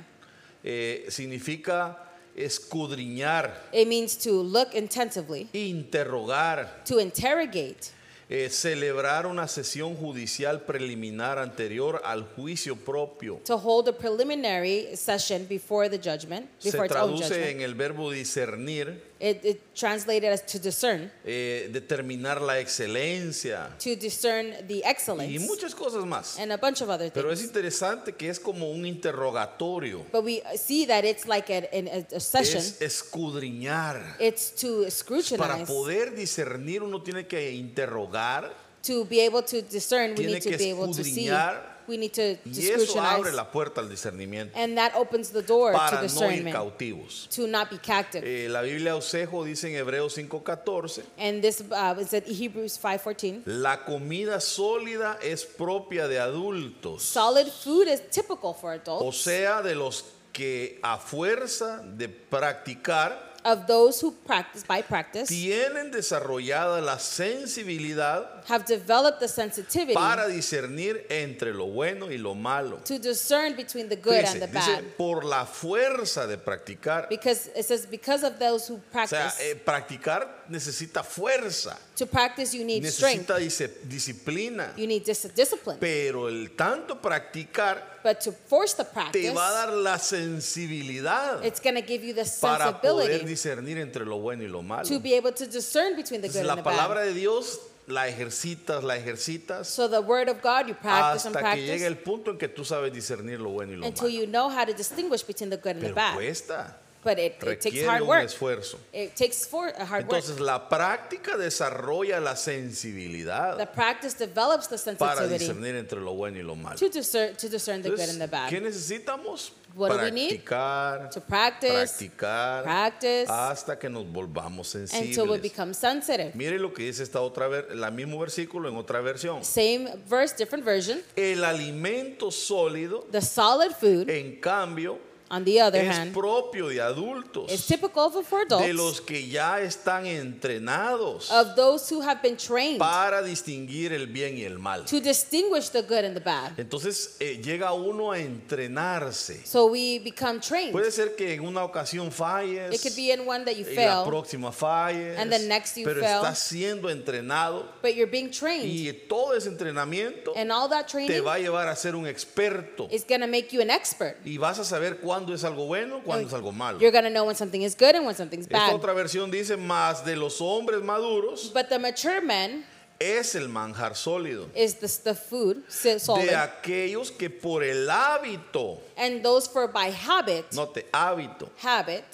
Eh, 0.65 1.07
significa 1.09 1.97
escudriñar, 2.37 3.69
It 3.73 3.89
means 3.89 4.17
to 4.19 4.43
look 4.43 4.75
intensively, 4.75 5.49
interrogar, 5.53 6.85
to 6.85 6.99
interrogate, 7.01 7.89
eh, 8.29 8.49
celebrar 8.49 9.27
una 9.27 9.49
sesión 9.49 9.97
judicial 9.97 10.61
preliminar 10.65 11.39
anterior 11.39 12.01
al 12.05 12.23
juicio 12.37 12.77
propio. 12.77 13.41
to 13.45 13.57
hold 13.59 13.89
a 13.89 13.93
preliminary 13.93 14.95
session 14.95 15.47
before 15.49 15.89
the 15.89 15.99
judgment, 15.99 16.49
Se 16.59 16.71
before 16.71 16.87
its 16.87 16.95
own 16.95 17.17
traduce 17.17 17.29
judgment. 17.29 17.51
en 17.57 17.61
el 17.63 17.75
verbo 17.75 18.11
discernir, 18.13 19.03
It, 19.23 19.45
it 19.45 19.61
translated 19.75 20.33
as 20.33 20.41
to 20.47 20.59
discern, 20.59 21.13
eh, 21.27 21.69
determinar 21.71 22.41
la 22.41 22.55
excelencia 22.59 23.69
to 23.79 23.95
discern 23.95 24.67
the 24.67 24.77
y 24.77 24.83
excellence, 24.85 25.39
muchas 25.47 25.75
cosas 25.75 26.07
más. 26.07 26.39
and 26.39 26.51
a 26.51 26.57
bunch 26.57 26.81
of 26.81 26.89
other 26.89 27.11
Pero 27.13 27.31
es 27.31 27.41
things. 27.41 27.51
interesante 27.51 28.15
que 28.17 28.31
es 28.31 28.39
como 28.41 28.71
un 28.71 28.87
interrogatorio, 28.87 30.07
But 30.11 30.25
we 30.25 30.43
see 30.57 30.87
that 30.87 31.05
it's 31.05 31.27
like 31.27 31.51
a, 31.51 31.69
an- 31.71 31.89
a, 31.89 32.17
a 32.17 32.21
session. 32.21 32.61
es 32.63 32.81
escudriñar. 32.81 34.17
It's 34.19 34.53
to 34.57 34.81
Para 34.83 34.91
scrutinize. 34.91 35.67
poder 35.67 36.15
discernir 36.15 36.83
uno 36.83 37.03
tiene 37.03 37.27
que 37.27 37.53
interrogar 37.53 38.51
To 38.87 39.05
be 39.05 39.21
able 39.21 39.43
to 39.43 39.61
discern, 39.61 40.13
we 40.13 40.17
Tiene 40.25 40.33
need 40.35 40.43
to 40.43 40.49
que 40.49 40.57
be 40.57 40.71
able 40.71 40.87
to 40.87 41.05
see. 41.05 41.27
escudriñar, 41.29 41.70
We 41.89 41.97
need 41.97 42.13
to, 42.13 42.37
to 42.37 42.41
y 42.61 42.69
eso 42.69 43.01
abre 43.01 43.33
la 43.33 43.51
puerta 43.51 43.81
al 43.81 43.89
discernimiento 43.89 44.57
And 44.59 44.77
that 44.77 44.93
opens 44.97 45.31
the 45.31 45.43
door 45.43 45.73
to 45.73 45.79
para 45.79 45.97
no 45.97 46.03
ir 46.05 46.09
discernment, 46.11 46.55
cautivos. 46.57 47.29
to 47.35 47.47
not 47.47 47.71
be 47.71 47.79
captive. 47.79 48.23
Eh, 48.25 48.49
la 48.49 48.63
Biblia 48.63 48.95
Osejo 48.97 49.45
dice 49.45 49.69
en 49.69 49.75
Hebreos 49.77 50.17
5:14, 50.17 51.03
And 51.19 51.43
this 51.43 51.61
uh, 51.71 51.95
is 52.01 52.13
at 52.15 52.25
Hebrews 52.27 52.79
5:14. 52.81 53.43
la 53.47 53.85
comida 53.85 54.41
sólida 54.41 55.19
es 55.23 55.45
propia 55.45 56.07
de 56.09 56.19
adultos, 56.19 57.03
Solid 57.03 57.49
food 57.49 57.89
is 57.89 58.03
typical 58.11 58.55
for 58.55 58.73
o 58.73 58.75
adults. 58.75 59.17
sea, 59.19 59.63
de 59.63 59.75
los 59.75 60.05
que 60.33 60.79
a 60.83 60.97
fuerza 60.99 61.83
de 61.85 62.09
practicar 62.09 63.30
of 63.45 63.67
those 63.67 64.01
who 64.01 64.13
practice 64.27 64.65
by 64.67 64.83
practice 64.83 65.29
tienen 65.29 65.91
desarrollada 65.91 66.81
la 66.81 66.99
sensibilidad 66.99 68.43
have 68.49 68.65
developed 68.67 69.21
the 69.21 69.29
sensitivity 69.29 69.95
para 69.95 70.27
discernir 70.29 71.07
entre 71.09 71.53
lo 71.55 71.67
bueno 71.67 72.07
y 72.11 72.17
lo 72.19 72.35
malo. 72.35 72.79
to 72.85 72.99
discern 72.99 73.55
between 73.57 73.89
the 73.89 73.97
good 73.97 74.15
Fíjese, 74.25 74.33
and 74.33 74.43
the 74.43 74.47
dice, 74.47 74.67
bad. 74.77 74.85
por 74.97 75.25
la 75.25 75.45
fuerza 75.47 76.27
de 76.27 76.37
practicar. 76.39 77.09
Because 77.09 77.49
it 77.57 77.65
says, 77.65 77.87
because 77.87 78.23
of 78.25 78.39
those 78.39 78.67
who 78.69 78.75
O 78.77 78.79
sea, 78.79 78.91
practice, 78.93 79.41
eh, 79.41 79.55
practicar 79.57 80.45
necesita 80.49 81.03
fuerza, 81.03 81.77
to 81.97 82.07
practice 82.07 82.55
you 82.55 82.65
need 82.65 82.85
strength, 82.87 83.29
necesita 83.29 83.39
dice- 83.39 83.81
disciplina. 83.89 84.73
you 84.77 84.87
need 84.87 85.05
dis- 85.05 85.29
discipline. 85.35 85.79
Pero 85.81 86.29
el 86.29 86.51
tanto 86.57 87.01
practicar 87.01 88.00
But 88.03 88.21
to 88.23 88.33
force 88.33 88.75
the 88.75 88.85
te 88.85 88.91
practice, 88.93 89.35
va 89.35 89.49
a 89.49 89.67
dar 89.67 89.73
la 89.77 89.99
sensibilidad 89.99 91.45
it's 91.45 91.61
going 91.61 91.75
to 91.75 91.83
give 91.87 92.05
you 92.05 92.15
the 92.15 92.25
para 92.41 92.81
poder 92.81 93.07
sensibility 93.07 93.25
discernir 93.27 93.79
entre 93.79 94.05
lo 94.05 94.19
bueno 94.19 94.43
y 94.43 94.49
lo 94.49 94.63
malo. 94.63 94.85
to 94.89 94.99
be 95.01 95.15
able 95.15 95.33
to 95.33 95.47
discern 95.47 95.97
between 95.97 96.21
the 96.21 96.29
Entonces, 96.29 96.43
good 96.43 96.47
la 96.47 96.53
and 96.55 96.61
the 96.61 96.71
palabra 96.71 97.01
bad. 97.01 97.07
de 97.07 97.15
Dios 97.15 97.59
la 97.87 98.07
ejercitas, 98.09 98.83
la 98.85 98.97
ejercitas 98.97 99.67
So 99.67 99.89
the 99.89 100.01
word 100.01 100.29
of 100.29 100.41
God, 100.43 100.69
you 100.69 100.75
practice 100.75 101.27
and 101.27 101.35
hasta 101.37 101.55
que 101.55 101.67
practice 101.67 101.87
el 101.87 101.97
punto 101.97 102.31
en 102.31 102.39
que 102.39 102.49
tú 102.49 102.65
sabes 102.65 102.93
discernir 102.93 103.41
lo 103.41 103.51
bueno 103.51 103.73
y 103.73 103.77
lo 103.77 103.87
until 103.87 104.09
malo. 104.09 104.21
you 104.21 104.27
know 104.27 104.49
how 104.49 104.65
to 104.65 104.73
distinguish 104.73 105.23
between 105.23 105.51
the 105.51 105.57
good 105.57 105.73
and 105.77 105.81
the 105.83 105.87
Pero 105.89 105.95
bad. 105.97 106.15
cuesta, 106.15 106.77
But 107.03 107.19
it, 107.19 107.43
it 107.43 107.61
takes 107.61 107.83
hard 107.87 108.03
un 108.03 108.09
work. 108.09 108.25
esfuerzo. 108.25 108.77
It 108.93 109.15
takes 109.17 109.47
for, 109.47 109.73
hard 109.79 110.07
work. 110.07 110.23
Entonces 110.23 110.39
la 110.39 110.69
práctica 110.69 111.37
desarrolla 111.39 112.21
la 112.21 112.37
sensibilidad 112.37 113.57
The 113.57 113.67
practice 113.67 114.15
develops 114.19 114.69
the 114.69 114.77
para 114.97 115.17
sensitivity 115.23 115.39
discernir 115.39 115.77
entre 115.77 116.01
lo 116.01 116.13
bueno 116.15 116.39
y 116.39 116.43
lo 116.43 116.57
malo. 116.57 116.77
to 116.79 116.89
discern, 116.91 117.35
to 117.37 117.49
discern 117.49 117.81
the 117.83 117.91
good 117.91 118.01
and 118.01 118.19
the 118.21 118.27
bad. 118.27 118.51
¿qué 118.51 118.61
necesitamos? 118.61 119.53
What 119.75 119.93
do 119.93 119.99
we 120.03 120.11
need? 120.11 120.43
Practicar, 120.45 121.11
To 121.11 121.21
practice, 121.21 121.93
practicar, 121.93 122.65
practice, 122.65 123.31
hasta 123.31 123.79
que 123.79 123.89
nos 123.89 124.05
volvamos 124.05 124.75
until 124.75 124.91
we 124.91 125.39
sensibles. 125.39 125.41
become 125.43 125.73
sensitive. 125.73 126.33
Mire 126.35 126.59
lo 126.59 126.75
que 126.75 126.83
dice 126.83 127.03
esta 127.05 127.21
otra 127.21 127.47
ver, 127.49 127.75
la 127.77 127.91
mismo 127.91 128.19
versículo 128.19 128.69
en 128.69 128.77
otra 128.77 129.01
versión. 129.01 129.45
Same 129.45 129.89
verse, 130.09 130.35
different 130.37 130.65
version. 130.65 131.01
El 131.17 131.45
alimento 131.45 132.31
sólido, 132.33 133.07
The 133.13 133.23
solid 133.23 133.71
food, 133.73 134.11
en 134.11 134.41
cambio, 134.41 134.99
on 135.31 135.45
the 135.45 135.61
other 135.61 135.81
es 135.81 135.97
hand, 135.97 136.13
propio 136.13 136.69
de 136.69 136.81
adultos, 136.81 137.51
is 137.51 137.65
typical 137.67 138.11
for, 138.11 138.25
for 138.25 138.45
de 138.47 138.55
adults, 138.57 138.75
los 138.75 139.01
que 139.01 139.29
ya 139.29 139.61
están 139.61 140.07
entrenados 140.07 141.31
of 141.31 141.55
those 141.55 141.89
who 141.89 142.01
have 142.01 142.21
been 142.23 142.37
trained 142.37 142.79
para 142.79 143.23
distinguir 143.23 143.93
el 143.93 144.07
bien 144.07 144.37
y 144.37 144.43
el 144.43 144.59
mal. 144.59 144.85
to 144.85 145.01
distinguish 145.01 145.69
the 145.71 145.83
good 145.83 146.05
and 146.05 146.15
the 146.17 146.21
bad. 146.21 146.53
Entonces 146.59 147.17
eh, 147.21 147.41
llega 147.43 147.73
uno 147.73 148.11
a 148.13 148.19
entrenarse. 148.19 149.47
So 149.47 149.67
we 149.67 149.99
become 150.01 150.41
trained. 150.41 150.73
Puede 150.73 150.91
ser 150.91 151.15
que 151.15 151.35
en 151.35 151.47
una 151.47 151.65
ocasión 151.65 152.11
falles, 152.11 152.75
It 152.75 152.83
could 152.83 152.97
be 152.97 153.13
in 153.13 153.27
one 153.27 153.45
that 153.45 153.55
you 153.57 153.65
y 153.65 153.75
la 153.75 154.03
fail, 154.03 154.05
próxima 154.05 154.53
falles, 154.53 155.19
and 155.19 155.31
the 155.33 155.39
next 155.47 155.77
you 155.77 155.85
pero 155.85 156.01
fail. 156.01 156.17
estás 156.17 156.39
siendo 156.39 156.91
entrenado 156.91 157.67
but 157.83 157.95
you're 157.95 158.11
being 158.11 158.31
trained. 158.31 158.65
y 158.67 158.93
todo 159.09 159.35
ese 159.35 159.49
entrenamiento 159.49 160.33
And 160.37 160.51
all 160.51 160.69
that 160.69 160.87
te 160.87 160.93
training 160.93 161.25
va 161.25 161.35
a 161.35 161.39
llevar 161.39 161.69
a 161.69 161.77
ser 161.77 161.95
un 161.95 162.07
experto 162.07 162.89
is 162.91 163.05
going 163.07 163.21
to 163.21 163.27
make 163.27 163.53
you 163.53 163.61
an 163.61 163.71
expert. 163.71 164.17
y 164.25 164.37
vas 164.39 164.59
a 164.59 164.65
saber 164.65 164.99
cuándo 165.01 165.20
es 165.29 165.45
algo 165.45 165.67
bueno, 165.67 166.01
cuándo 166.05 166.27
es 166.27 166.33
algo 166.35 166.53
malo. 166.53 166.79
You're 166.81 166.91
going 166.93 167.05
to 167.05 167.11
know 167.11 167.25
when 167.27 167.35
something 167.37 167.63
is 167.63 167.75
good 167.77 167.95
and 167.95 168.07
when 168.07 168.15
something's 168.15 168.47
Esta 168.47 168.57
bad. 168.59 168.75
otra 168.75 168.95
versión 168.95 169.31
dice 169.31 169.57
más 169.57 170.05
de 170.05 170.17
los 170.17 170.41
hombres 170.41 170.83
maduros 170.83 171.53
But 171.53 171.69
the 171.69 171.79
mature 171.79 172.21
men 172.21 172.65
es 172.99 173.35
el 173.35 173.49
manjar 173.49 173.95
sólido 173.97 174.47
is 174.55 174.75
the, 174.75 174.89
the 175.05 175.15
food, 175.15 175.63
si- 175.69 175.99
solid, 175.99 176.29
de 176.29 176.35
aquellos 176.37 177.11
que 177.11 177.31
por 177.31 177.63
el 177.63 177.89
hábito, 177.89 178.79
and 178.97 179.23
those 179.23 179.47
for 179.49 179.69
by 179.69 179.91
habit, 179.91 180.53
note 180.53 180.85
hábito, 180.93 181.49
habit, 181.63 182.05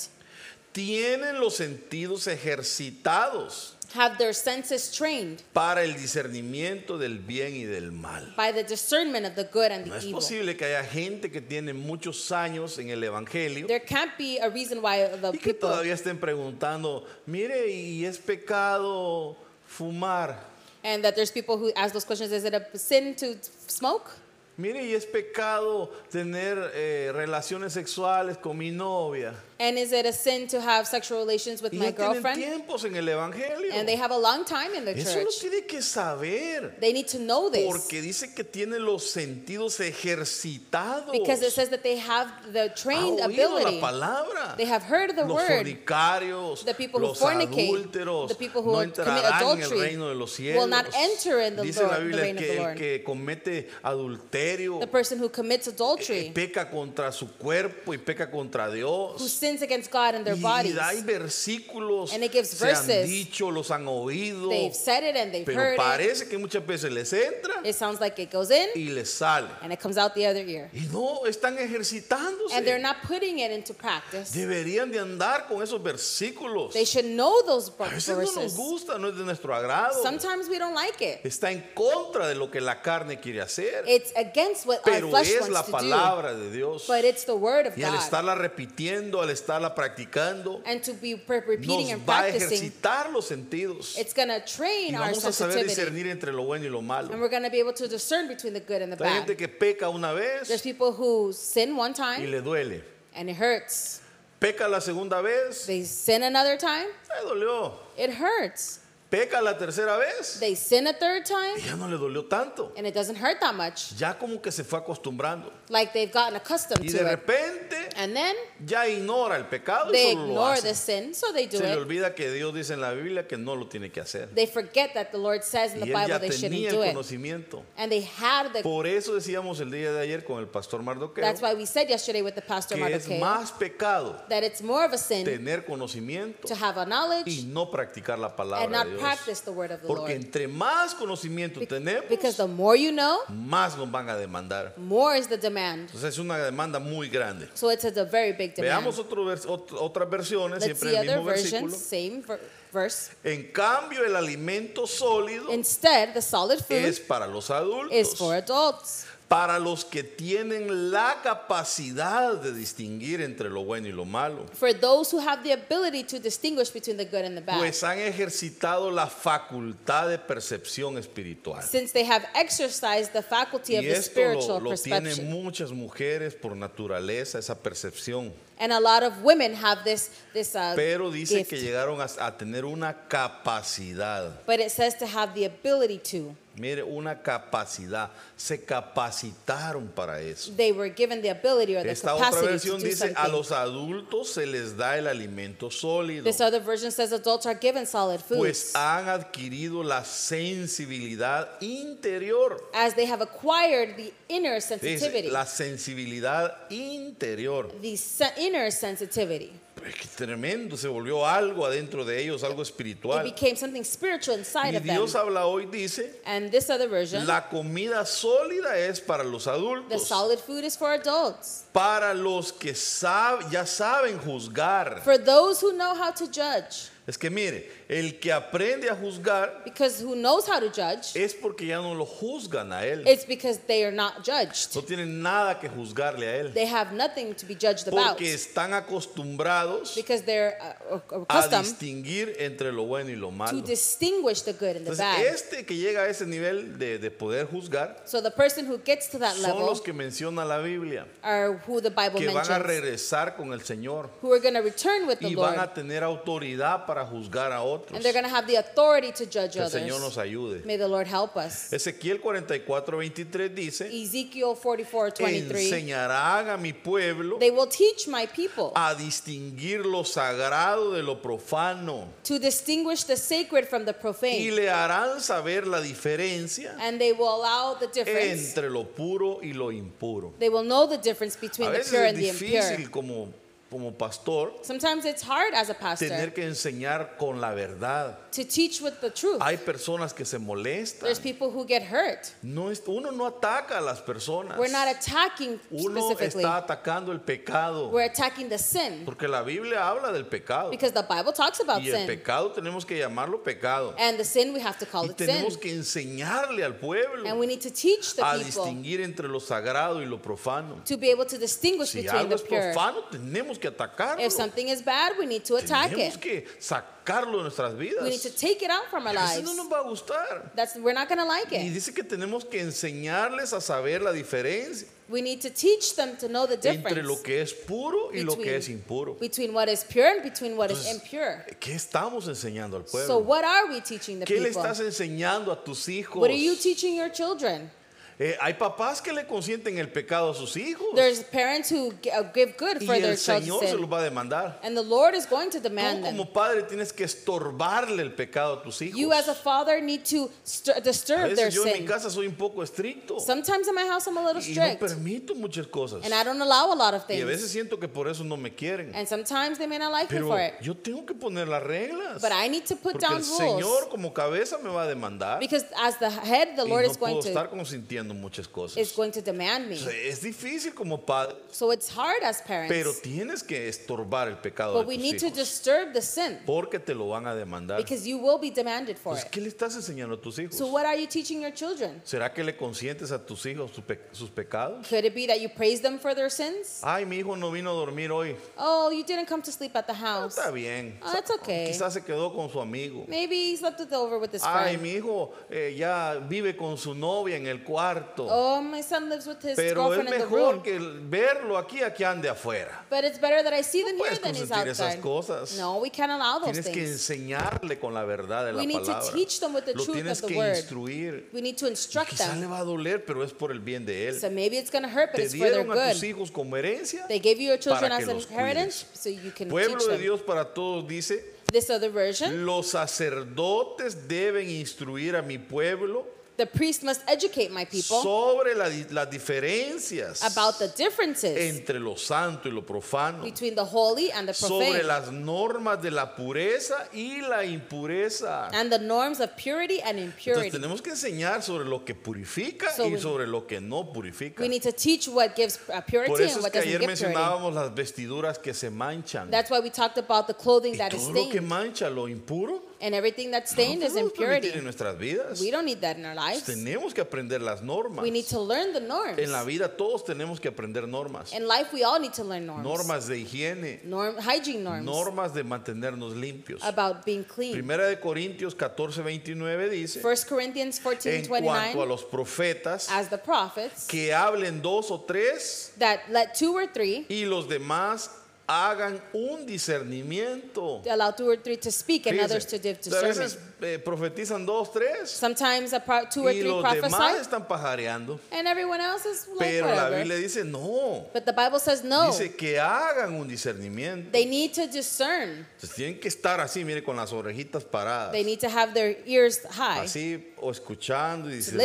tienen 0.72 1.40
los 1.40 1.56
sentidos 1.56 2.26
ejercitados 2.26 3.75
have 3.94 4.18
their 4.18 4.32
senses 4.34 4.90
trained 4.90 5.42
para 5.52 5.82
el 5.84 5.94
discernimiento 5.94 6.98
del 6.98 7.18
bien 7.18 7.54
y 7.54 7.64
del 7.64 7.92
mal. 7.92 8.32
by 8.36 8.52
the 8.52 8.62
discernment 8.64 9.24
of 9.26 9.34
the 9.34 9.44
good 9.44 9.70
and 9.70 9.86
No 9.86 9.92
the 9.92 9.98
es 9.98 10.04
evil. 10.04 10.14
posible 10.20 10.56
que 10.56 10.64
haya 10.66 10.84
gente 10.84 11.30
que 11.30 11.40
tiene 11.40 11.72
muchos 11.72 12.30
años 12.32 12.78
en 12.78 12.90
el 12.90 13.02
Evangelio 13.02 13.66
There 13.66 13.80
can't 13.84 14.16
be 14.18 14.38
a 14.38 14.48
reason 14.50 14.80
why 14.82 15.06
the 15.20 15.28
y 15.28 15.38
que 15.38 15.54
people 15.54 15.68
todavía 15.70 15.94
estén 15.94 16.18
preguntando, 16.18 17.04
mire, 17.26 17.68
¿y 17.70 18.04
es 18.04 18.18
pecado 18.18 19.36
fumar? 19.66 20.36
and 20.84 21.02
that 21.02 21.14
there's 21.16 21.30
people 21.32 21.56
who 21.56 21.72
ask 21.74 21.92
those 21.92 22.04
questions: 22.04 22.30
Is 22.32 22.44
it 22.44 22.54
a 22.54 22.64
sin 22.78 23.14
to 23.16 23.36
smoke? 23.66 24.10
Mire, 24.58 24.82
¿y 24.82 24.94
es 24.94 25.04
pecado 25.04 25.90
tener 26.10 26.56
eh, 26.74 27.12
relaciones 27.14 27.74
sexuales 27.74 28.38
con 28.38 28.56
mi 28.56 28.70
novia? 28.70 29.34
And 29.58 29.78
is 29.78 29.90
it 29.92 30.04
a 30.04 30.12
sin 30.12 30.46
to 30.48 30.60
have 30.60 30.86
sexual 30.86 31.18
relations 31.18 31.62
with 31.62 31.72
Y 31.72 31.78
my 31.78 31.86
ya 31.86 31.92
tienen 31.92 32.12
girlfriend? 32.12 32.36
tiempos 32.42 32.84
en 32.84 32.94
el 32.96 33.08
Evangelio. 33.08 33.72
And 33.72 33.88
they 33.88 33.96
have 33.96 34.10
a 34.10 34.18
long 34.18 34.44
time 34.44 34.74
in 34.74 34.84
the 34.84 34.90
Eso 34.96 35.18
lo 35.18 35.24
church. 35.24 35.40
tiene 35.40 35.66
que 35.66 35.80
saber. 35.80 36.74
They 36.78 36.92
need 36.92 37.08
to 37.08 37.18
know 37.18 37.48
this 37.48 37.64
Porque 37.66 38.02
dice 38.02 38.34
que 38.34 38.44
tiene 38.44 38.78
los 38.78 39.10
sentidos 39.10 39.80
ejercitados. 39.80 41.10
because 41.10 41.40
it 41.42 41.52
says 41.52 41.70
that 41.70 41.82
they 41.82 41.96
have 41.96 42.28
the 42.52 42.68
ha 42.68 42.74
trained 42.74 43.18
la 43.18 43.24
ability. 43.26 43.80
palabra. 43.80 44.56
They 44.58 44.66
have 44.66 44.82
heard 44.82 45.16
the 45.16 45.24
los 45.24 45.36
word. 45.36 45.48
fornicarios, 45.66 46.64
The 46.64 46.74
people 46.74 47.00
who 47.00 47.06
los 47.06 47.18
fornicate, 47.18 47.70
adúlteros, 47.92 48.28
the 48.28 48.34
people 48.34 48.62
who 48.62 48.72
no 48.72 48.78
commit 48.80 48.94
entrarán 48.98 49.18
en 49.18 49.24
el 49.24 49.32
adultery 49.32 49.80
reino 49.80 50.08
de 50.08 50.14
los 50.16 50.32
cielos. 50.32 50.60
will 50.60 50.68
not 50.68 50.86
enter 50.94 51.40
in 51.40 51.56
the 51.56 51.62
Dice 51.62 51.78
Lord- 51.80 51.90
la 51.92 51.96
the 51.98 52.04
Biblia 52.04 52.30
of 52.30 52.36
que 52.36 52.46
the 52.46 52.52
el 52.56 52.62
Lord. 52.62 52.76
que 52.76 53.02
comete 53.04 53.68
adulterio 53.82 54.80
The 54.80 54.86
person 54.86 55.18
who 55.18 55.28
commits 55.30 55.66
eh, 55.66 55.70
adultery, 55.70 56.30
peca 56.34 56.70
contra 56.70 57.10
su 57.12 57.28
cuerpo 57.36 57.92
y 57.94 57.98
peca 57.98 58.30
contra 58.30 58.66
who 58.68 58.74
Dios. 58.74 59.22
Sins 59.46 59.62
against 59.62 59.90
God 59.90 60.14
and 60.14 60.24
their 60.24 60.34
Y 60.36 60.40
bodies. 60.40 60.76
hay 60.78 61.02
versículos, 61.02 62.12
And 62.12 62.24
it 62.24 62.32
gives 62.32 62.50
se 62.50 62.64
han 62.66 62.74
verses. 62.86 63.08
dicho, 63.08 63.50
los 63.50 63.70
han 63.70 63.86
oído, 63.86 64.48
They've 64.48 64.74
said 64.74 65.04
it 65.04 65.16
and 65.16 65.32
they've 65.32 65.44
pero 65.44 65.60
heard 65.60 65.74
it. 65.74 65.78
parece 65.78 66.28
que 66.28 66.38
muchas 66.38 66.64
veces 66.66 66.90
les 66.92 67.12
entra 67.12 67.60
It 67.64 67.74
sounds 67.74 68.00
like 68.00 68.20
it 68.20 68.30
goes 68.32 68.50
in 68.50 68.68
y 68.74 68.90
les 68.92 69.10
sale. 69.10 69.48
and 69.62 69.72
it 69.72 69.80
comes 69.80 69.96
out 69.98 70.14
the 70.14 70.26
other 70.26 70.44
ear. 70.46 70.70
Y 70.72 70.86
no, 70.92 71.24
están 71.26 71.56
And 71.56 71.58
they're 71.58 71.68
ejercitándose. 71.68 72.80
not 72.82 72.96
putting 73.06 73.38
it 73.38 73.50
into 73.50 73.74
practice. 73.74 74.32
Deberían 74.32 74.90
de 74.90 74.98
andar 74.98 75.46
con 75.48 75.62
esos 75.62 75.82
versículos. 75.82 76.72
They 76.72 76.84
should 76.84 77.06
know 77.06 77.42
those 77.44 77.70
A 77.78 77.84
veces 77.88 78.08
no 78.08 78.22
nos 78.22 78.34
verses. 78.34 78.56
gusta, 78.56 78.98
no 78.98 79.08
es 79.08 79.16
de 79.16 79.24
nuestro 79.24 79.54
agrado. 79.54 80.02
Sometimes 80.02 80.48
we 80.48 80.58
don't 80.58 80.74
like 80.74 81.00
it. 81.02 81.20
Está 81.24 81.50
en 81.50 81.62
contra 81.74 82.26
de 82.28 82.34
lo 82.34 82.50
que 82.50 82.60
la 82.60 82.80
carne 82.82 83.20
quiere 83.20 83.40
hacer. 83.40 83.84
It's 83.86 84.12
against 84.16 84.66
what 84.66 84.78
our 84.78 84.92
Pero 84.92 85.10
flesh 85.10 85.28
es 85.28 85.40
wants 85.42 85.50
la 85.54 85.62
to 85.62 85.66
do. 85.70 85.76
palabra 85.78 86.34
de 86.34 86.50
Dios. 86.50 86.86
But 86.86 87.04
it's 87.04 87.24
the 87.24 87.36
word 87.36 87.66
of 87.66 87.76
Y 87.76 87.82
al 87.84 87.92
God. 87.92 88.00
estarla 88.00 88.34
repitiendo, 88.34 89.20
al 89.22 89.30
estarla 89.36 89.74
practicando, 89.74 90.62
And 90.66 90.82
to 90.82 90.92
be 90.94 91.14
repeating 91.14 91.68
nos 91.68 91.92
and 91.92 92.06
va 92.06 92.18
a 92.18 92.22
practicing, 92.30 92.70
ejercitar 92.72 93.12
los 93.12 93.26
sentidos. 93.28 93.96
it's 93.98 94.12
going 94.12 94.28
to 94.28 94.36
Y 94.38 94.44
train 94.46 94.94
our 94.94 95.00
vamos 95.10 95.24
a 95.24 95.32
saber 95.32 95.52
sensitivity. 95.54 95.68
discernir 96.02 96.06
entre 96.08 96.32
lo 96.32 96.44
bueno 96.44 96.64
y 96.64 96.68
lo 96.70 96.82
malo. 96.82 97.10
And 97.12 97.20
we're 97.20 97.28
going 97.28 97.42
to 97.44 97.50
be 97.50 97.58
able 97.60 97.72
to 97.74 97.86
discern 97.86 98.28
between 98.28 98.52
the 98.54 98.60
good 98.60 98.82
and 98.82 98.92
the 98.92 98.96
Hay 99.04 99.14
gente 99.14 99.34
bad. 99.34 99.38
que 99.38 99.48
peca 99.48 99.88
una 99.94 100.14
There's 100.14 100.48
vez 100.48 100.62
people 100.62 100.92
who 100.92 101.32
sin 101.32 101.76
one 101.76 101.90
y 101.90 101.94
time 101.94 102.30
le 102.30 102.40
duele. 102.42 102.82
and 103.14 103.28
it 103.30 103.36
hurts. 103.36 104.00
Peca 104.40 104.68
la 104.68 104.80
segunda 104.80 105.22
vez, 105.22 105.64
They 105.66 105.82
sin 105.84 106.22
another 106.22 106.56
time, 106.58 106.88
le 107.22 107.28
dolió. 107.30 107.72
it 107.96 108.10
hurts. 108.10 108.80
Peca 109.16 109.40
la 109.40 109.56
tercera 109.56 109.96
vez 109.96 110.38
They 110.40 110.54
sin 110.54 110.86
a 110.86 110.92
third 110.92 111.24
time 111.24 111.54
y 111.58 111.62
ya 111.62 111.76
no 111.76 111.88
le 111.88 111.96
dolió 111.96 112.26
tanto. 112.26 112.72
and 112.76 112.86
it 112.86 112.94
doesn't 112.94 113.16
hurt 113.16 113.40
that 113.40 113.54
much. 113.54 113.94
Ya 113.96 114.14
como 114.18 114.40
que 114.42 114.52
se 114.52 114.62
fue 114.62 114.78
acostumbrando. 114.78 115.50
Like 115.70 115.92
they've 115.94 116.12
gotten 116.12 116.36
accustomed 116.36 116.84
Y 116.84 116.88
de 116.92 116.98
to 116.98 117.04
it. 117.04 117.08
repente 117.10 117.76
And 117.96 118.14
then 118.14 118.36
ya 118.66 118.86
ignora 118.86 119.36
el 119.36 119.46
pecado 119.46 119.88
y 119.90 119.92
they 119.92 120.12
solo 120.12 120.26
lo 120.26 120.28
ignore 120.32 120.52
hace. 120.58 120.68
the 120.68 120.74
sin, 120.74 121.14
so 121.14 121.32
they 121.32 121.46
do 121.46 121.56
Se 121.56 121.64
le 121.64 121.72
it. 121.72 121.78
olvida 121.78 122.14
que 122.14 122.30
Dios 122.30 122.52
dice 122.54 122.74
en 122.74 122.80
la 122.82 122.92
Biblia 122.92 123.26
que 123.26 123.38
no 123.38 123.56
lo 123.56 123.68
tiene 123.68 123.90
que 123.90 124.00
hacer. 124.02 124.28
They 124.34 124.46
forget 124.46 124.92
that 124.94 125.10
the 125.12 125.18
Lord 125.18 125.42
says 125.44 125.72
in 125.72 125.80
Y 125.82 125.86
the 125.86 125.92
Bible 125.94 126.18
they 126.20 126.30
shouldn't 126.30 126.70
do 126.70 126.82
el 126.82 126.88
it. 126.90 126.94
conocimiento. 126.94 127.62
And 127.78 127.90
they 127.90 128.02
had 128.02 128.52
the. 128.52 128.62
Por 128.62 128.86
eso 128.86 129.14
decíamos 129.14 129.60
el 129.60 129.70
día 129.70 129.92
de 129.92 130.00
ayer 130.00 130.24
con 130.24 130.40
el 130.40 130.46
pastor 130.48 130.82
Mardoqueo 130.82 131.24
That's 131.24 131.40
why 131.40 131.54
we 131.54 131.64
said 131.64 131.88
yesterday 131.88 132.20
with 132.22 132.34
the 132.34 132.42
pastor 132.42 132.76
que 132.76 132.84
es 132.94 133.08
Mardocheo 133.08 133.20
más 133.20 133.50
pecado 133.52 134.20
that 134.28 134.42
it's 134.44 134.60
more 134.62 134.84
of 134.84 134.92
a 134.92 134.98
sin 134.98 135.24
tener 135.24 135.64
conocimiento 135.64 136.46
to 136.46 136.54
have 136.54 136.76
a 136.78 136.84
knowledge 136.84 137.26
y 137.26 137.44
no 137.46 137.70
practicar 137.70 138.18
la 138.18 138.36
palabra 138.36 138.84
de 138.84 138.90
Dios. 138.90 139.00
Practice 139.14 139.40
the 139.42 139.50
word 139.50 139.70
of 139.72 139.80
the 139.80 139.86
Porque 139.86 140.12
Lord. 140.14 140.24
entre 140.24 140.48
más 140.48 140.94
conocimiento 140.94 141.60
tenemos, 141.66 142.08
Because 142.08 142.36
the 142.36 142.46
more 142.46 142.76
you 142.76 142.90
know, 142.92 143.20
más 143.28 143.76
nos 143.76 143.90
van 143.90 144.08
a 144.08 144.16
demandar. 144.16 144.72
more 144.76 145.16
is 145.18 145.26
the 145.28 145.36
demand. 145.36 145.86
Entonces 145.90 146.14
es 146.14 146.18
una 146.18 146.38
demanda 146.38 146.78
muy 146.78 147.08
grande. 147.08 147.48
So 147.54 147.70
it's 147.70 147.84
a 147.84 147.90
very 148.04 148.32
big 148.32 148.54
demand. 148.54 148.84
Veamos 148.84 148.98
otro 148.98 149.24
vers- 149.24 149.46
ot- 149.46 149.72
otras 149.78 150.08
versiones, 150.10 150.60
Let's 150.60 150.78
siempre 150.78 150.90
see 150.90 150.96
el 150.96 151.02
other 151.08 151.16
mismo 151.18 151.24
versions, 151.24 151.72
versículo. 151.72 151.76
same 151.78 152.22
ver- 152.26 152.40
verse. 152.72 153.10
En 153.24 153.50
cambio, 153.52 154.04
el 154.04 154.14
alimento 154.16 154.86
sólido 154.86 155.52
Instead, 155.52 156.12
the 156.12 156.20
solid 156.22 156.58
food 156.60 156.76
es 156.84 157.00
para 157.00 157.26
los 157.26 157.44
is 157.46 157.50
adultos, 157.50 158.16
for 158.16 158.34
adults, 158.34 159.06
para 159.28 159.58
los 159.58 159.84
que 159.84 160.04
tienen 160.04 160.92
la 160.92 161.16
capacidad 161.20 162.34
de 162.40 162.52
distinguir 162.52 163.20
entre 163.20 163.50
lo 163.50 163.64
bueno 163.64 163.88
y 163.88 163.92
lo 163.92 164.04
malo, 164.04 164.46
for 164.52 164.72
those 164.72 165.10
who 165.10 165.18
have 165.20 165.42
the 165.42 165.52
ability 165.52 166.04
to 166.04 166.20
distinguish 166.20 166.70
between 166.70 166.96
the 166.96 167.04
good 167.04 167.24
and 167.24 167.36
the 167.36 167.40
bad. 167.40 167.58
pues 167.58 167.82
han 167.82 167.98
ejercitado 167.98 168.90
la 168.92 169.08
facultad 169.08 170.08
de 170.08 170.18
percepción 170.18 170.96
espiritual. 170.96 171.60
Since 171.62 171.92
they 171.92 172.04
have 172.04 172.24
exercised 172.36 173.12
the 173.12 173.22
faculty 173.22 173.76
of 173.76 173.82
Y 173.82 173.88
the 173.88 173.96
esto 173.96 174.10
spiritual 174.12 174.62
lo, 174.62 174.70
lo 174.70 174.76
tienen 174.76 175.02
perception. 175.04 175.30
muchas 175.30 175.72
mujeres 175.72 176.34
por 176.34 176.54
naturaleza, 176.54 177.38
esa 177.40 177.56
percepción. 177.56 178.32
And 178.58 178.72
a 178.72 178.80
lot 178.80 179.02
of 179.02 179.22
women 179.22 179.54
have 179.54 179.82
this 179.84 180.10
this 180.32 180.54
uh, 180.54 180.74
pero 180.76 181.10
dice 181.10 181.38
gift. 181.38 181.50
que 181.50 181.58
llegaron 181.58 182.00
a, 182.00 182.08
a 182.24 182.38
tener 182.38 182.64
una 182.64 182.94
capacidad. 183.08 184.30
but 184.46 184.60
it 184.60 184.70
says 184.70 184.94
to 184.94 185.06
have 185.06 185.34
the 185.34 185.44
ability 185.44 185.98
to. 185.98 186.34
Mire, 186.58 186.82
una 186.82 187.20
capacidad. 187.22 188.10
Se 188.36 188.64
capacitaron 188.64 189.88
para 189.88 190.20
eso. 190.20 190.52
They 190.56 190.72
were 190.72 190.88
given 190.88 191.20
the 191.20 191.30
ability 191.30 191.76
or 191.76 191.82
the 191.82 191.90
Esta 191.90 192.14
otra 192.14 192.30
capacity 192.30 192.46
to 192.46 192.52
versión 192.52 192.80
do 192.80 192.86
dice, 192.86 193.04
a 193.04 193.14
something. 193.14 193.32
los 193.32 193.52
adultos 193.52 194.28
se 194.28 194.46
les 194.46 194.76
da 194.76 194.96
el 194.96 195.06
alimento 195.06 195.70
sólido, 195.70 196.24
This 196.24 196.40
other 196.40 196.60
version 196.60 196.90
says 196.90 197.12
adults 197.12 197.44
are 197.46 197.58
given 197.60 197.86
solid 197.86 198.20
pues 198.28 198.72
foods 198.72 198.74
han 198.76 199.08
adquirido 199.08 199.82
la 199.84 200.02
sensibilidad 200.04 201.48
interior. 201.60 202.56
as 202.74 202.94
they 202.94 203.06
have 203.06 203.20
acquired 203.22 203.96
the 203.96 204.12
inner 204.28 204.54
Dice, 204.56 204.68
sensitivity. 204.78 205.28
la 205.30 205.44
sensibilidad 205.44 206.54
interior. 206.70 207.68
the 207.80 207.98
inner 208.38 208.70
sensitivity. 208.70 209.52
Pues, 209.76 209.94
tremendo, 210.16 210.76
se 210.76 210.88
volvió 210.88 211.26
algo 211.26 211.66
adentro 211.66 212.04
de 212.04 212.20
ellos, 212.22 212.42
algo 212.42 212.62
It 212.62 212.68
espiritual. 212.68 213.22
became 213.22 213.54
something 213.56 213.84
spiritual 213.84 214.38
inside 214.38 214.72
Y 214.72 214.76
of 214.78 214.82
them. 214.84 214.96
Dios 214.96 215.14
habla 215.14 215.46
hoy, 215.46 215.66
dice, 215.66 216.20
And 216.24 216.50
this 216.50 216.70
other 216.70 216.88
version, 216.88 217.26
la 217.26 217.48
comida 217.48 218.04
sólida 218.06 218.76
es 218.78 219.00
para 219.00 219.22
los 219.22 219.44
the 219.44 219.50
adultos, 219.50 220.06
solid 220.08 220.38
food 220.38 220.64
is 220.64 220.76
for 220.76 220.92
adults. 220.92 221.64
para 221.72 222.14
los 222.14 222.52
que 222.52 222.72
sab- 222.72 223.50
ya 223.50 223.64
saben 223.66 224.18
juzgar. 224.18 225.02
For 225.04 225.18
those 225.18 225.60
who 225.60 225.72
know 225.74 225.94
how 225.94 226.10
to 226.10 226.26
judge. 226.26 226.88
Es 227.06 227.16
que 227.16 227.30
mire, 227.30 227.70
el 227.88 228.18
que 228.18 228.32
aprende 228.32 228.90
a 228.90 228.96
juzgar 228.96 229.62
Because 229.64 230.02
who 230.04 230.16
knows 230.16 230.48
how 230.48 230.58
to 230.58 230.68
judge, 230.70 231.14
es 231.14 231.34
porque 231.34 231.64
ya 231.66 231.76
no 231.76 231.94
lo 231.94 232.04
juzgan 232.04 232.72
a 232.72 232.84
él. 232.84 233.06
it's 233.06 233.24
because 233.24 233.60
they 233.68 233.84
are 233.84 233.94
not 233.94 234.24
judged. 234.24 234.74
No 234.74 234.82
tienen 234.82 235.22
nada 235.22 235.60
que 235.60 235.68
juzgarle 235.68 236.26
a 236.26 236.36
él. 236.40 236.52
They 236.52 236.66
have 236.66 236.92
nothing 236.92 237.32
to 237.34 237.46
be 237.46 237.54
judged 237.54 237.86
about. 237.86 238.16
Porque 238.16 238.34
están 238.34 238.74
acostumbrados 239.16 239.94
Because 239.94 240.22
they're 240.24 240.56
uh, 240.90 240.94
a 240.94 241.22
accustomed 241.22 241.64
distinguir 241.64 242.34
entre 242.38 242.72
lo 242.72 242.84
bueno 242.84 243.10
y 243.10 243.16
lo 243.16 243.28
to 243.28 243.32
malo. 243.32 243.60
distinguish 243.62 244.42
the 244.42 244.52
good 244.52 244.76
and 244.76 244.86
the 244.86 244.90
Entonces, 244.92 244.98
bad. 244.98 245.24
este 245.26 245.64
que 245.64 245.76
llega 245.76 246.02
a 246.02 246.08
ese 246.08 246.26
nivel 246.26 246.78
de, 246.78 246.98
de 246.98 247.10
poder 247.10 247.46
juzgar 247.46 248.02
So 248.04 248.20
the 248.20 248.30
person 248.30 248.66
who 248.66 248.78
gets 248.84 249.08
to 249.10 249.18
that 249.20 249.34
son 249.34 249.42
level 249.42 249.66
los 249.66 249.80
que 249.80 249.92
menciona 249.92 250.44
la 250.44 250.58
Biblia, 250.58 251.06
are 251.22 251.60
who 251.66 251.80
the 251.80 251.90
Bible 251.90 252.18
que 252.18 252.26
van 252.26 252.38
a 252.38 252.58
mentions, 252.58 252.66
regresar 252.66 253.36
con 253.36 253.52
el 253.52 253.60
Señor 253.60 254.10
who 254.22 254.32
are 254.32 254.40
going 254.40 254.54
to 254.54 254.60
return 254.62 255.06
with 255.06 255.18
the 255.20 255.28
y 255.28 255.34
van 255.36 255.56
Lord. 255.56 255.68
a 255.70 255.72
tener 255.74 256.02
autoridad 256.02 256.84
para 256.96 257.06
juzgar 257.06 257.52
a 257.52 257.62
otros. 257.62 257.92
And 257.94 258.02
they're 258.02 258.12
going 258.14 258.24
to 258.24 258.30
have 258.34 258.46
the 258.46 258.56
authority 258.56 259.12
to 259.12 259.26
judge 259.26 259.52
Que 259.52 259.62
el 259.62 259.68
Señor 259.68 260.00
nos 260.00 260.16
others. 260.16 260.18
ayude. 260.18 260.64
May 260.64 260.76
the 260.78 260.88
Lord 260.88 261.06
help 261.06 261.36
us. 261.36 261.70
Ezequiel 261.72 262.20
44, 262.20 262.96
23 262.96 263.48
dice, 263.54 263.82
Ezekiel 263.92 264.54
44 264.56 265.10
23. 265.12 265.60
enseñarán 265.72 266.48
a 266.48 266.56
mi 266.56 266.72
pueblo 266.72 267.38
They 267.38 267.50
will 267.50 267.66
teach 267.68 268.08
my 268.08 268.26
people 268.26 268.72
a 268.74 268.94
distinguir 268.94 269.84
lo 269.84 270.04
sagrado 270.04 270.92
de 270.94 271.02
lo 271.02 271.20
profano 271.20 272.08
to 272.24 272.38
distinguish 272.38 273.04
the 273.04 273.16
sacred 273.16 273.66
from 273.68 273.84
the 273.84 273.92
y 273.92 274.00
profane. 274.00 274.50
le 274.52 274.70
harán 274.70 275.20
saber 275.20 275.66
la 275.66 275.80
diferencia 275.80 276.74
And 276.80 276.98
they 276.98 277.12
will 277.12 277.28
allow 277.28 277.74
the 277.78 277.88
difference. 277.88 278.48
entre 278.48 278.70
lo 278.70 278.84
puro 278.84 279.40
y 279.42 279.52
lo 279.52 279.70
impuro. 279.70 280.32
They 280.38 280.48
will 280.48 280.64
know 280.64 280.86
the 280.86 280.98
difference 280.98 281.36
A 281.36 281.40
between 281.40 281.72
the 281.72 281.80
pure 281.80 282.04
es 282.06 282.14
and 282.14 282.18
the 282.18 282.28
impure. 282.30 282.62
difícil 282.62 282.90
como, 282.90 283.28
como 283.70 283.92
pastor 283.92 284.52
Sometimes 284.62 285.04
it's 285.04 285.22
hard 285.22 285.52
as 285.54 285.68
a 285.70 285.74
tener 285.74 285.80
pastor 285.98 286.32
que 286.34 286.44
enseñar 286.46 287.16
con 287.18 287.40
la 287.40 287.52
verdad. 287.52 288.16
to 288.30 288.44
teach 288.44 288.80
with 288.82 289.00
the 289.00 289.10
truth. 289.10 289.40
Hay 289.40 289.56
personas 289.56 290.12
que 290.14 290.24
se 290.24 290.38
molestan. 290.38 291.00
There's 291.04 291.18
people 291.18 291.48
who 291.50 291.64
get 291.66 291.82
hurt. 291.82 292.28
No 292.42 292.70
es- 292.70 292.82
uno 292.86 293.10
no 293.10 293.24
ataca 293.26 293.78
a 293.78 293.80
las 293.80 294.00
personas. 294.00 294.58
We're 294.58 294.70
not 294.70 294.86
attacking 294.88 295.58
Uno 295.70 296.00
specifically. 296.10 296.44
está 296.44 296.58
atacando 296.58 297.12
el 297.12 297.20
pecado. 297.20 297.88
We're 297.90 298.04
attacking 298.10 298.48
the 298.50 298.58
sin 298.58 299.04
Porque 299.04 299.26
la 299.26 299.42
Biblia 299.42 299.88
habla 299.88 300.12
del 300.12 300.26
pecado. 300.26 300.70
because 300.70 300.92
the 300.92 301.02
Bible 301.02 301.32
talks 301.32 301.60
about 301.60 301.82
Y 301.82 301.88
el 301.90 301.96
sin. 301.98 302.06
pecado 302.06 302.52
tenemos 302.52 302.84
que 302.84 302.98
llamarlo 302.98 303.42
pecado. 303.42 303.94
And 303.98 304.18
the 304.18 304.24
sin 304.24 304.52
we 304.52 304.60
have 304.60 304.78
to 304.78 304.86
call 304.86 305.04
Y 305.06 305.10
it 305.12 305.18
sin. 305.18 305.26
tenemos 305.28 305.56
que 305.58 305.72
enseñarle 305.72 306.62
al 306.62 306.76
pueblo 306.76 307.26
And 307.28 307.38
we 307.40 307.46
need 307.46 307.62
to 307.62 307.70
teach 307.70 308.14
the 308.14 308.22
a 308.22 308.32
people 308.34 308.44
distinguir 308.44 309.00
entre 309.00 309.28
lo 309.28 309.40
sagrado 309.40 310.02
y 310.02 310.06
lo 310.06 310.20
profano. 310.20 310.82
to 310.84 310.96
be 310.98 311.10
able 311.10 311.24
to 311.26 311.38
distinguish 311.38 311.90
Si 311.90 312.02
between 312.02 312.20
algo 312.20 312.28
the 312.28 312.34
es 312.36 312.42
pure. 312.42 312.60
profano, 312.72 313.04
tenemos 313.10 313.55
que 313.58 313.68
atacarlo. 313.68 314.20
If 314.24 314.32
something 314.32 314.68
is 314.68 314.82
bad, 314.82 315.12
we 315.18 315.26
need 315.26 315.44
to 315.44 315.56
attack 315.56 315.90
Tenemos 315.90 316.14
it. 316.16 316.20
que 316.20 316.44
sacarlo 316.60 317.38
de 317.38 317.42
nuestras 317.44 317.74
vidas. 317.76 318.02
We 318.02 318.10
need 318.10 318.22
to 318.22 318.30
take 318.30 318.62
it 318.64 318.70
out 318.70 318.86
from 318.90 319.06
our 319.06 319.14
Eso 319.14 319.34
lives. 319.36 319.44
no 319.44 319.54
nos 319.54 319.68
va 319.70 319.80
a 319.80 319.84
gustar. 319.84 320.52
That's 320.54 320.76
we're 320.76 320.92
not 320.94 321.08
going 321.08 321.18
to 321.18 321.24
like 321.24 321.50
Y 321.52 321.66
it. 321.68 321.72
dice 321.74 321.92
que 321.94 322.02
tenemos 322.02 322.44
que 322.44 322.60
enseñarles 322.60 323.52
a 323.52 323.60
saber 323.60 324.02
la 324.02 324.12
diferencia 324.12 324.88
We 325.08 325.22
need 325.22 325.40
to 325.42 325.50
teach 325.50 325.94
them 325.94 326.16
to 326.16 326.26
know 326.28 326.46
the 326.48 326.54
entre 326.68 327.00
lo 327.02 327.14
difference 327.14 327.22
que 327.22 327.40
es 327.40 327.52
puro 327.54 328.10
y 328.12 328.22
lo 328.22 328.34
que 328.34 328.42
between- 328.42 328.54
es 328.58 328.68
impuro. 328.68 329.14
between 329.20 329.54
what 329.54 329.68
is 329.68 329.84
pure 329.84 330.08
and 330.10 330.22
between 330.22 330.56
what 330.56 330.70
is 330.72 330.78
Entonces, 330.84 330.94
impure. 331.12 331.46
¿Qué 331.60 331.74
estamos 331.74 332.26
enseñando 332.26 332.76
al 332.76 332.86
So 332.88 332.90
pueblo? 332.90 333.18
what 333.20 333.44
are 333.44 333.68
we 333.68 333.80
teaching 333.80 334.18
the 334.18 334.24
¿Qué 334.26 334.40
le 334.40 334.48
people? 334.48 334.62
estás 334.62 334.80
enseñando 334.80 335.52
a 335.52 335.62
tus 335.62 335.88
hijos? 335.88 336.16
What 336.20 336.30
are 336.30 336.36
you 336.36 336.56
teaching 336.56 336.96
your 336.96 337.08
children? 337.12 337.70
Eh, 338.18 338.34
hay 338.40 338.54
papás 338.54 339.02
que 339.02 339.12
le 339.12 339.26
consienten 339.26 339.76
el 339.76 339.90
pecado 339.92 340.30
a 340.30 340.34
sus 340.34 340.56
hijos 340.56 340.86
There's 340.94 341.22
parents 341.22 341.70
who 341.70 341.88
uh, 341.88 342.24
give 342.34 342.54
good 342.58 342.80
y 342.80 342.86
for 342.86 342.94
their 342.96 343.10
el 343.10 343.18
Señor 343.18 343.60
se 343.60 343.72
los 343.74 343.80
sin. 343.82 343.90
va 343.92 343.98
a 343.98 344.02
demandar. 344.04 344.58
And 344.62 344.74
the 344.74 344.82
Lord 344.82 345.14
is 345.14 345.26
going 345.26 345.50
to 345.50 345.58
Tú 345.58 345.64
demand 345.64 346.02
them. 346.02 346.16
como 346.16 346.32
padre 346.32 346.62
tienes 346.62 346.94
que 346.94 347.04
estorbarle 347.04 348.00
el 348.02 348.14
pecado 348.14 348.54
a 348.54 348.62
tus 348.62 348.80
hijos. 348.80 348.98
You 348.98 349.12
as 349.12 349.28
a 349.28 349.34
father 349.34 349.82
need 349.82 350.02
to 350.06 350.30
a 350.74 350.80
disturb 350.80 351.34
their 351.34 351.48
veces 351.50 351.54
yo 351.54 351.64
en 351.66 351.72
mi 351.72 351.78
sin. 351.80 351.86
casa 351.86 352.08
soy 352.08 352.26
un 352.26 352.36
poco 352.36 352.62
estricto 352.62 353.20
Sometimes 353.20 353.68
in 353.68 353.74
my 353.74 353.86
house 353.86 354.06
I'm 354.06 354.16
a 354.16 354.22
little 354.24 354.40
y 354.40 354.54
no 354.54 354.62
strict. 354.64 354.80
permito 354.80 355.34
muchas 355.34 355.66
cosas. 355.66 356.02
And 356.02 356.14
I 356.14 356.24
don't 356.24 356.40
allow 356.40 356.72
a 356.72 356.74
lot 356.74 356.94
of 356.94 357.02
Y 357.10 357.16
a 357.16 357.18
things. 357.18 357.26
veces 357.26 357.50
siento 357.50 357.78
que 357.78 357.86
por 357.88 358.08
eso 358.08 358.24
no 358.24 358.38
me 358.38 358.54
quieren. 358.54 358.94
And 358.94 359.06
sometimes 359.06 359.58
they 359.58 359.66
may 359.66 359.76
not 359.78 359.92
like 359.92 360.10
me 360.10 360.20
Pero 360.20 360.28
for 360.28 360.40
it. 360.40 360.54
yo 360.62 360.74
tengo 360.74 361.04
que 361.04 361.14
poner 361.14 361.48
las 361.48 361.62
reglas. 361.62 362.22
But 362.22 362.32
I 362.32 362.48
need 362.48 362.64
to 362.68 362.76
put 362.76 362.92
Porque 362.94 363.06
down 363.06 363.18
el 363.18 363.24
rules. 363.24 363.36
Señor 363.36 363.88
como 363.90 364.14
cabeza 364.14 364.56
me 364.56 364.70
va 364.70 364.84
a 364.84 364.86
demandar. 364.88 365.38
Because 365.38 365.66
as 365.76 365.98
the 365.98 366.08
head, 366.08 366.56
the 366.56 366.64
y 366.64 366.68
Lord 366.70 366.84
no 366.86 366.90
is 366.90 366.96
going 366.96 367.12
puedo 367.16 367.22
to 367.22 367.28
estar 367.28 367.50
consintiendo 367.50 368.05
muchas 368.14 368.46
cosas. 368.48 368.76
is 368.76 368.92
going 368.94 369.10
to 369.10 369.20
demand 369.20 369.68
me. 369.68 369.74
O 369.76 369.78
sea, 369.78 369.92
es 369.92 370.20
difícil 370.22 370.74
como 370.74 370.98
padre, 371.04 371.36
So 371.50 371.72
it's 371.72 371.88
hard 371.88 372.22
as 372.22 372.42
pero 372.46 372.68
parents. 372.68 373.02
tienes 373.02 373.42
que 373.42 373.68
estorbar 373.68 374.28
el 374.28 374.36
pecado 374.38 374.74
But 374.74 374.82
de 374.82 374.88
we 374.88 374.94
tus 374.96 375.02
need 375.02 375.18
to 375.20 375.26
hijos. 375.26 375.38
disturb 375.38 375.92
the 375.92 376.02
sin 376.02 376.38
Porque 376.46 376.78
te 376.78 376.94
lo 376.94 377.08
van 377.08 377.26
a 377.26 377.34
demandar. 377.34 377.78
because 377.78 378.06
you 378.06 378.18
will 378.18 378.38
be 378.38 378.50
demanded 378.50 378.96
for 378.98 379.12
Pues, 379.14 379.24
it. 379.24 379.30
¿Qué 379.30 379.40
le 379.40 379.48
estás 379.48 379.74
enseñando 379.74 380.14
a 380.16 380.20
tus 380.20 380.38
hijos? 380.38 380.56
So 380.56 380.66
what 380.66 380.84
are 380.84 380.96
you 381.00 381.06
teaching 381.06 381.40
your 381.40 381.52
children? 381.52 382.00
¿Será 382.04 382.32
que 382.32 382.42
le 382.44 382.56
consientes 382.56 383.10
a 383.10 383.18
tus 383.24 383.44
hijos 383.46 383.70
su 383.74 383.82
pe- 383.82 384.00
sus 384.12 384.30
pecados? 384.30 384.86
Could 384.88 385.04
it 385.04 385.14
be 385.14 385.26
that 385.26 385.40
you 385.40 385.48
praise 385.48 385.80
them 385.80 385.98
for 385.98 386.14
their 386.14 386.30
sins? 386.30 386.80
Ay, 386.82 387.04
mi 387.04 387.16
hijo 387.18 387.36
no 387.36 387.50
vino 387.50 387.70
a 387.70 387.74
dormir 387.74 388.10
hoy. 388.10 388.36
Oh, 388.58 388.90
you 388.90 389.04
didn't 389.04 389.26
come 389.28 389.42
to 389.42 389.50
sleep 389.52 389.74
at 389.76 389.86
the 389.86 389.92
No, 389.92 389.98
house. 389.98 390.36
está 390.36 390.50
bien. 390.52 390.98
Oh, 391.02 391.12
it's 391.18 391.30
okay. 391.30 391.68
Quizás 391.68 391.92
se 391.94 392.00
quedó 392.02 392.34
con 392.34 392.50
su 392.50 392.60
amigo. 392.60 393.04
Maybe 393.08 393.52
he 393.52 393.56
slept 393.56 393.80
it 393.80 393.92
over 393.92 394.18
with 394.18 394.32
his 394.32 394.42
Ay, 394.44 394.76
friend. 394.76 394.82
mi 394.82 394.90
hijo 394.90 395.32
eh, 395.50 395.74
ya 395.76 396.18
vive 396.28 396.56
con 396.56 396.76
su 396.76 396.94
novia 396.94 397.36
en 397.36 397.46
el 397.46 397.62
cuarto. 397.64 397.95
Oh, 398.30 398.60
my 398.62 398.82
son 398.82 399.08
lives 399.08 399.26
with 399.26 399.42
his 399.42 399.56
Pero 399.56 399.90
es 399.92 399.96
girlfriend 399.96 400.08
in 400.08 400.12
the 400.12 400.18
mejor 400.26 400.52
room. 400.54 400.62
que 400.62 400.76
el- 400.76 401.00
verlo 401.08 401.56
aquí 401.58 401.82
a 401.82 401.92
que 401.94 402.04
ande 402.04 402.28
afuera. 402.28 402.84
But 402.90 403.04
it's 403.04 403.18
better 403.20 403.42
that 403.42 403.52
I 403.52 403.62
see 403.62 403.82
them 403.82 403.96
here 403.96 404.10
puedes 404.10 404.20
than 404.20 404.34
consentir 404.34 404.68
esas 404.68 404.80
outside. 404.96 405.00
cosas. 405.00 405.56
No, 405.58 405.78
we 405.78 405.90
can't 405.90 406.10
allow 406.12 406.38
those 406.38 406.52
Tienes 406.52 406.66
que 406.66 406.72
things. 406.84 406.90
enseñarle 407.10 407.78
con 407.80 407.94
la 407.94 408.04
verdad 408.04 408.44
de 408.46 408.52
la 408.52 408.58
We 408.58 408.66
need 408.66 408.80
to 408.80 408.92
palabra. 408.92 409.12
teach 409.12 409.40
them 409.40 409.54
with 409.54 409.64
the 409.64 409.74
Lo 409.74 409.84
truth 409.84 409.96
tienes 409.96 410.18
of 410.22 410.28
the 410.28 410.34
que 410.34 410.36
word. 410.38 410.56
instruir. 410.56 411.24
We 411.32 411.40
need 411.40 411.56
to 411.58 411.66
instruct 411.66 412.10
Quizás 412.10 412.34
le 412.34 412.40
them. 412.42 412.50
va 412.52 412.58
a 412.60 412.64
doler, 412.64 413.04
pero 413.04 413.22
es 413.22 413.32
por 413.32 413.50
el 413.52 413.60
bien 413.60 413.84
de 413.86 414.08
él. 414.08 414.20
So 414.20 414.30
maybe 414.30 414.58
it's 414.58 414.70
going 414.70 414.82
to 414.84 414.88
hurt, 414.90 415.12
but 415.12 415.16
Te 415.18 415.24
it's 415.24 415.34
for 415.34 415.40
their 415.48 415.64
dieron 415.64 415.70
a 415.78 415.90
tus 415.92 416.00
good. 416.00 416.08
hijos 416.08 416.30
como 416.30 416.56
herencia. 416.56 417.06
They 417.08 417.18
gave 417.20 417.38
you 417.40 417.48
your 417.48 417.58
children 417.58 417.90
para 417.90 417.96
as 417.96 418.04
que 418.04 418.10
an 418.10 418.16
los 418.16 418.26
inheritance 418.30 418.84
so 418.94 419.08
you 419.08 419.30
can 419.32 419.48
Pueblo 419.48 419.76
teach 419.78 419.86
de 419.86 419.92
them. 419.92 420.00
Dios 420.02 420.20
para 420.22 420.44
todos 420.44 420.86
dice, 420.86 421.34
This 421.52 421.70
other 421.70 421.90
version, 421.90 422.44
los 422.44 422.66
sacerdotes 422.70 424.08
deben 424.08 424.48
instruir 424.50 425.14
a 425.16 425.22
mi 425.22 425.38
pueblo 425.38 426.06
the 426.36 426.46
priest 426.46 426.82
must 426.82 427.00
educate 427.08 427.50
my 427.50 427.64
people 427.64 428.02
sobre 428.02 428.54
la 428.54 428.68
di- 428.68 428.84
las 428.90 429.08
diferencias 429.10 430.22
about 430.22 430.58
the 430.58 430.68
differences 430.76 431.36
entre 431.38 431.78
lo 431.80 431.96
santo 431.96 432.48
y 432.48 432.52
lo 432.52 432.62
profano, 432.64 433.22
between 433.22 433.54
the 433.54 433.64
holy 433.64 434.10
and 434.12 434.28
the 434.28 434.34
sobre 434.34 434.66
profane 434.66 434.82
las 434.86 435.10
normas 435.10 435.80
de 435.80 435.90
la 435.90 436.14
pureza 436.14 436.88
y 436.92 437.20
la 437.22 437.44
impureza. 437.44 438.50
and 438.52 438.70
the 438.70 438.78
norms 438.78 439.20
of 439.20 439.30
purity 439.36 439.80
and 439.82 439.98
Entonces 439.98 440.26
impurity. 440.26 440.50
tenemos 440.50 440.82
que 440.82 440.90
enseñar 440.90 441.42
sobre 441.42 441.64
lo 441.64 441.84
que 441.84 441.94
purifica 441.94 442.70
So 442.74 442.86
y 442.86 442.92
we- 442.94 443.00
sobre 443.00 443.26
lo 443.26 443.46
que 443.46 443.60
no 443.60 443.92
purifica. 443.92 444.42
We 444.42 444.48
need 444.48 444.62
to 444.62 444.72
teach 444.72 445.08
what 445.08 445.34
gives 445.34 445.56
uh, 445.68 445.80
Por 445.80 445.82
purity 445.82 446.12
eso 446.12 446.22
and 446.22 446.30
es 446.38 446.42
what 446.42 446.52
que 446.52 446.58
doesn't 446.60 446.68
ayer 446.68 446.80
give 446.80 446.86
purity. 446.86 447.04
mencionábamos 447.14 447.54
las 447.54 447.74
vestiduras 447.74 448.38
que 448.38 448.52
se 448.54 448.70
manchan. 448.70 449.30
That's 449.30 449.50
why 449.50 449.60
we 449.60 449.70
talked 449.70 449.98
about 449.98 450.26
the 450.26 450.34
clothing 450.34 450.74
Y 450.74 450.78
that 450.78 450.92
is 450.92 451.02
todo 451.02 451.12
lo 451.14 451.24
que 451.30 451.38
stained. 451.38 451.48
mancha 451.48 451.88
lo 451.90 452.08
impuro 452.08 452.62
And 452.80 452.94
everything 452.94 453.30
that's 453.30 453.52
stained 453.52 453.82
is 453.82 453.94
permitir 453.94 454.04
impurity. 454.04 454.48
en 454.54 454.64
nuestras 454.64 454.98
vidas. 454.98 455.40
We 455.40 455.50
don't 455.50 455.64
need 455.64 455.80
that 455.80 455.96
in 455.96 456.04
our 456.04 456.14
lives. 456.14 456.44
Tenemos 456.44 456.92
que 456.92 457.00
aprender 457.02 457.40
las 457.40 457.62
normas. 457.62 458.02
We 458.02 458.10
need 458.10 458.26
to 458.26 458.40
learn 458.40 458.72
the 458.72 458.80
norms. 458.80 459.18
En 459.18 459.32
la 459.32 459.44
vida 459.44 459.76
todos 459.76 460.04
tenemos 460.04 460.40
que 460.40 460.48
aprender 460.48 460.86
normas. 460.86 461.32
In 461.32 461.46
life, 461.48 461.72
we 461.72 461.82
all 461.84 461.98
need 461.98 462.12
to 462.12 462.24
learn 462.24 462.46
norms. 462.46 462.64
Normas 462.64 463.06
de 463.06 463.18
higiene, 463.18 463.80
Norm, 463.84 464.16
hygiene 464.18 464.62
norms 464.62 464.84
normas 464.84 465.32
de 465.34 465.42
mantenernos 465.44 466.14
limpios. 466.14 466.62
about 466.62 467.04
being 467.04 467.24
clean. 467.24 467.52
Primera 467.52 467.86
de 467.86 467.98
Corintios 467.98 468.54
14, 468.54 469.02
29 469.02 469.70
dice, 469.70 470.00
1 470.02 470.16
Corinthians 470.28 470.78
14, 470.80 471.18
en 471.18 471.26
cuanto 471.26 471.50
a 471.52 471.60
29, 471.62 471.86
los 471.88 472.04
profetas, 472.04 472.88
as 472.90 473.08
the 473.08 473.18
prophets, 473.18 473.86
que 473.86 474.12
hablen 474.12 474.60
dos 474.60 474.90
o 474.90 475.00
tres 475.00 475.72
that 475.78 476.00
let 476.10 476.34
two 476.34 476.54
or 476.54 476.66
three 476.66 477.06
y 477.08 477.24
los 477.24 477.48
demás 477.48 478.10
hagan 478.48 479.00
un 479.12 479.44
discernimiento. 479.46 480.82
Allow 480.88 481.12
two 481.12 481.28
or 481.28 481.36
three 481.36 481.56
to 481.58 481.70
speak 481.70 482.06
and 482.06 482.20
others 482.20 482.46
to 482.46 482.58
give 482.58 482.78
a 482.78 482.82
discernment. 482.82 483.16
veces 483.18 483.38
eh, 483.60 483.78
profetizan 483.78 484.44
dos, 484.46 484.70
tres 484.72 485.10
Sometimes 485.10 485.72
a 485.72 485.80
pro- 485.80 486.04
two 486.08 486.24
or 486.26 486.32
y 486.32 486.40
three 486.40 486.48
los 486.48 486.62
demás 486.62 486.90
prophesy 486.90 487.20
están 487.22 487.48
pajareando. 487.48 488.20
and 488.30 488.46
everyone 488.46 488.80
else 488.80 489.06
is 489.06 489.26
like 489.28 489.38
Pero 489.50 489.66
la 489.66 489.74
whatever. 489.84 489.98
Biblia 489.98 490.16
dice 490.18 490.44
no. 490.44 491.06
But 491.12 491.24
the 491.24 491.32
Bible 491.32 491.58
says 491.58 491.82
no. 491.82 492.06
Dice 492.12 492.36
que 492.36 492.58
hagan 492.60 493.14
un 493.14 493.26
discernimiento. 493.28 494.12
They 494.12 494.26
need 494.26 494.52
to 494.54 494.66
discern. 494.66 495.46
Entonces 495.56 495.74
tienen 495.74 495.98
que 496.00 496.08
estar 496.08 496.40
así, 496.40 496.64
mire, 496.64 496.82
con 496.84 496.96
las 496.96 497.12
orejitas 497.12 497.64
paradas. 497.64 498.12
They 498.12 498.24
need 498.24 498.40
to 498.40 498.48
have 498.48 498.74
their 498.74 498.96
ears 499.06 499.40
high, 499.50 499.80
Así, 499.86 500.32
o 500.38 500.50
escuchando 500.50 501.28
y 501.30 501.36
listening 501.36 501.58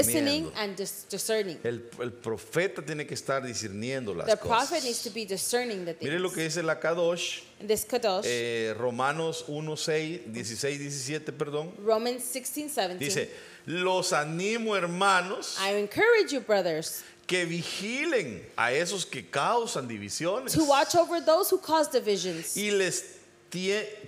discerniendo. 0.45 0.51
and 0.55 0.75
dis- 0.77 1.05
discerning. 1.09 1.59
El, 1.63 1.89
el 1.99 2.11
profeta 2.13 2.81
tiene 2.81 3.05
que 3.05 3.13
estar 3.13 3.43
discerniendo 3.45 4.13
las 4.15 4.27
The 4.27 4.37
prophet 4.37 4.83
needs 4.83 4.97
cosas. 4.99 5.03
to 5.03 5.09
be 5.11 5.25
discerning 5.25 5.85
the 5.85 5.95
Mire 6.01 6.19
lo 6.19 6.29
que 6.29 6.35
things. 6.41 6.55
dice 6.55 6.63
la 6.63 6.70
Kadosh, 6.79 7.41
And 7.59 7.67
This 7.69 7.85
kadosh, 7.85 8.25
eh, 8.25 8.73
Romanos 8.77 9.43
1, 9.47 9.77
6, 9.77 10.21
16, 10.33 10.77
17, 10.79 11.31
perdón. 11.31 11.71
Romans 11.83 12.23
16, 12.23 12.69
17. 12.69 12.99
Dice, 12.99 13.29
los 13.67 14.11
animo 14.13 14.75
hermanos 14.75 15.57
I 15.59 15.75
encourage 15.75 16.31
you, 16.33 16.39
brothers, 16.41 17.03
que 17.27 17.45
vigilen 17.45 18.41
a 18.57 18.71
esos 18.73 19.05
que 19.05 19.23
causan 19.29 19.87
divisiones 19.87 20.53
to 20.53 20.63
watch 20.65 20.95
over 20.95 21.21
those 21.21 21.49
who 21.51 21.59
cause 21.59 21.87
divisions. 21.87 22.55
y 22.57 22.71
les, 22.71 23.19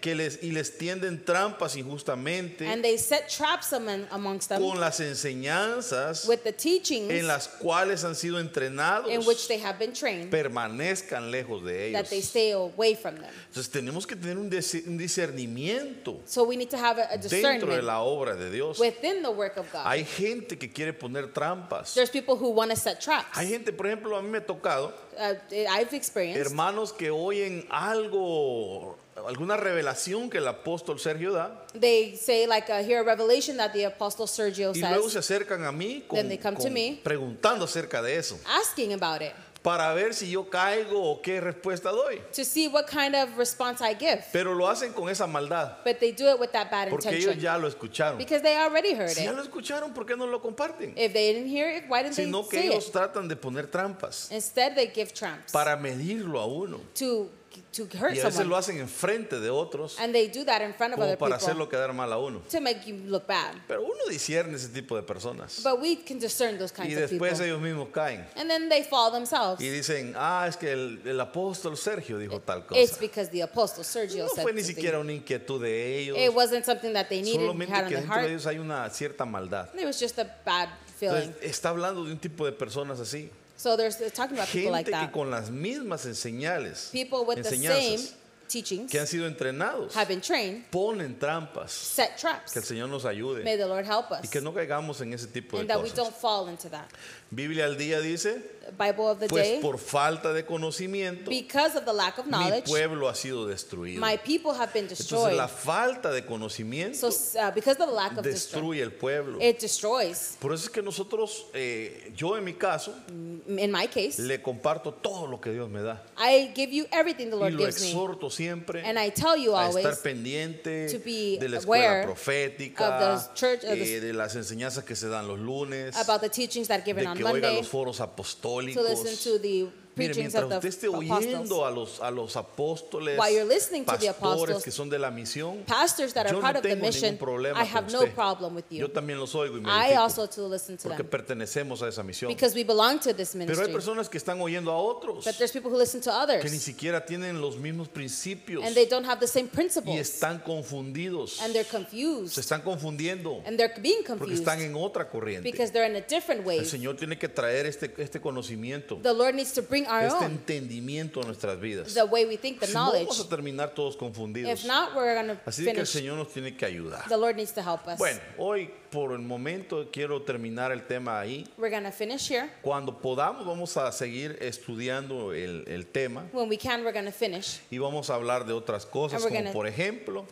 que 0.02 0.16
les, 0.16 0.42
y 0.42 0.52
les 0.52 0.78
tienden 0.78 1.24
trampas 1.24 1.76
injustamente 1.76 2.66
And 2.68 2.82
they 2.82 2.98
set 2.98 3.28
traps 3.28 3.74
among, 3.74 4.08
amongst 4.12 4.50
them 4.50 4.62
con 4.62 4.80
las 4.80 5.00
enseñanzas 5.00 6.26
with 6.28 6.44
the 6.44 6.52
teachings 6.54 7.12
en 7.12 7.28
las 7.28 7.48
cuales 7.48 8.04
han 8.04 8.16
sido 8.16 8.40
entrenados 8.40 9.12
in 9.12 9.26
which 9.28 9.48
they 9.48 9.60
have 9.60 9.78
been 9.78 9.94
trained, 9.94 10.30
permanezcan 10.32 11.30
lejos 11.30 11.64
de 11.64 11.92
that 11.92 12.06
they 12.10 12.18
ellos. 12.20 12.30
stay 12.30 12.52
away 12.52 12.96
from 12.96 13.16
them. 13.16 13.30
Entonces 13.50 13.70
tenemos 13.70 14.08
que 14.08 14.16
tener 14.16 14.38
un, 14.38 14.46
un 14.46 14.98
discernimiento 14.98 16.22
So 16.26 16.44
we 16.46 16.56
need 16.56 16.70
to 16.70 16.78
have 16.78 16.98
a, 16.98 17.14
a 17.14 17.18
dentro 17.18 17.30
de 17.30 17.38
discernment 17.38 17.84
la 17.84 18.02
obra 18.02 18.36
de 18.36 18.50
Dios. 18.50 18.80
within 18.80 19.22
the 19.22 19.32
work 19.32 19.58
of 19.58 19.72
God. 19.72 19.86
Hay 19.86 20.04
gente 20.06 20.58
que 20.58 20.72
quiere 20.72 20.94
poner 20.94 21.34
trampas. 21.34 21.94
There's 21.94 22.10
people 22.10 22.36
who 22.38 22.50
want 22.50 22.72
to 22.72 22.78
set 22.78 23.02
traps. 23.02 23.38
Hay 23.38 23.48
gente, 23.50 23.72
por 23.74 23.88
ejemplo, 23.88 24.18
a 24.18 24.22
mí 24.22 24.30
me 24.30 24.38
ha 24.40 24.46
tocado 24.46 24.94
Uh, 25.16 25.36
I've 25.70 25.94
experienced 25.94 26.42
hermanos 26.42 26.92
que 26.92 27.12
oyen 27.12 27.68
algo, 27.70 28.98
alguna 29.28 29.58
revelación 29.58 30.30
que 30.30 30.40
el 30.40 30.48
apóstol 30.48 31.00
Sergio 31.00 31.32
da 31.34 31.66
they 31.80 32.16
say 32.18 32.46
like 32.48 32.72
uh, 32.72 32.84
hear 32.84 33.00
a 33.00 33.04
revelation 33.04 33.58
that 33.58 33.72
the 33.72 33.86
apostle 33.86 34.28
Sergio 34.28 34.72
y 34.74 34.80
luego 34.82 35.10
se 35.10 35.22
says, 35.22 35.26
acercan 35.32 35.64
a 35.66 35.72
mí 35.72 36.04
con- 36.08 36.18
Then 36.18 36.30
they 36.30 36.38
come 36.38 36.56
to 36.58 36.64
con- 36.64 36.74
me. 36.74 37.00
preguntando 37.04 37.66
acerca 37.66 38.02
de 38.02 38.18
eso 38.18 38.40
asking 38.48 38.94
about 38.94 39.22
it 39.22 39.32
para 39.62 39.94
ver 39.94 40.14
si 40.14 40.30
yo 40.30 40.50
caigo 40.50 41.02
o 41.12 41.22
qué 41.22 41.40
respuesta 41.40 41.90
doy. 41.92 42.22
to 42.36 42.44
see 42.44 42.68
what 42.68 42.86
kind 42.86 43.16
of 43.16 43.38
response 43.38 43.80
I 43.82 43.94
give. 43.96 44.22
Pero 44.34 44.54
lo 44.54 44.68
hacen 44.68 44.92
con 44.92 45.08
esa 45.10 45.26
maldad 45.26 45.78
But 45.86 46.00
they 46.02 46.12
do 46.12 46.28
it 46.34 46.38
with 46.38 46.50
that 46.52 46.70
bad 46.70 46.90
porque 46.90 47.08
ellos 47.10 47.22
intention 47.36 47.40
ya 47.40 47.58
lo 47.58 47.70
escucharon. 47.70 48.18
because 48.18 48.42
they 48.42 48.58
already 48.58 48.94
heard 48.94 49.12
Si 49.12 49.24
ya 49.24 49.30
it. 49.32 49.38
lo 49.38 49.42
escucharon, 49.44 49.94
¿por 49.94 50.06
qué 50.06 50.18
no 50.18 50.26
lo 50.28 50.42
comparten? 50.42 50.94
If 50.98 51.14
they 51.14 51.32
didn't 51.34 51.48
hear 51.50 51.70
it, 51.70 51.86
why 51.88 52.04
didn't 52.04 52.18
they 52.18 52.26
Sino 52.26 52.44
que 52.50 52.60
say 52.60 52.68
ellos 52.68 52.88
it? 52.88 52.92
tratan 52.94 53.30
de 53.30 53.38
poner 53.38 53.68
trampas 53.68 54.30
Instead, 54.34 54.76
they 54.76 54.88
give 54.94 55.14
traps 55.14 55.54
para 55.54 55.78
medirlo 55.78 56.42
a 56.42 56.46
uno. 56.46 56.82
to 56.96 57.30
to 57.76 57.84
hurt 57.98 58.14
Y 58.16 58.20
a 58.20 58.26
veces 58.26 58.46
lo 58.46 58.56
hacen 58.56 58.78
enfrente 58.80 59.40
de 59.40 59.50
otros 59.50 60.00
and 60.00 60.14
they 60.14 60.28
do 60.28 60.46
that 60.46 60.62
in 60.62 60.74
front 60.74 60.94
of 60.94 60.98
como 61.00 61.08
other 61.08 61.18
para 61.18 61.36
people 61.38 61.46
hacerlo 61.48 61.68
quedar 61.70 61.92
mal 61.94 62.12
a 62.14 62.18
uno. 62.18 62.42
to 62.50 62.62
make 62.62 62.86
you 62.86 62.96
look 63.08 63.26
bad. 63.28 63.56
Pero 63.68 63.82
uno 63.84 64.06
discierne 64.10 64.56
ese 64.56 64.70
tipo 64.70 64.96
de 64.96 65.02
personas. 65.04 65.62
But 65.64 65.82
we 65.82 65.98
can 66.04 66.20
discern 66.20 66.58
those 66.58 66.72
Y 66.78 66.84
kinds 66.84 66.96
of 67.04 67.10
people, 67.10 67.28
después 67.28 67.40
ellos 67.40 67.60
mismos 67.62 67.90
caen. 67.92 68.26
and 68.36 68.50
then 68.50 68.70
they 68.70 68.84
fall 68.84 69.12
themselves. 69.12 69.60
Y 69.62 69.70
dicen, 69.70 70.14
ah, 70.16 70.46
es 70.48 70.56
que 70.56 70.72
el, 70.72 71.02
el 71.06 71.20
apóstol 71.20 71.76
Sergio 71.78 72.18
dijo 72.20 72.40
tal 72.42 72.66
It's 72.72 72.92
cosa. 72.92 73.00
because 73.02 73.30
the 73.32 73.42
apostle 73.42 73.84
Sergio 73.84 74.26
No 74.26 74.30
said 74.34 74.44
fue 74.44 74.54
ni 74.54 74.62
something. 74.62 74.76
siquiera 74.76 75.00
una 75.00 75.12
inquietud 75.14 75.62
de 75.62 76.00
ellos. 76.00 76.18
It 76.18 76.34
wasn't 76.34 76.66
something 76.66 76.94
that 76.94 77.08
they 77.10 77.22
needed 77.22 77.42
Solamente 77.42 77.74
on 77.74 77.84
que 77.88 77.96
their 77.96 78.02
dentro 78.02 78.16
de 78.16 78.22
heart. 78.22 78.30
ellos 78.30 78.46
hay 78.46 78.60
una 78.60 78.90
cierta 78.92 79.26
maldad. 79.26 79.70
It 79.74 79.86
was 79.86 80.00
just 80.00 80.20
a 80.20 80.26
bad 80.46 80.70
feeling. 81.00 81.16
Entonces, 81.24 81.36
está 81.42 81.70
hablando 81.70 82.06
de 82.06 82.12
un 82.12 82.20
tipo 82.20 82.46
de 82.46 82.52
personas 82.52 83.00
así. 83.00 83.32
So 83.64 83.78
there's 83.78 83.96
they're 83.96 84.10
talking 84.10 84.36
about 84.38 84.50
people 84.50 84.72
like 84.72 84.86
que 84.86 84.92
that. 84.92 85.14
con 85.14 85.32
las 85.32 85.50
mismas 85.50 86.06
enseñales, 86.06 86.90
People 86.92 87.24
with 87.26 87.38
the 87.38 87.46
same 87.46 87.62
enseñanzas 87.64 88.14
teachings 88.50 88.92
que 88.92 89.00
han 89.00 89.08
sido 89.08 89.26
entrenados, 89.26 89.94
have 89.96 90.10
been 90.10 90.20
trained, 90.20 90.66
ponen 90.70 91.18
trampas. 91.18 91.70
set 91.72 92.10
Que 92.10 92.28
el 92.28 92.42
traps. 92.42 92.68
Señor 92.68 92.90
nos 92.90 93.06
May 93.06 93.12
ayude 93.12 93.44
the 93.58 93.66
Lord 93.66 93.86
help 93.86 94.12
y 94.12 94.16
us. 94.26 94.30
que 94.30 94.42
no 94.42 94.52
caigamos 94.54 95.00
en 95.00 95.14
ese 95.14 95.28
tipo 95.28 95.56
de 95.56 95.62
And 95.62 95.70
that 95.70 95.78
we 95.82 95.90
cosas. 95.90 95.96
don't 95.96 96.14
fall 96.14 96.50
into 96.50 96.68
that. 96.70 96.90
Biblia 97.36 97.66
al 97.66 97.78
día 97.78 98.00
dice, 98.00 98.52
Bible 98.78 99.04
of 99.10 99.20
the 99.20 99.28
pues 99.28 99.44
day. 99.44 99.62
por 99.62 99.78
falta 99.78 100.32
de 100.34 100.46
conocimiento, 100.46 101.30
Because 101.30 101.78
of 101.78 101.84
the 101.86 101.92
lack 101.94 102.18
of 102.18 102.26
mi 102.26 102.32
knowledge, 102.32 102.66
pueblo 102.68 103.08
ha 103.10 103.14
sido 103.14 103.46
destruido. 103.46 104.00
my 104.00 104.18
people 104.18 104.52
have 104.54 104.72
been 104.74 104.86
Entonces 104.86 105.00
destroyed. 105.10 105.36
la 105.36 105.48
falta 105.48 106.12
de 106.12 106.26
conocimiento 106.26 106.98
So 106.98 107.08
uh, 107.40 107.52
because 107.54 107.78
of 107.82 107.88
the 107.90 107.94
lack 107.94 108.18
of 108.18 108.24
destruye 108.24 108.82
el 108.82 108.92
pueblo. 108.94 109.40
it 109.42 109.60
destroys. 109.60 110.38
Por 110.40 110.54
eso 110.54 110.64
es 110.66 110.70
que 110.70 110.82
nosotros, 110.82 111.46
eh, 111.54 112.12
yo 112.16 112.38
en 112.38 112.44
mi 112.46 112.54
caso, 112.54 112.94
In 113.10 113.72
my 113.72 113.88
case, 113.88 114.20
le 114.22 114.42
comparto 114.42 114.94
todo 114.94 115.28
lo 115.28 115.40
que 115.42 115.52
Dios 115.52 115.70
me 115.70 115.82
da. 115.82 116.02
I 116.18 116.52
give 116.56 116.72
you 116.74 116.86
everything 116.92 117.30
the 117.30 117.36
Y 117.36 117.40
Lord 117.40 117.54
lo 117.54 117.60
gives 117.60 117.82
me. 117.82 117.88
exhorto 117.90 118.30
siempre 118.30 118.82
And 118.86 118.98
I 118.98 119.10
tell 119.12 119.36
you 119.38 119.56
a 119.56 119.68
estar 119.68 119.84
always 119.84 119.98
pendiente 120.00 120.88
to 120.90 121.00
be 121.00 121.38
de 121.40 121.50
la 121.50 121.58
escuela 121.60 122.04
profética, 122.06 122.88
of 122.88 123.00
the 123.36 123.36
church- 123.36 123.64
of 123.66 123.72
the- 123.78 123.98
eh, 123.98 124.00
de 124.00 124.14
las 124.14 124.36
enseñanzas 124.36 124.84
que 124.86 124.96
se 124.96 125.10
dan 125.10 125.28
los 125.28 125.38
lunes, 125.40 125.96
about 125.98 126.22
the 126.22 126.30
teachings 126.30 126.68
that 126.70 126.76
are 126.80 126.84
given 126.86 127.06
on 127.06 127.18
que 127.24 127.32
oiga 127.36 127.48
Monday, 127.48 127.62
los 127.62 127.68
foros 127.68 127.98
to 127.98 128.04
apostólicos. 128.04 128.90
listen 128.90 129.34
to 129.34 129.40
the 129.42 129.68
Mire, 129.96 130.14
mientras 130.16 130.44
usted 130.46 130.66
esté 130.70 130.88
oyendo 130.88 131.66
a 131.66 131.72
los, 131.72 132.00
a 132.02 132.10
los 132.10 132.36
apóstoles, 132.36 133.18
While 133.20 133.32
you're 133.36 133.46
listening 133.48 133.86
to 133.86 133.92
the 133.92 134.08
pastores 134.08 134.18
apostles, 134.18 134.64
que 134.64 134.72
son 134.72 134.90
de 134.90 134.98
la 135.00 135.12
misión, 135.12 135.64
Pastors 135.66 136.14
that 136.14 136.26
are 136.28 136.36
yo 136.36 136.42
part 136.42 136.56
no 136.56 136.62
tengo 136.62 136.86
mission, 136.86 137.12
ningún 137.12 137.18
problema 137.20 137.62
I 137.62 137.66
have 137.66 137.86
con 137.86 137.94
no 137.94 138.00
usted. 138.00 138.14
problem 138.16 138.56
with 138.56 138.66
Yo 138.70 138.88
you. 138.88 138.88
también 138.90 139.20
los 139.20 139.36
oigo 139.36 139.58
y 139.58 139.62
me 139.62 139.70
I 139.70 139.86
edifico, 139.92 140.02
also 140.02 140.28
to 140.28 140.48
listen 140.50 140.78
to 140.78 140.84
porque 140.90 141.04
them 141.04 141.10
pertenecemos 141.10 141.82
a 141.82 141.88
esa 141.90 142.02
misión. 142.04 142.30
because 142.30 142.56
we 142.56 142.64
belong 142.64 143.00
to 143.00 143.14
this 143.14 143.32
Pero 143.34 143.44
hay 143.44 143.48
ministry. 143.48 143.74
personas 143.74 144.10
que 144.10 144.18
están 144.18 144.40
oyendo 144.42 144.72
a 144.72 144.78
otros 144.78 145.26
But 145.26 145.36
there's 145.38 145.52
people 145.52 145.70
who 145.72 145.78
listen 145.78 146.02
to 146.02 146.10
que 146.12 146.28
ni 146.28 146.48
others 146.48 146.62
siquiera 146.62 147.06
tienen 147.06 147.40
los 147.40 147.58
mismos 147.58 147.88
principios 147.90 148.64
and 148.66 148.74
they 148.76 148.86
don't 148.86 149.06
have 149.06 149.20
the 149.20 149.28
same 149.28 149.48
y 149.86 149.98
están 149.98 150.40
confundidos. 150.40 151.40
and 151.42 151.54
they're 151.54 151.64
Se 151.64 151.72
confused 151.78 152.38
están 152.40 152.62
confundiendo 152.62 153.42
and 153.46 153.58
they're 153.58 153.74
being 153.82 154.04
porque 154.04 154.20
confused 154.20 154.40
están 154.40 154.62
en 154.62 154.76
otra 154.76 155.10
corriente. 155.10 155.44
because 155.44 155.72
they're 155.72 155.90
in 155.90 155.96
a 155.96 156.02
different 156.08 156.46
El. 156.48 156.66
Señor 156.66 156.98
tiene 156.98 157.18
que 157.18 157.30
traer 157.30 157.66
este, 157.66 157.94
este 157.98 158.20
conocimiento, 158.20 159.00
The 159.02 159.14
Lord 159.14 159.36
needs 159.36 159.54
to 159.54 159.62
bring 159.62 159.83
our 159.88 160.04
este 160.04 160.26
own, 160.26 160.32
entendimiento 160.32 161.22
a 161.22 161.26
nuestras 161.26 161.60
vidas. 161.60 161.94
the 161.94 162.04
way 162.06 162.26
we 162.26 162.38
think, 162.38 162.60
the 162.60 162.68
Si 162.68 162.74
no, 162.74 162.86
knowledge. 162.86 163.06
vamos 163.08 163.20
a 163.20 163.30
terminar 163.30 163.74
todos 163.74 163.96
confundidos. 163.98 164.52
If 164.52 164.66
not, 164.66 164.96
we're 164.96 165.16
to 165.28 165.40
Así 165.46 165.64
que 165.64 165.72
el. 165.72 165.88
Señor 165.88 166.18
nos 166.18 166.32
tiene 166.34 166.56
que 166.56 166.66
ayudar. 166.66 167.08
The 167.08 167.18
Lord 167.18 167.36
needs 167.36 167.54
to 167.54 167.62
help 167.62 167.88
us. 167.88 167.98
Bueno, 167.98 168.20
hoy 168.38 168.70
por 168.92 169.12
el 169.14 169.20
momento 169.20 169.90
quiero 169.92 170.22
terminar 170.22 170.72
el 170.72 170.86
tema 170.86 171.20
ahí. 171.20 171.48
We're 171.58 171.70
to 171.84 171.92
finish 171.92 172.30
here. 172.30 172.50
Cuando 172.62 173.00
podamos 173.00 173.46
vamos 173.46 173.76
a 173.78 173.92
seguir 173.92 174.38
estudiando 174.42 175.34
el, 175.34 175.64
el 175.68 175.86
tema 175.88 176.26
When 176.32 176.48
we 176.50 176.58
can, 176.58 176.84
we're 176.84 176.94
to 177.06 177.12
finish. 177.12 177.60
y 177.72 177.78
vamos 177.80 178.10
a 178.10 178.16
hablar 178.16 178.46
de 178.46 178.54
otras 178.54 178.86
cosas, 178.86 179.22
And 179.24 179.30
como 179.32 179.40
gonna- 179.46 179.52
por 179.54 179.68
ejemplo 179.68 180.26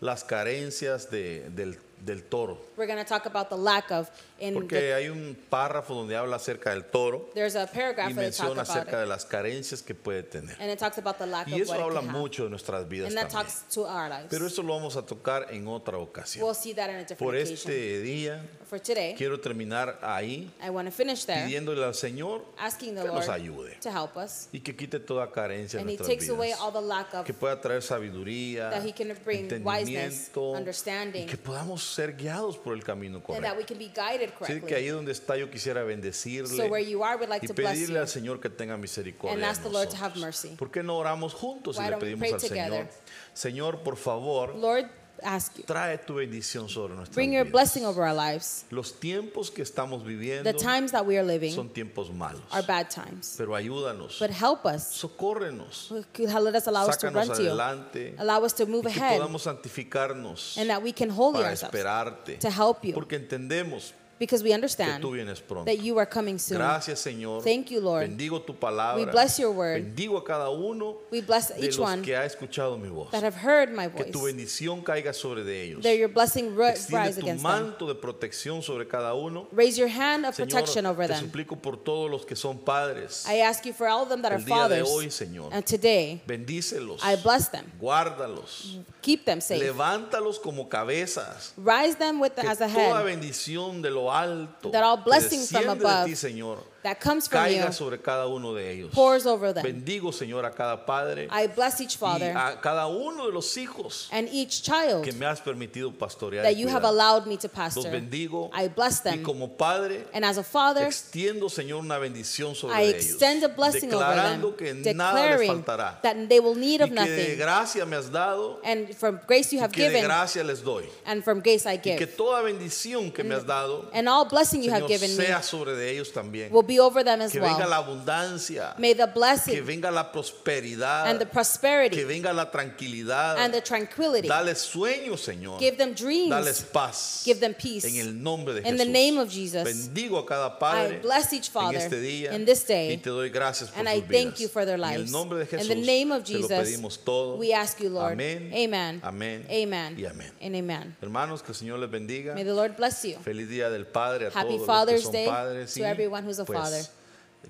las 0.00 0.24
carencias 0.24 1.10
de- 1.10 1.50
del, 1.50 1.78
del 2.04 2.22
toro. 2.24 2.58
We're 2.76 2.86
to 3.04 3.08
talk 3.08 3.26
about 3.26 3.48
the 3.50 3.56
lack 3.56 3.90
of 3.90 4.08
in 4.40 4.54
the, 4.54 4.60
Porque 4.60 4.94
hay 4.94 5.08
un 5.08 5.36
párrafo 5.50 5.94
donde 5.94 6.16
habla 6.16 6.36
acerca 6.36 6.70
del 6.70 6.84
toro 6.84 7.28
there's 7.34 7.56
a 7.56 7.66
paragraph 7.66 8.10
y 8.10 8.14
where 8.14 8.30
they 8.30 8.36
talk 8.36 8.48
menciona 8.48 8.62
about 8.62 8.70
acerca 8.70 8.96
it. 8.98 9.00
de 9.00 9.06
las 9.06 9.24
carencias 9.24 9.82
que 9.82 9.94
puede 9.94 10.22
tener. 10.22 10.56
And 10.60 10.70
it 10.70 10.78
talks 10.78 10.98
about 10.98 11.18
the 11.18 11.26
lack 11.26 11.48
Y 11.48 11.54
of 11.54 11.60
eso 11.62 11.72
what 11.72 11.78
it 11.80 11.84
habla 11.84 12.00
can 12.00 12.08
have. 12.10 12.18
mucho 12.18 12.44
de 12.44 12.50
nuestras 12.50 12.88
vidas 12.88 13.08
And 13.08 13.16
that 13.16 13.28
también. 13.30 13.46
talks 13.46 13.64
to 13.74 13.82
our 13.86 14.08
lives. 14.08 14.26
Pero 14.30 14.46
eso 14.46 14.62
lo 14.62 14.74
vamos 14.74 14.96
a 14.96 15.02
tocar 15.04 15.46
en 15.50 15.66
otra 15.66 15.98
ocasión. 15.98 16.44
We'll 16.44 16.54
see 16.54 16.72
that 16.74 16.88
in 16.90 16.96
a 16.96 16.98
different 17.00 17.18
Por 17.18 17.34
occasion. 17.34 17.54
este 17.54 18.00
día 18.02 18.42
For 18.68 18.78
today, 18.78 19.14
quiero 19.16 19.40
terminar 19.40 19.98
ahí 20.02 20.50
I 20.62 20.68
want 20.68 20.86
to 20.86 20.92
finish 20.92 21.24
there, 21.24 21.46
pidiéndole 21.46 21.82
al 21.84 21.94
Señor 21.94 22.44
asking 22.58 22.94
the 22.96 23.02
que 23.02 23.08
nos 23.08 23.28
ayude 23.30 23.76
to 23.80 23.88
help 23.90 24.16
us. 24.16 24.48
y 24.52 24.60
que 24.60 24.76
quite 24.76 25.00
toda 25.00 25.30
carencia 25.32 25.78
en 25.80 25.82
And 25.84 25.90
He 25.90 25.96
nuestras 25.96 26.08
takes 26.18 26.28
away 26.30 26.48
vidas. 26.48 26.60
all 26.60 26.72
the 26.72 26.80
lack 26.86 27.14
of 27.14 27.24
Que 27.24 27.32
pueda 27.32 27.58
traer 27.60 27.82
sabiduría, 27.82 28.70
That 28.70 28.84
He 28.84 28.92
can 28.92 29.08
bring 29.24 29.46
wiseness, 29.64 30.28
entendimiento 30.28 30.52
y 30.52 30.56
understanding, 30.58 31.26
que 31.26 31.38
podamos 31.38 31.82
ser 31.82 32.14
guiados 32.14 32.58
por 32.58 32.74
el 32.74 32.84
camino 32.84 33.16
and 33.16 33.24
that 33.26 33.54
correcto. 33.54 33.56
we 33.56 33.64
can 33.64 33.78
be 33.78 33.88
guided 33.88 34.27
Que 34.66 34.74
ahí 34.74 34.88
donde 34.88 35.12
está 35.12 35.36
yo 35.36 35.50
quisiera 35.50 35.80
So 35.80 35.86
where 35.86 35.96
bendecirle 35.96 36.88
you 36.90 37.02
are, 37.04 37.16
we'd 37.16 37.28
like 37.28 37.44
y 37.44 37.48
to 37.48 37.54
pedirle 37.54 37.98
al 37.98 38.08
Señor 38.08 38.40
que 38.40 38.50
tenga 38.50 38.76
misericordia 38.76 39.32
And 39.34 39.42
de 39.42 39.48
ask 39.48 39.62
the 39.62 39.70
Lord 39.70 39.88
to 39.90 39.96
have 39.96 40.14
nosotros. 40.16 40.44
mercy. 40.44 40.48
¿Por 40.56 40.70
qué 40.70 40.82
no 40.82 40.96
oramos 40.98 41.34
juntos 41.34 41.76
y 41.78 41.88
le 41.88 41.96
pedimos 41.96 42.32
al 42.32 42.40
Señor? 42.40 42.66
together? 42.68 42.90
Señor, 43.34 43.82
por 43.82 43.96
favor, 43.96 44.54
Lord, 44.56 44.86
ask 45.22 45.56
you. 45.56 45.64
trae 45.64 45.98
tu 45.98 46.14
bendición 46.14 46.68
sobre 46.68 46.94
nuestras 46.94 47.14
Bring 47.16 47.32
your 47.32 47.42
vidas. 47.44 47.52
blessing 47.52 47.84
over 47.84 48.04
our 48.04 48.14
lives. 48.14 48.64
Los 48.70 49.00
tiempos 49.00 49.50
que 49.50 49.62
estamos 49.62 50.04
viviendo 50.04 50.44
The 50.44 50.56
times 50.56 50.92
that 50.92 51.04
we 51.04 51.16
are 51.18 51.26
living 51.26 51.52
son 51.52 51.68
tiempos 51.70 52.12
malos. 52.12 52.42
are 52.52 52.64
bad 52.66 52.88
times. 52.88 53.34
Pero 53.36 53.54
ayúdanos, 53.56 54.18
But 54.20 54.30
help 54.30 54.64
us. 54.64 54.84
socórrenos, 54.84 55.90
Let 55.90 56.54
us 56.56 56.66
allow 56.68 56.88
us 56.88 56.96
to 56.98 57.10
run 57.10 57.26
sácanos 57.26 57.36
to 57.36 57.42
you. 57.42 57.48
adelante 57.50 58.14
Allow 58.18 58.44
us 58.44 58.54
to 58.54 58.66
move 58.66 58.88
y 58.88 58.92
que 58.92 59.00
ahead. 59.00 59.16
podamos 59.18 59.42
santificarnos 59.42 60.56
And 60.56 60.68
that 60.70 60.82
we 60.82 60.92
can 60.92 61.10
holy 61.10 61.38
para 61.38 61.50
ourselves 61.50 61.74
esperarte. 61.74 62.38
to 62.38 62.48
help 62.50 62.84
you. 62.84 62.94
Porque 62.94 63.16
entendemos 63.16 63.94
because 64.18 64.42
we 64.42 64.48
que 64.50 64.54
understand 64.54 65.02
tú 65.02 65.12
vienes 65.12 65.40
pronto. 65.40 65.64
that 65.64 65.82
you 65.82 65.98
are 65.98 66.06
coming 66.08 66.38
soon. 66.38 66.58
Gracias, 66.58 67.00
Señor. 67.00 67.42
Thank 67.44 67.70
you, 67.70 67.80
Lord. 67.80 68.08
Bendigo 68.08 68.40
tu 68.42 68.54
palabra. 68.54 68.96
We 69.04 69.10
bless 69.10 69.38
your 69.38 69.52
word. 69.52 69.82
Bendigo 69.82 70.16
a 70.18 70.24
cada 70.24 70.50
uno 70.50 70.96
We 71.10 71.20
bless 71.20 71.48
de 71.48 71.66
each 71.66 71.78
los 71.78 71.88
one 71.90 72.02
que 72.02 72.16
ha 72.16 72.24
escuchado 72.24 72.78
mi 72.78 72.88
voz. 72.88 73.10
that 73.12 73.22
have 73.22 73.36
heard 73.36 73.70
my 73.70 73.88
Que 73.88 74.04
tu 74.12 74.20
voice. 74.20 74.32
bendición 74.34 74.82
caiga 74.82 75.12
sobre 75.12 75.44
de 75.44 75.62
ellos. 75.64 75.82
That 75.82 75.96
your 75.96 76.08
blessing 76.08 76.54
rise 76.56 76.88
against 76.92 77.22
them. 77.24 77.42
manto 77.42 77.86
de 77.86 77.94
protección 77.94 78.62
sobre 78.62 78.86
cada 78.88 79.14
uno. 79.14 79.46
Raise 79.52 79.76
your 79.78 79.88
hand 79.88 80.24
of 80.26 80.34
Señor, 80.34 80.48
protection 80.50 80.86
over 80.86 81.06
te 81.06 81.14
them. 81.14 81.24
suplico 81.24 81.56
por 81.56 81.76
todos 81.76 82.10
los 82.10 82.24
que 82.26 82.34
son 82.36 82.58
padres. 82.58 83.24
I 83.28 83.40
ask 83.42 83.64
you 83.64 83.72
for 83.72 83.86
all 83.88 84.02
of 84.02 84.08
them 84.08 84.22
that 84.22 84.32
are 84.32 84.38
El 84.38 84.44
día 84.44 84.68
de 84.68 84.80
fathers. 84.84 84.88
hoy, 84.90 85.10
Señor. 85.10 85.50
And 85.52 85.64
today, 85.64 86.20
Bendícelos. 86.26 87.00
I 87.04 87.16
bless 87.16 87.48
them. 87.50 87.64
Guárdalos. 87.80 88.78
Keep 89.02 89.24
them 89.24 89.40
safe. 89.40 89.60
Levántalos 89.62 90.38
como 90.40 90.68
cabezas. 90.68 91.52
Rise 91.56 91.96
them 91.96 92.20
with 92.20 92.32
the, 92.34 92.42
as 92.46 92.60
a 92.60 92.68
toda 92.68 92.98
head 92.98 93.04
bendición 93.04 93.80
de 93.82 93.90
lo 93.90 94.07
alto 94.12 94.70
That 94.70 94.82
all 94.84 94.96
blessings 94.98 95.50
from 95.50 95.68
above 95.68 96.06
ti, 96.06 96.12
Señor, 96.16 96.58
that 96.88 97.00
comes 97.00 97.28
from 97.28 97.38
you 97.50 97.58
caiga 97.58 97.72
sobre 97.72 97.98
cada 98.00 98.26
uno 98.26 98.54
de 98.54 98.70
ellos. 98.72 98.90
pours 98.94 99.26
over 99.26 99.52
them. 99.52 99.62
Bendigo, 99.62 100.10
Señor, 100.12 100.44
a 100.44 100.50
cada 100.50 100.84
padre 100.86 101.28
I 101.30 101.46
bless 101.48 101.80
each 101.80 101.94
y 101.94 101.98
father 101.98 102.34
a 102.36 102.60
cada 102.60 102.86
uno 102.86 103.26
de 103.26 103.32
los 103.32 103.56
hijos 103.56 104.08
and 104.10 104.28
each 104.32 104.62
child 104.62 105.04
que 105.04 105.12
me 105.12 105.26
has 105.26 105.40
permitido 105.40 105.92
pastorear. 105.92 106.44
y 106.44 106.48
that 106.48 106.56
you 106.56 106.68
have 106.68 106.82
cuidar. 106.82 106.92
allowed 106.92 107.26
me 107.26 107.36
to 107.36 107.48
Los 107.48 107.52
pastor. 107.52 107.90
bendigo 107.90 108.50
I 108.54 108.68
bless 108.68 109.00
y 109.04 109.10
them. 109.10 109.22
como 109.22 109.48
padre 109.56 110.06
And 110.12 110.24
as 110.24 110.38
a 110.38 110.42
father, 110.44 110.86
extiendo, 110.86 111.48
Señor, 111.48 111.80
una 111.80 111.98
bendición 111.98 112.54
sobre 112.54 112.74
I 112.76 112.88
ellos, 112.88 113.04
extend 113.04 113.44
a 113.44 113.48
blessing 113.48 113.92
over 113.92 114.06
declarando 114.06 114.54
them, 114.56 114.82
que 114.82 114.94
nada 114.94 115.14
les 115.14 115.22
declaring 115.30 115.50
faltará 115.64 116.00
that 116.02 116.16
they 116.28 116.40
will 116.40 116.54
need 116.56 116.80
y 116.80 116.84
of 116.84 116.90
que 116.90 116.94
de 116.94 117.00
nothing. 117.00 117.38
gracia 117.38 117.84
me 117.86 117.96
has 117.96 118.10
dado 118.10 118.60
And 118.64 118.94
from 118.94 119.20
grace 119.26 119.52
you 119.52 119.58
y 119.58 119.62
have 119.64 119.72
que 119.72 119.82
de 119.84 119.88
given, 119.90 120.04
gracia 120.04 120.42
les 120.44 120.62
doy 120.62 120.84
and 121.04 121.22
from 121.22 121.40
grace 121.40 121.66
I 121.66 121.74
y 121.74 121.78
que 121.78 121.98
give. 121.98 122.06
toda 122.16 122.42
bendición 122.42 123.10
que 123.12 123.22
me 123.24 123.34
has 123.34 123.44
dado 123.46 123.90
And 123.92 124.08
all 124.08 124.24
blessing 124.28 124.62
you 124.62 124.70
have 124.72 124.82
Señor, 124.86 124.88
given 124.88 125.16
me 125.16 125.24
sea 125.26 125.42
sobre 125.42 125.74
de 125.74 125.90
ellos 125.90 126.12
también 126.12 126.50
will 126.52 126.62
be 126.66 126.77
over 126.78 127.02
them 127.04 127.20
as 127.20 127.32
que 127.32 127.40
venga 127.40 127.58
well. 127.58 127.70
la 127.70 127.76
abundancia 127.78 128.74
May 128.78 128.94
the 128.94 129.06
que 129.06 129.12
blessing 129.14 129.64
venga 129.64 129.90
la 129.90 130.10
prosperidad 130.12 131.06
and 131.10 131.18
the 131.18 131.24
que 131.26 131.32
prosperity 131.32 132.04
venga 132.04 132.32
la 132.32 132.50
tranquilidad 132.50 133.38
and 133.38 133.52
the 133.52 133.60
tranquility 133.60 134.28
dale 134.28 134.54
sueños 134.54 135.20
Señor 135.20 135.58
give 135.58 135.76
them 135.76 135.94
dales 135.94 135.98
dreams, 136.00 136.62
paz 136.72 137.22
give 137.24 137.40
them 137.40 137.54
peace. 137.54 137.84
en 137.84 137.96
el 137.96 138.12
nombre 138.22 138.54
de 138.54 138.60
In 138.60 138.76
Jesús 138.76 138.78
the 138.78 138.84
name 138.92 139.18
of 139.18 139.28
Jesus, 139.30 139.64
bendigo 139.64 140.18
a 140.18 140.26
cada 140.26 140.46
I 140.48 140.58
padre 140.58 140.98
bless 141.00 141.32
each 141.32 141.46
en 141.48 141.52
father 141.52 141.76
este 141.78 142.00
día 142.00 142.32
in 142.34 142.44
this 142.44 142.64
y 142.64 142.72
day, 142.72 142.96
te 142.98 143.10
doy 143.10 143.30
gracias 143.30 143.70
por 143.70 143.80
and 143.80 143.88
sus 143.88 143.96
I 143.98 144.00
thank 144.00 144.10
vidas. 144.34 144.40
you 144.40 144.48
for 144.48 144.64
their 144.64 144.76
en 144.78 144.84
el 144.84 144.90
lives. 145.00 145.10
nombre 145.12 145.38
de 145.38 145.44
In 145.44 145.50
Jesús 145.50 145.68
the 145.68 145.74
name 145.74 146.12
of 146.12 146.24
te 146.24 146.34
lo 146.34 146.48
Jesus, 146.48 146.52
pedimos 146.58 146.98
todo 147.04 147.36
we 147.36 147.52
ask 147.52 147.78
you, 147.80 147.88
Lord. 147.90 148.12
amén 148.12 148.50
Amen. 148.52 149.00
amén 149.02 149.46
Amen. 149.50 149.98
y 149.98 150.04
amén 150.04 150.32
And 150.40 150.54
amen. 150.56 150.96
hermanos 151.00 151.42
que 151.42 151.52
el 151.52 151.56
Señor 151.56 151.78
les 151.78 151.90
bendiga 151.90 152.34
May 152.34 152.44
the 152.44 152.52
Lord 152.54 152.76
bless 152.76 153.02
you. 153.04 153.16
feliz 153.22 153.48
día 153.48 153.70
del 153.70 153.86
Padre 153.86 154.26
a 154.26 154.30
Happy 154.30 154.54
todos 154.56 154.66
Father's 154.66 155.04
los 155.04 155.12
que 155.12 155.18
son 155.18 155.24
Day 155.24 155.26
padres 155.26 155.74
to 155.74 155.80
y, 155.80 155.84
everyone 155.84 156.24
who's 156.24 156.38
a 156.38 156.44
pues, 156.44 156.57
father. 156.62 156.86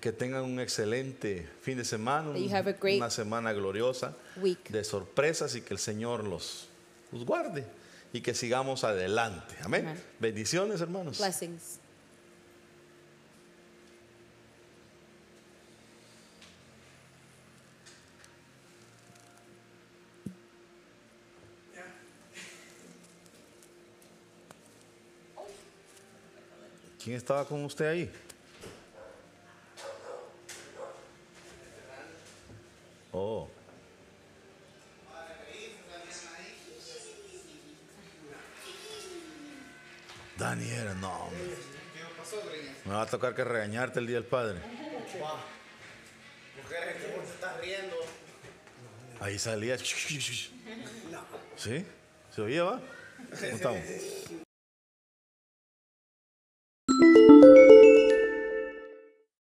que 0.00 0.12
tengan 0.12 0.44
un 0.44 0.61
excelente 0.61 1.48
fin 1.62 1.76
de 1.78 1.84
semana 1.84 2.30
una 2.30 3.11
semana 3.11 3.52
gloriosa 3.52 4.14
week. 4.36 4.68
de 4.68 4.84
sorpresas 4.84 5.54
y 5.54 5.62
que 5.62 5.74
el 5.74 5.80
Señor 5.80 6.24
los, 6.24 6.68
los 7.12 7.24
guarde 7.24 7.64
y 8.12 8.20
que 8.20 8.34
sigamos 8.34 8.84
adelante. 8.84 9.54
Amén. 9.62 9.86
Amén. 9.86 10.02
Bendiciones, 10.18 10.80
hermanos. 10.80 11.18
Blessings. 11.18 11.80
¿Quién 27.02 27.16
estaba 27.16 27.46
con 27.46 27.64
usted 27.64 27.86
ahí? 27.86 28.11
Oh. 33.20 33.48
Daniela, 40.36 40.94
no. 40.94 41.24
hombre. 41.24 41.40
Me 42.84 42.92
va 42.92 43.02
a 43.02 43.06
tocar 43.06 43.34
que 43.34 43.42
regañarte 43.42 43.98
el 43.98 44.06
día 44.06 44.16
del 44.16 44.24
padre. 44.24 44.60
Mujeres, 46.62 46.96
¿cómo 47.02 47.24
te 47.24 47.30
estás 47.30 47.60
riendo? 47.60 47.96
Ahí 49.18 49.36
salía. 49.36 49.76
¿Sí? 49.78 51.84
¿Se 52.30 52.40
oía, 52.40 52.62
va? 52.62 52.80
¿Cómo 53.30 53.56
estamos? 53.56 53.80